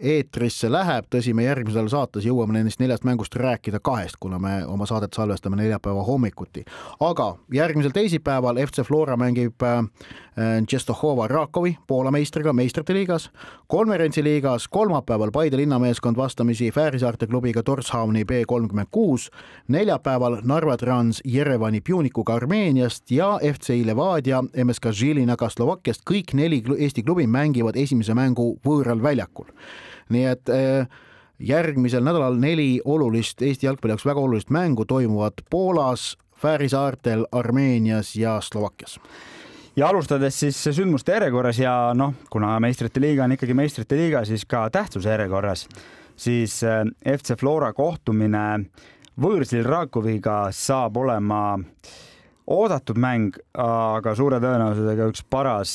eetrisse 0.00 0.68
läheb, 0.72 1.06
tõsi, 1.10 1.32
me 1.34 1.46
järgmisel 1.46 1.88
saates 1.88 2.26
jõuame 2.26 2.58
nendest 2.58 2.80
neljast 2.82 3.04
mängust 3.08 3.36
rääkida 3.36 3.80
kahest, 3.84 4.18
kuna 4.20 4.38
me 4.38 4.58
oma 4.68 4.86
saadet 4.86 5.16
salvestame 5.16 5.56
neljapäeva 5.56 6.02
hommikuti. 6.04 6.64
aga 7.00 7.36
järgmisel 7.52 7.90
teisipäeval 7.90 8.60
FC 8.66 8.84
Flora 8.84 9.16
mängib 9.16 9.62
äh, 9.62 9.84
Tšestohova 10.66 11.28
Rakovi 11.28 11.78
Poola 11.86 12.10
meistriga 12.10 12.52
meistrite 12.52 12.94
liigas, 12.94 13.30
konverentsiliigas 13.66 14.68
kolmapäeval 14.68 15.30
Paide 15.32 15.56
linnameeskond 15.56 16.16
vastamisi 16.16 16.70
Fääri 16.70 16.98
saarte 16.98 17.26
klubiga 17.26 17.62
Torshavni 17.62 18.24
B 18.24 18.44
kolmkümmend 18.46 18.88
kuus, 18.90 19.30
neljapäeval 19.68 20.42
Narva 20.44 20.76
Trans 20.76 21.22
Jerevani 21.24 21.80
Pjunikuga 21.80 22.34
Armeeniast 22.34 23.10
ja 23.10 23.38
FC 23.52 23.80
Levadia 23.84 24.42
MSK 24.64 24.92
Žilinaga 24.92 25.48
Slovakkiast, 25.48 26.04
kõik 26.10 26.34
neli 26.34 26.62
Eesti 26.78 27.02
klubi 27.02 27.26
mängivad 27.26 27.76
esimese 27.76 28.14
mängu 28.14 28.58
võõral 28.64 29.02
väljakul 29.02 29.48
nii 30.12 30.24
et 30.30 30.52
äh, 30.52 30.88
järgmisel 31.38 32.04
nädalal 32.04 32.38
neli 32.40 32.80
olulist 32.84 33.42
Eesti 33.42 33.66
jalgpalli 33.66 33.96
jaoks 33.96 34.06
väga 34.06 34.20
olulist 34.20 34.50
mängu 34.50 34.84
toimuvad 34.84 35.44
Poolas, 35.50 36.16
Fääri 36.36 36.68
saartel, 36.68 37.24
Armeenias 37.32 38.16
ja 38.16 38.40
Slovakkias. 38.40 38.98
Ja 39.76 39.88
alustades 39.88 40.40
siis 40.40 40.58
sündmuste 40.64 41.12
järjekorras 41.12 41.58
ja 41.58 41.92
noh, 41.94 42.14
kuna 42.30 42.58
meistrite 42.60 43.00
liiga 43.00 43.24
on 43.24 43.32
ikkagi 43.32 43.54
meistrite 43.54 43.96
liiga, 43.96 44.24
siis 44.24 44.44
ka 44.44 44.66
tähtsuse 44.70 45.10
järjekorras, 45.10 45.66
siis 46.16 46.62
äh, 46.64 46.84
FC 47.18 47.36
Flora 47.40 47.72
kohtumine 47.72 48.66
võõrsil 49.20 49.64
Rakoviga 49.64 50.46
saab 50.52 50.96
olema 50.96 51.58
oodatud 52.46 52.98
mäng, 53.00 53.36
aga 53.58 54.14
suure 54.16 54.40
tõenäosusega 54.42 55.08
üks 55.10 55.24
paras 55.30 55.72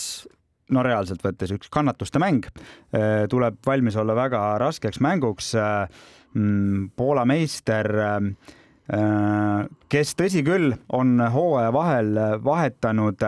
no 0.72 0.84
reaalselt 0.86 1.24
võttes 1.26 1.53
üks 1.55 1.72
kannatuste 1.74 2.22
mäng, 2.22 2.47
äh, 2.95 3.26
tuleb 3.32 3.59
valmis 3.65 3.97
olla 3.99 4.15
väga 4.17 4.41
raskeks 4.61 5.01
mänguks. 5.03 5.53
Äh, 5.55 5.88
mm, 6.34 6.91
Poola 6.95 7.26
meister, 7.26 7.89
äh, 8.01 9.65
kes 9.91 10.15
tõsi 10.19 10.45
küll, 10.47 10.72
on 10.93 11.19
hooaja 11.34 11.74
vahel 11.74 12.15
vahetanud 12.43 13.28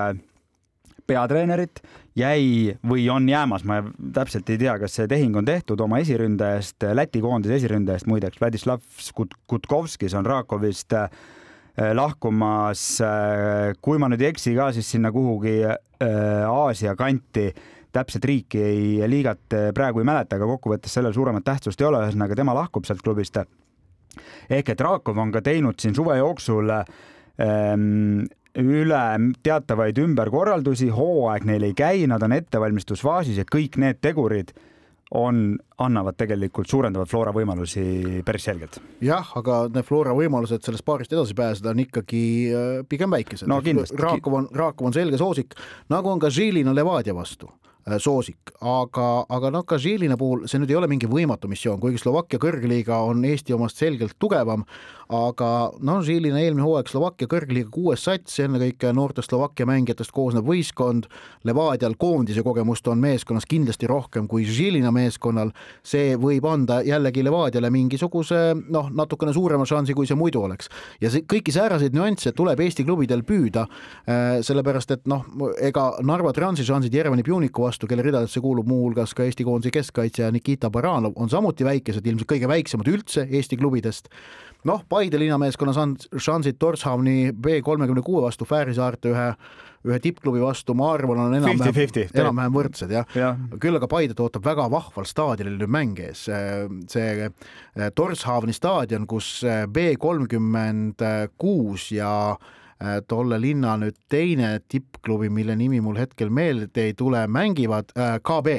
peatreenerit, 1.08 1.82
jäi 2.16 2.74
või 2.88 3.10
on 3.12 3.28
jäämas, 3.28 3.66
ma 3.68 3.82
täpselt 4.16 4.50
ei 4.54 4.60
tea, 4.62 4.78
kas 4.80 4.96
see 4.96 5.08
tehing 5.12 5.36
on 5.36 5.46
tehtud 5.46 5.82
oma 5.84 6.00
esiründajast, 6.00 6.86
Läti 6.96 7.22
koondise 7.22 7.58
esiründajast 7.60 8.08
muideks, 8.08 8.39
Vladislav 8.39 8.84
Skutkovskis 9.04 10.16
on 10.16 10.26
Rakovist 10.26 10.96
äh, 10.96 11.10
Äh, 11.10 11.43
lahkumas, 11.78 12.82
äh, 13.02 13.74
kui 13.82 13.98
ma 13.98 14.10
nüüd 14.12 14.22
ei 14.22 14.30
eksi 14.30 14.54
ka, 14.58 14.70
siis 14.76 14.92
sinna 14.94 15.10
kuhugi 15.14 15.56
äh, 15.66 15.80
Aasia 16.46 16.94
kanti 16.96 17.48
täpset 17.94 18.26
riiki 18.26 18.62
ei, 18.62 19.10
liigat 19.10 19.54
praegu 19.74 20.02
ei 20.02 20.08
mäleta, 20.10 20.38
aga 20.38 20.48
kokkuvõttes 20.50 20.94
sellel 20.94 21.14
suuremat 21.14 21.46
tähtsust 21.46 21.82
ei 21.82 21.88
ole, 21.90 22.02
ühesõnaga 22.06 22.38
tema 22.38 22.56
lahkub 22.58 22.86
sealt 22.86 23.04
klubist. 23.06 23.38
ehk 24.50 24.70
et 24.70 24.82
Rakov 24.82 25.18
on 25.18 25.32
ka 25.32 25.42
teinud 25.42 25.78
siin 25.80 25.94
suve 25.96 26.18
jooksul 26.18 26.70
ähm, 26.74 28.26
üle 28.58 29.04
teatavaid 29.46 29.98
ümberkorraldusi, 29.98 30.90
hooaeg 30.90 31.46
neil 31.46 31.64
ei 31.70 31.74
käi, 31.74 32.08
nad 32.10 32.22
on 32.22 32.34
ettevalmistusfaasis 32.34 33.38
ja 33.38 33.46
kõik 33.46 33.78
need 33.78 34.02
tegurid 34.02 34.54
on, 35.14 35.57
annavad 35.78 36.18
tegelikult, 36.18 36.70
suurendavad 36.70 37.09
Flora 37.09 37.34
võimalusi 37.36 38.22
päris 38.26 38.47
selgelt. 38.49 38.80
jah, 39.03 39.34
aga 39.38 39.64
need 39.74 39.86
Flora 39.88 40.16
võimalused 40.18 40.66
sellest 40.66 40.86
paarist 40.86 41.14
edasi 41.14 41.38
pääseda 41.38 41.74
on 41.74 41.84
ikkagi 41.86 42.24
äh, 42.49 42.72
pigem 42.89 43.14
väikesed 43.14 43.49
no,. 43.49 43.61
Raakov 43.99 44.39
on, 44.39 44.47
Raakov 44.53 44.89
on 44.89 44.95
selge 44.95 45.20
soosik, 45.22 45.57
nagu 45.93 46.09
on 46.09 46.22
ka 46.22 46.34
Žilina 46.34 46.74
Levadia 46.76 47.16
vastu 47.16 47.51
soosik, 48.00 48.54
aga, 48.62 49.26
aga 49.30 49.52
noh, 49.52 49.66
ka 49.68 49.78
Žilina 49.82 50.16
puhul 50.20 50.48
see 50.48 50.62
nüüd 50.62 50.72
ei 50.72 50.78
ole 50.80 50.88
mingi 50.88 51.10
võimatu 51.10 51.50
missioon, 51.52 51.82
kuigi 51.84 52.00
Slovakkia 52.00 52.40
kõrgliiga 52.40 53.02
on 53.04 53.24
Eesti 53.28 53.56
omast 53.56 53.82
selgelt 53.82 54.16
tugevam, 54.24 54.64
aga 55.12 55.50
noh, 55.84 56.00
Žilina 56.06 56.40
eelmine 56.40 56.64
hooaeg 56.64 56.88
Slovakkia 56.88 57.28
kõrgliiga 57.32 57.68
kuues 57.74 58.06
sats, 58.08 58.38
ennekõike 58.40 58.94
noortest 58.96 59.34
Slovakkia 59.34 59.68
mängijatest 59.68 60.14
koosnev 60.16 60.48
võistkond, 60.48 61.10
Levadial 61.44 61.98
koondise 62.00 62.44
kogemust 62.46 62.88
on 62.88 63.04
meeskonnas 63.04 63.48
kindlasti 63.50 63.90
rohkem 63.92 64.30
kui 64.32 64.48
Žilina 64.48 64.94
meeskonnal, 64.96 65.52
see 65.84 66.16
võib 66.20 66.48
anda 66.48 66.80
jällegi 66.88 67.26
Levadiale 67.26 67.72
mingisuguse 67.74 68.42
noh, 68.64 68.88
natukene 68.96 69.36
suurema 69.36 69.68
šansi, 69.68 69.96
kui 69.98 70.08
see 70.08 70.20
muidu 70.20 70.46
oleks. 70.48 70.72
ja 71.02 71.12
see, 71.12 71.28
kõiki 71.28 71.52
sääraseid 71.52 71.96
nüansse 71.96 72.32
tuleb 72.32 72.64
Eesti 72.64 72.88
klubidel 72.88 73.26
püüda, 73.28 73.68
äh, 74.08 74.40
sellepärast 74.46 74.96
et 74.96 75.06
noh, 75.12 75.28
ega 75.60 75.90
Narva 76.04 76.32
Transi 76.34 76.64
šansid 76.64 76.94
Jerevani 76.96 77.24
Pjuniku 77.28 77.68
vastu 77.68 77.73
vastu, 77.74 77.90
kelle 77.90 78.06
ridadesse 78.06 78.42
kuulub 78.44 78.70
muuhulgas 78.70 79.16
ka 79.18 79.26
Eesti 79.26 79.46
koondise 79.48 79.74
keskkaitsja 79.74 80.32
Nikita 80.32 80.70
Baranov, 80.70 81.18
on 81.18 81.32
samuti 81.32 81.66
väikesed, 81.66 82.06
ilmselt 82.06 82.30
kõige 82.30 82.50
väiksemad 82.50 82.90
üldse 82.92 83.26
Eesti 83.30 83.58
klubidest. 83.58 84.10
noh, 84.64 84.84
Paide 84.90 85.20
linnameeskonna 85.20 85.74
šansid 86.18 86.56
Torshavni 86.60 87.34
B 87.34 87.60
kolmekümne 87.64 88.02
kuue 88.02 88.22
vastu 88.24 88.46
Fääri 88.46 88.74
saarte 88.74 89.12
ühe 89.12 89.34
ühe 89.84 90.00
tippklubi 90.00 90.40
vastu, 90.40 90.72
ma 90.80 90.94
arvan, 90.94 91.20
on 91.26 91.34
enam-vähem, 91.36 92.08
enam-vähem 92.16 92.54
võrdsed 92.56 92.92
jah. 92.94 93.08
Ja.. 93.20 93.34
küll 93.60 93.76
aga 93.76 93.90
Paidet 93.92 94.20
ootab 94.24 94.46
väga 94.46 94.70
vahval 94.72 95.08
staadionil 95.10 95.58
nüüd 95.58 95.74
mäng 95.76 96.00
ees, 96.00 96.24
see 96.88 97.28
Torshavni 97.96 98.56
staadion, 98.56 99.08
kus 99.12 99.42
B 99.76 99.98
kolmkümmend 100.00 101.04
kuus 101.36 101.90
ja 101.92 102.14
tolle 103.08 103.40
linna 103.42 103.78
nüüd 103.80 103.96
teine 104.12 104.58
tippklubi, 104.68 105.30
mille 105.32 105.56
nimi 105.56 105.80
mul 105.84 105.98
hetkel 106.02 106.32
meelde 106.34 106.90
ei 106.90 106.94
tule, 106.98 107.26
mängivad 107.28 107.94
äh, 107.98 108.18
KB, 108.20 108.58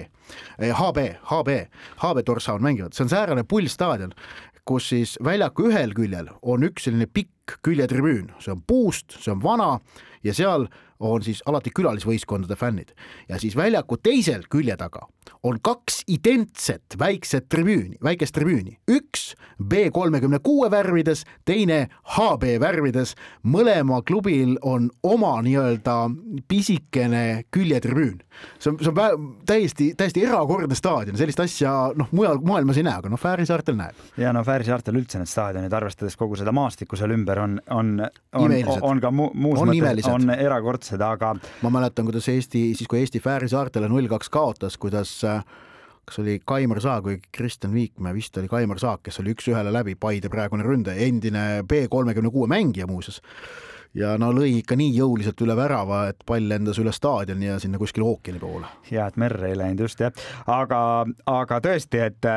HB, 0.64 1.04
HB, 1.30 1.58
HB 2.00 2.24
Torshavn 2.24 2.64
mängivad, 2.64 2.96
see 2.96 3.04
on 3.04 3.12
säärane 3.12 3.44
pullstaadion, 3.48 4.14
kus 4.64 4.88
siis 4.94 5.18
väljaku 5.24 5.68
ühel 5.68 5.92
küljel 5.96 6.30
on 6.42 6.64
üks 6.64 6.88
selline 6.88 7.06
pikk 7.06 7.43
küljetribüün, 7.62 8.32
see 8.38 8.54
on 8.54 8.62
puust, 8.66 9.18
see 9.20 9.32
on 9.32 9.42
vana 9.42 9.78
ja 10.24 10.34
seal 10.34 10.68
on 11.04 11.24
siis 11.24 11.42
alati 11.46 11.72
külalisvõistkondade 11.74 12.56
fännid 12.56 12.94
ja 13.28 13.38
siis 13.42 13.56
väljaku 13.56 13.98
teisel 14.02 14.46
külje 14.50 14.76
taga 14.80 15.04
on 15.44 15.58
kaks 15.62 16.02
identset 16.08 16.96
väikset 16.98 17.48
tribüüni, 17.48 17.98
väikest 18.02 18.34
tribüüni, 18.34 18.78
üks 18.90 19.34
B 19.60 19.88
kolmekümne 19.92 20.38
kuue 20.44 20.70
värvides, 20.70 21.24
teine 21.44 21.88
HB 22.16 22.56
värvides. 22.60 23.14
mõlema 23.44 24.00
klubil 24.02 24.56
on 24.62 24.90
oma 25.02 25.42
nii-öelda 25.42 26.10
pisikene 26.48 27.44
küljetribüün. 27.50 28.20
see 28.58 28.70
on, 28.70 28.78
see 28.78 28.90
on 28.90 29.36
täiesti, 29.46 29.94
täiesti 29.96 30.24
erakordne 30.24 30.74
staadion, 30.74 31.16
sellist 31.16 31.40
asja 31.40 31.92
noh, 31.96 32.08
mujal 32.12 32.40
maailmas 32.40 32.76
ei 32.76 32.82
näe, 32.82 32.98
aga 32.98 33.08
noh, 33.08 33.20
Fääri 33.20 33.46
saartel 33.46 33.76
näeb. 33.76 33.94
ja 34.16 34.32
no 34.32 34.44
Fääri 34.44 34.64
saartel 34.64 34.96
üldse 34.96 35.18
need 35.20 35.28
staadionid, 35.28 35.72
arvestades 35.72 36.16
kogu 36.16 36.36
seda 36.36 36.52
maastikku 36.52 36.96
seal 36.96 37.12
ümber 37.14 37.33
on, 37.42 37.58
on, 37.70 37.92
on, 38.38 38.56
on 38.82 39.02
ka 39.02 39.10
mu, 39.14 39.28
muus 39.34 39.60
on 39.62 39.70
mõttes 39.72 40.08
on 40.10 40.30
erakordsed, 40.34 41.02
aga. 41.04 41.34
ma 41.62 41.72
mäletan, 41.74 42.06
kuidas 42.08 42.28
Eesti, 42.32 42.66
siis 42.78 42.90
kui 42.90 43.02
Eesti 43.02 43.22
Fääri 43.24 43.48
saartele 43.50 43.88
null 43.90 44.08
kaks 44.10 44.32
kaotas, 44.32 44.78
kuidas 44.80 45.20
kas 46.04 46.18
oli 46.20 46.38
Kaimar 46.44 46.80
Saag 46.84 47.06
või 47.08 47.20
Kristjan 47.32 47.72
Viikmäe, 47.74 48.14
vist 48.16 48.36
oli 48.38 48.48
Kaimar 48.50 48.80
Saag, 48.82 49.02
kes 49.04 49.20
oli 49.22 49.32
üks-ühele 49.34 49.72
läbi 49.72 49.94
Paide 50.00 50.30
praegune 50.32 50.66
ründaja, 50.66 51.00
endine 51.06 51.62
B 51.68 51.86
kolmekümne 51.90 52.32
kuue 52.34 52.48
mängija 52.50 52.88
muuseas 52.90 53.22
ja 53.94 54.16
no 54.18 54.30
lõi 54.34 54.58
ikka 54.60 54.76
nii 54.78 54.90
jõuliselt 54.96 55.40
üle 55.46 55.56
värava, 55.56 56.08
et 56.10 56.26
pall 56.26 56.48
lendas 56.50 56.80
üle 56.82 56.92
staadioni 56.92 57.48
ja 57.48 57.60
sinna 57.62 57.78
kuskile 57.80 58.06
ookeani 58.08 58.42
poole. 58.42 58.68
hea, 58.90 59.06
et 59.06 59.16
merre 59.20 59.52
ei 59.52 59.58
läinud 59.58 59.86
just 59.86 60.02
jah, 60.02 60.12
aga, 60.50 60.80
aga 61.30 61.60
tõesti, 61.64 62.02
et 62.10 62.30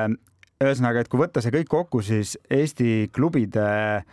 ühesõnaga, 0.64 1.02
et 1.02 1.12
kui 1.12 1.22
võtta 1.22 1.41
see 1.43 1.54
kõik 1.54 1.70
kokku, 1.74 2.02
siis 2.06 2.38
Eesti 2.50 3.10
klubide 3.14 3.66
äh, 3.66 4.08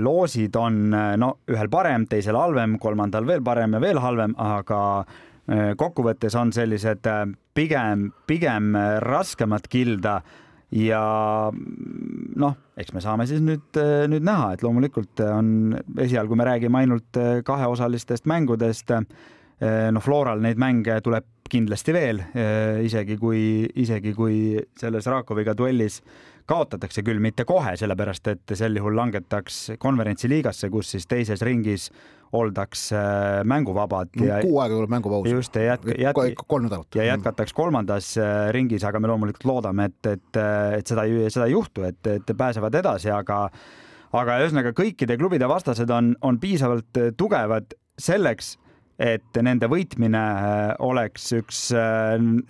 loosid 0.00 0.56
on 0.56 0.78
no 1.20 1.32
ühel 1.50 1.68
parem, 1.72 2.06
teisel 2.08 2.38
halvem, 2.40 2.78
kolmandal 2.80 3.26
veel 3.28 3.42
parem 3.44 3.76
ja 3.76 3.80
veel 3.82 4.00
halvem, 4.00 4.32
aga 4.40 4.78
äh, 5.02 5.72
kokkuvõttes 5.76 6.36
on 6.40 6.54
sellised 6.56 7.08
äh, 7.10 7.26
pigem, 7.52 8.08
pigem 8.26 8.72
raskemad 9.04 9.68
kilda 9.68 10.22
ja 10.72 11.02
noh, 11.52 12.56
eks 12.80 12.94
me 12.96 13.02
saame 13.04 13.26
siis 13.28 13.42
nüüd, 13.44 13.76
nüüd 14.08 14.24
näha, 14.24 14.54
et 14.54 14.64
loomulikult 14.64 15.20
on 15.26 15.76
esialgu 16.00 16.38
me 16.38 16.48
räägime 16.48 16.80
ainult 16.80 17.20
kaheosalistest 17.44 18.24
mängudest. 18.24 18.94
noh, 19.92 20.02
Floral 20.02 20.40
neid 20.40 20.56
mänge 20.56 20.96
tuleb 21.04 21.26
kindlasti 21.52 21.92
veel, 21.92 22.22
isegi 22.88 23.18
kui, 23.20 23.68
isegi 23.84 24.14
kui 24.16 24.56
selles 24.80 25.06
Rakoviga 25.12 25.52
duellis 25.52 26.00
kaotatakse 26.52 27.04
küll 27.06 27.22
mitte 27.22 27.46
kohe, 27.48 27.74
sellepärast 27.80 28.28
et 28.32 28.56
sel 28.58 28.76
juhul 28.76 28.96
langetaks 28.98 29.62
konverentsiliigasse, 29.82 30.68
kus 30.72 30.92
siis 30.94 31.08
teises 31.08 31.42
ringis 31.46 31.88
oldaks 32.32 32.86
äh, 32.96 33.42
mänguvabad 33.48 34.14
no,. 34.16 34.40
kuu 34.40 34.60
aega 34.62 34.78
tuleb 34.78 34.92
mängupaus. 34.94 35.28
just 35.28 35.56
ja 35.56 35.74
jätk-, 35.74 35.92
jätk-, 36.00 36.44
kolm 36.48 36.66
nädalat. 36.68 36.88
ja 36.96 37.10
jätkataks 37.10 37.52
kolmandas 37.56 38.14
äh, 38.20 38.48
ringis, 38.56 38.84
aga 38.88 39.00
me 39.00 39.10
loomulikult 39.12 39.48
loodame, 39.48 39.90
et, 39.90 40.10
et, 40.16 40.42
et 40.78 40.92
seda, 40.92 41.06
seda 41.28 41.48
ei 41.48 41.56
juhtu, 41.56 41.84
et, 41.88 42.00
et 42.16 42.34
pääsevad 42.36 42.80
edasi, 42.80 43.12
aga 43.12 43.44
aga 44.12 44.40
ühesõnaga 44.42 44.74
kõikide 44.76 45.16
klubide 45.20 45.48
vastased 45.48 45.90
on, 45.92 46.12
on 46.20 46.40
piisavalt 46.40 47.00
tugevad 47.16 47.72
selleks, 48.00 48.56
et 48.98 49.40
nende 49.42 49.68
võitmine 49.72 50.20
äh, 50.20 50.74
oleks 50.84 51.30
üks, 51.38 51.62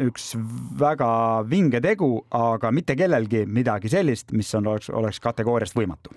üks 0.02 0.32
väga 0.80 1.10
vinge 1.48 1.80
tegu, 1.84 2.14
aga 2.30 2.72
mitte 2.74 2.96
kellelgi 2.98 3.44
midagi 3.46 3.92
sellist, 3.92 4.32
mis 4.36 4.50
on, 4.58 4.70
oleks, 4.72 4.90
oleks 4.90 5.20
kategooriast 5.22 5.76
võimatu. 5.78 6.14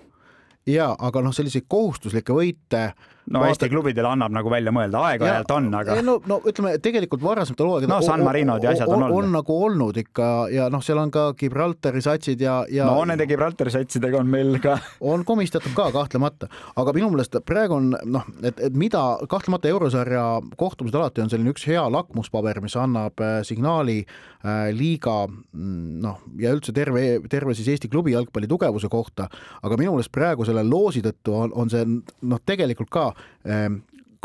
ja 0.66 0.94
aga 0.98 1.22
noh, 1.22 1.34
selliseid 1.34 1.68
kohustuslikke 1.68 2.34
võite 2.34 2.88
no 3.30 3.40
vaata... 3.40 3.52
Eesti 3.54 3.68
klubidele 3.70 4.08
annab 4.08 4.34
nagu 4.34 4.50
välja 4.50 4.72
mõelda, 4.74 5.02
aeg-ajalt 5.10 5.52
on, 5.56 5.68
aga. 5.80 5.96
no, 6.04 6.16
no 6.30 6.38
ütleme 6.46 6.76
tegelikult 6.82 7.22
varasematel 7.24 7.70
hooaegadel. 7.70 7.92
no 7.92 7.98
San 8.04 8.22
Marinod 8.24 8.64
ja 8.64 8.72
asjad 8.74 8.90
on, 8.90 9.02
on 9.02 9.06
olnud. 9.08 9.18
on 9.18 9.34
nagu 9.38 9.56
olnud 9.66 10.00
ikka 10.02 10.28
ja 10.52 10.68
noh, 10.72 10.84
seal 10.84 11.00
on 11.02 11.10
ka 11.14 11.26
Gibraltari 11.38 12.02
satsid 12.04 12.42
ja, 12.42 12.60
ja. 12.70 12.86
no 12.86 13.02
nende 13.08 13.26
Gibraltari 13.28 13.72
satsidega 13.74 14.20
on 14.22 14.30
meil 14.30 14.60
ka. 14.62 14.78
on 15.12 15.24
komistatud 15.26 15.74
ka 15.76 15.88
kahtlemata, 15.94 16.50
aga 16.78 16.94
minu 16.96 17.10
meelest 17.14 17.38
praegu 17.46 17.78
on 17.80 17.92
noh, 18.04 18.28
et, 18.42 18.60
et 18.68 18.78
mida 18.78 19.02
kahtlemata 19.30 19.70
eurosarja 19.72 20.24
kohtumised 20.60 20.98
alati 20.98 21.24
on 21.24 21.32
selline 21.32 21.54
üks 21.54 21.66
hea 21.68 21.82
lakmuspaber, 21.92 22.62
mis 22.64 22.78
annab 22.78 23.22
äh, 23.24 23.40
signaali 23.46 23.98
äh, 24.04 24.70
liiga 24.76 25.24
mm, 25.26 25.98
noh, 26.04 26.22
ja 26.42 26.54
üldse 26.54 26.74
terve, 26.76 27.06
terve 27.32 27.56
siis 27.58 27.72
Eesti 27.74 27.90
klubi 27.90 28.14
jalgpalli 28.14 28.48
tugevuse 28.50 28.90
kohta, 28.92 29.26
aga 29.66 29.80
minu 29.80 29.96
meelest 29.96 30.14
praegu 30.14 30.46
selle 30.46 30.62
loosi 30.66 31.02
tõttu 31.04 31.34
on, 31.34 31.54
on 31.58 31.72
see 31.72 31.82
noh, 31.86 32.42
tegelikult 32.46 32.92
ka 32.92 33.10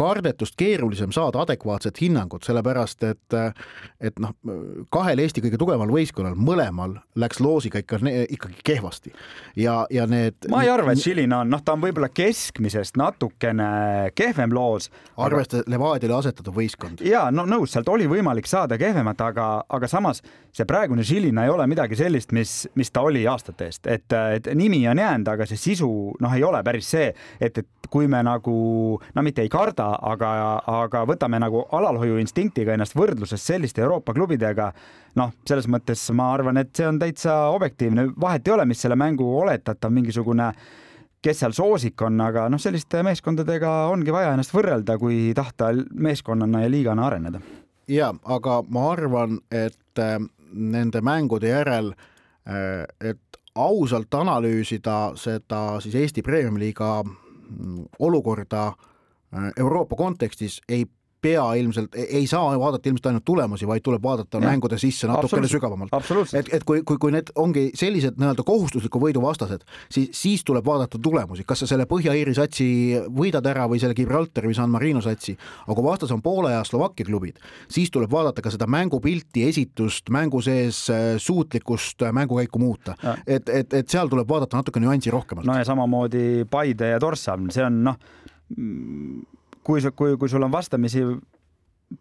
kardetust 0.01 0.55
keerulisem 0.57 1.11
saada 1.11 1.41
adekvaatset 1.43 2.01
hinnangut, 2.01 2.43
sellepärast 2.43 3.03
et, 3.05 3.35
et 4.01 4.19
noh, 4.21 4.33
kahel 4.93 5.21
Eesti 5.21 5.43
kõige 5.43 5.59
tugevamal 5.61 5.91
võistkonnal, 5.93 6.37
mõlemal 6.39 6.95
läks 7.21 7.41
loosiga 7.43 7.81
ikka 7.83 7.99
ikkagi 8.23 8.63
kehvasti 8.65 9.13
ja, 9.59 9.81
ja 9.93 10.07
need. 10.09 10.47
ma 10.51 10.63
ei 10.65 10.71
arva, 10.73 10.95
et 10.95 11.03
Žilina 11.03 11.41
on, 11.43 11.51
noh, 11.53 11.63
ta 11.65 11.75
on 11.77 11.83
võib-olla 11.83 12.09
keskmisest 12.13 12.97
natukene 13.01 14.11
kehvem 14.17 14.55
loos. 14.55 14.89
arvestades 15.17 15.67
aga... 15.67 15.75
Levadiale 15.75 16.17
asetatud 16.17 16.55
võistkond. 16.55 17.05
ja 17.05 17.27
no 17.33 17.45
nõus, 17.49 17.75
sealt 17.75 17.89
oli 17.91 18.09
võimalik 18.09 18.49
saada 18.49 18.79
kehvemat, 18.81 19.21
aga, 19.27 19.49
aga 19.69 19.91
samas 19.91 20.23
see 20.51 20.67
praegune 20.67 21.03
Žilina 21.07 21.45
ei 21.45 21.51
ole 21.53 21.65
midagi 21.69 21.95
sellist, 21.99 22.33
mis, 22.35 22.67
mis 22.75 22.91
ta 22.91 23.03
oli 23.07 23.23
aastate 23.27 23.69
eest, 23.69 23.87
et, 23.87 24.11
et 24.11 24.49
nimi 24.57 24.81
on 24.91 24.99
jäänud, 24.99 25.29
aga 25.31 25.47
see 25.47 25.59
sisu 25.59 25.89
noh, 26.21 26.35
ei 26.35 26.43
ole 26.43 26.59
päris 26.63 26.91
see, 26.91 27.07
et, 27.39 27.57
et 27.57 27.89
kui 27.91 28.07
me 28.11 28.21
nagu 28.23 28.55
no 29.15 29.23
mitte 29.25 29.43
ei 29.43 29.51
karda, 29.51 29.89
aga, 30.11 30.31
aga 30.83 31.05
võtame 31.07 31.39
nagu 31.43 31.63
alalhoiuinstinktiga 31.79 32.75
ennast 32.75 32.95
võrdluses 32.99 33.43
selliste 33.47 33.83
Euroopa 33.83 34.15
klubidega, 34.15 34.71
noh, 35.19 35.33
selles 35.47 35.67
mõttes 35.71 36.03
ma 36.15 36.31
arvan, 36.35 36.59
et 36.61 36.75
see 36.75 36.87
on 36.87 36.99
täitsa 37.01 37.41
objektiivne, 37.55 38.11
vahet 38.19 38.47
ei 38.47 38.55
ole, 38.55 38.67
mis 38.69 38.83
selle 38.83 38.99
mängu 38.99 39.27
oletatav 39.41 39.91
mingisugune 39.93 40.51
kes 41.21 41.43
seal 41.43 41.53
soosik 41.53 42.01
on, 42.01 42.17
aga 42.25 42.47
noh, 42.49 42.59
selliste 42.61 43.03
meeskondadega 43.05 43.71
ongi 43.91 44.13
vaja 44.13 44.33
ennast 44.33 44.55
võrrelda, 44.55 44.97
kui 45.01 45.31
tahta 45.37 45.69
meeskonnana 45.93 46.63
ja 46.63 46.71
liigana 46.71 47.07
areneda. 47.07 47.41
ja 47.87 48.13
aga 48.23 48.61
ma 48.69 48.91
arvan, 48.93 49.39
et 49.51 49.99
nende 50.51 51.01
mängude 51.01 51.51
järel, 51.51 51.93
äh, 52.47 52.85
et 52.99 53.41
ausalt 53.55 54.13
analüüsida 54.13 55.13
seda 55.15 55.79
siis 55.83 55.95
Eesti 55.95 56.21
Premium-liiga 56.21 57.03
olukorda 57.99 58.67
äh, 58.67 59.51
Euroopa 59.59 59.95
kontekstis 59.95 60.61
ei 60.69 60.85
pea 61.21 61.43
ilmselt, 61.53 61.95
ei 61.95 62.27
saa 62.27 62.59
vaadata 62.59 62.89
ilmselt 62.89 63.05
ainult 63.11 63.25
tulemusi, 63.25 63.67
vaid 63.69 63.83
tuleb 63.85 64.03
vaadata 64.03 64.39
ja. 64.39 64.49
mängude 64.49 64.77
sisse 64.81 65.07
natukene 65.09 65.47
sügavamalt. 65.47 65.93
et, 66.33 66.49
et 66.53 66.63
kui, 66.65 66.81
kui, 66.87 66.97
kui 67.01 67.13
need 67.13 67.29
ongi 67.35 67.67
sellised 67.77 68.17
nii-öelda 68.19 68.45
kohustusliku 68.47 69.01
võidu 69.01 69.21
vastased, 69.23 69.65
siis, 69.91 70.09
siis 70.17 70.45
tuleb 70.47 70.65
vaadata 70.65 70.99
tulemusi, 71.01 71.45
kas 71.47 71.63
sa 71.63 71.69
selle 71.69 71.85
Põhja-Iiri 71.89 72.33
satsi 72.37 72.67
võidad 73.13 73.45
ära 73.51 73.67
või 73.69 73.81
selle 73.81 73.97
Gibraltari 73.97 74.49
või 74.49 74.57
San 74.57 74.73
Marino 74.73 75.03
satsi, 75.05 75.35
aga 75.67 75.77
kui 75.77 75.85
vastas 75.85 76.13
on 76.15 76.23
Poola 76.25 76.55
ja 76.55 76.63
Slovakkia 76.67 77.05
klubid, 77.05 77.41
siis 77.71 77.91
tuleb 77.93 78.11
vaadata 78.11 78.41
ka 78.41 78.53
seda 78.53 78.69
mängupilti, 78.71 79.45
esitust, 79.49 80.09
mängu 80.13 80.41
sees 80.45 80.83
äh, 80.93 81.11
suutlikkust 81.21 82.07
äh, 82.07 82.15
mängukäiku 82.15 82.61
muuta. 82.61 82.95
et, 83.27 83.49
et, 83.49 83.73
et 83.73 83.89
seal 83.89 84.09
tuleb 84.09 84.29
vaadata 84.29 84.57
natuke 84.57 84.81
nüansi 84.81 85.13
rohkemalt. 85.13 85.45
no 85.47 85.57
ja 85.57 85.67
samamoodi 85.67 86.47
Paide 86.49 86.95
ja 86.95 86.99
Torshavn, 86.99 87.51
see 87.53 87.65
on 87.65 87.83
noh 87.85 88.01
kui, 89.63 89.81
kui, 89.95 90.17
kui 90.17 90.29
sul 90.29 90.43
on 90.43 90.51
vastamisi 90.51 91.03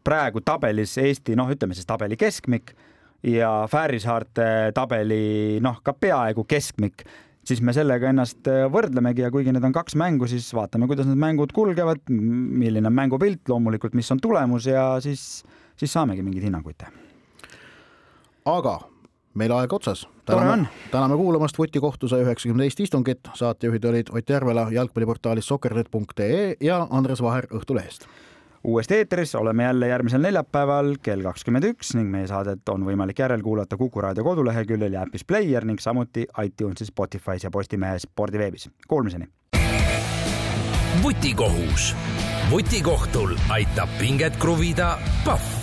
praegu 0.04 0.42
tabelis 0.44 0.96
Eesti, 1.02 1.34
noh, 1.38 1.50
ütleme 1.50 1.74
siis 1.74 1.88
tabeli 1.88 2.18
keskmik 2.20 2.74
ja 3.26 3.50
Fääri 3.70 4.00
saarte 4.00 4.44
tabeli 4.74 5.58
noh, 5.62 5.80
ka 5.84 5.92
peaaegu 5.92 6.44
keskmik, 6.48 7.04
siis 7.46 7.62
me 7.64 7.74
sellega 7.76 8.12
ennast 8.12 8.48
äh, 8.50 8.64
võrdlemegi 8.72 9.26
ja 9.26 9.32
kuigi 9.34 9.52
need 9.54 9.66
on 9.66 9.74
kaks 9.74 9.96
mängu, 10.00 10.28
siis 10.30 10.48
vaatame, 10.56 10.88
kuidas 10.90 11.08
need 11.08 11.20
mängud 11.20 11.52
kulgevad, 11.56 12.06
milline 12.10 12.88
on 12.88 12.96
mängupilt, 12.96 13.42
loomulikult, 13.50 13.96
mis 13.98 14.10
on 14.14 14.22
tulemus 14.22 14.70
ja 14.70 14.92
siis, 15.04 15.42
siis 15.80 15.92
saamegi 15.92 16.24
mingeid 16.24 16.48
hinnanguid 16.48 16.80
teha. 16.80 16.94
aga 18.50 18.78
meil 19.34 19.52
aeg 19.52 19.72
otsas. 19.72 20.08
täname, 20.26 20.68
täname 20.90 21.16
kuulamast 21.16 21.58
Vutikohtu 21.58 22.08
saja 22.08 22.24
üheksakümne 22.24 22.64
teist 22.64 22.80
istungit, 22.80 23.30
saatejuhid 23.34 23.84
olid 23.84 24.10
Ott 24.14 24.30
Järvela 24.30 24.68
jalgpalliportaalist 24.70 25.48
sokkernet.ee 25.48 26.56
ja 26.60 26.86
Andres 26.90 27.22
Vaher 27.22 27.46
Õhtulehest. 27.46 28.06
uuesti 28.64 28.94
eetris 28.94 29.34
oleme 29.34 29.62
jälle 29.62 29.88
järgmisel 29.88 30.20
neljapäeval 30.20 30.96
kell 31.02 31.22
kakskümmend 31.22 31.64
üks 31.64 31.94
ning 31.94 32.10
meie 32.10 32.26
saadet 32.26 32.68
on 32.68 32.84
võimalik 32.84 33.18
järelkuulata 33.18 33.76
Kuku 33.76 34.00
raadio 34.00 34.24
koduleheküljel 34.24 34.92
ja 34.92 35.06
äpis 35.06 35.24
Player 35.24 35.64
ning 35.64 35.80
samuti 35.80 36.26
iTunesis, 36.44 36.92
Spotify's 36.92 37.44
ja 37.44 37.50
Postimehe 37.50 37.98
spordiveebis. 37.98 38.70
Kuulmiseni. 38.88 39.28
vutikohus. 41.02 41.96
vutikohtul 42.50 43.36
aitab 43.48 43.88
pinget 43.98 44.36
kruvida 44.36 44.98
Pahv 45.24 45.59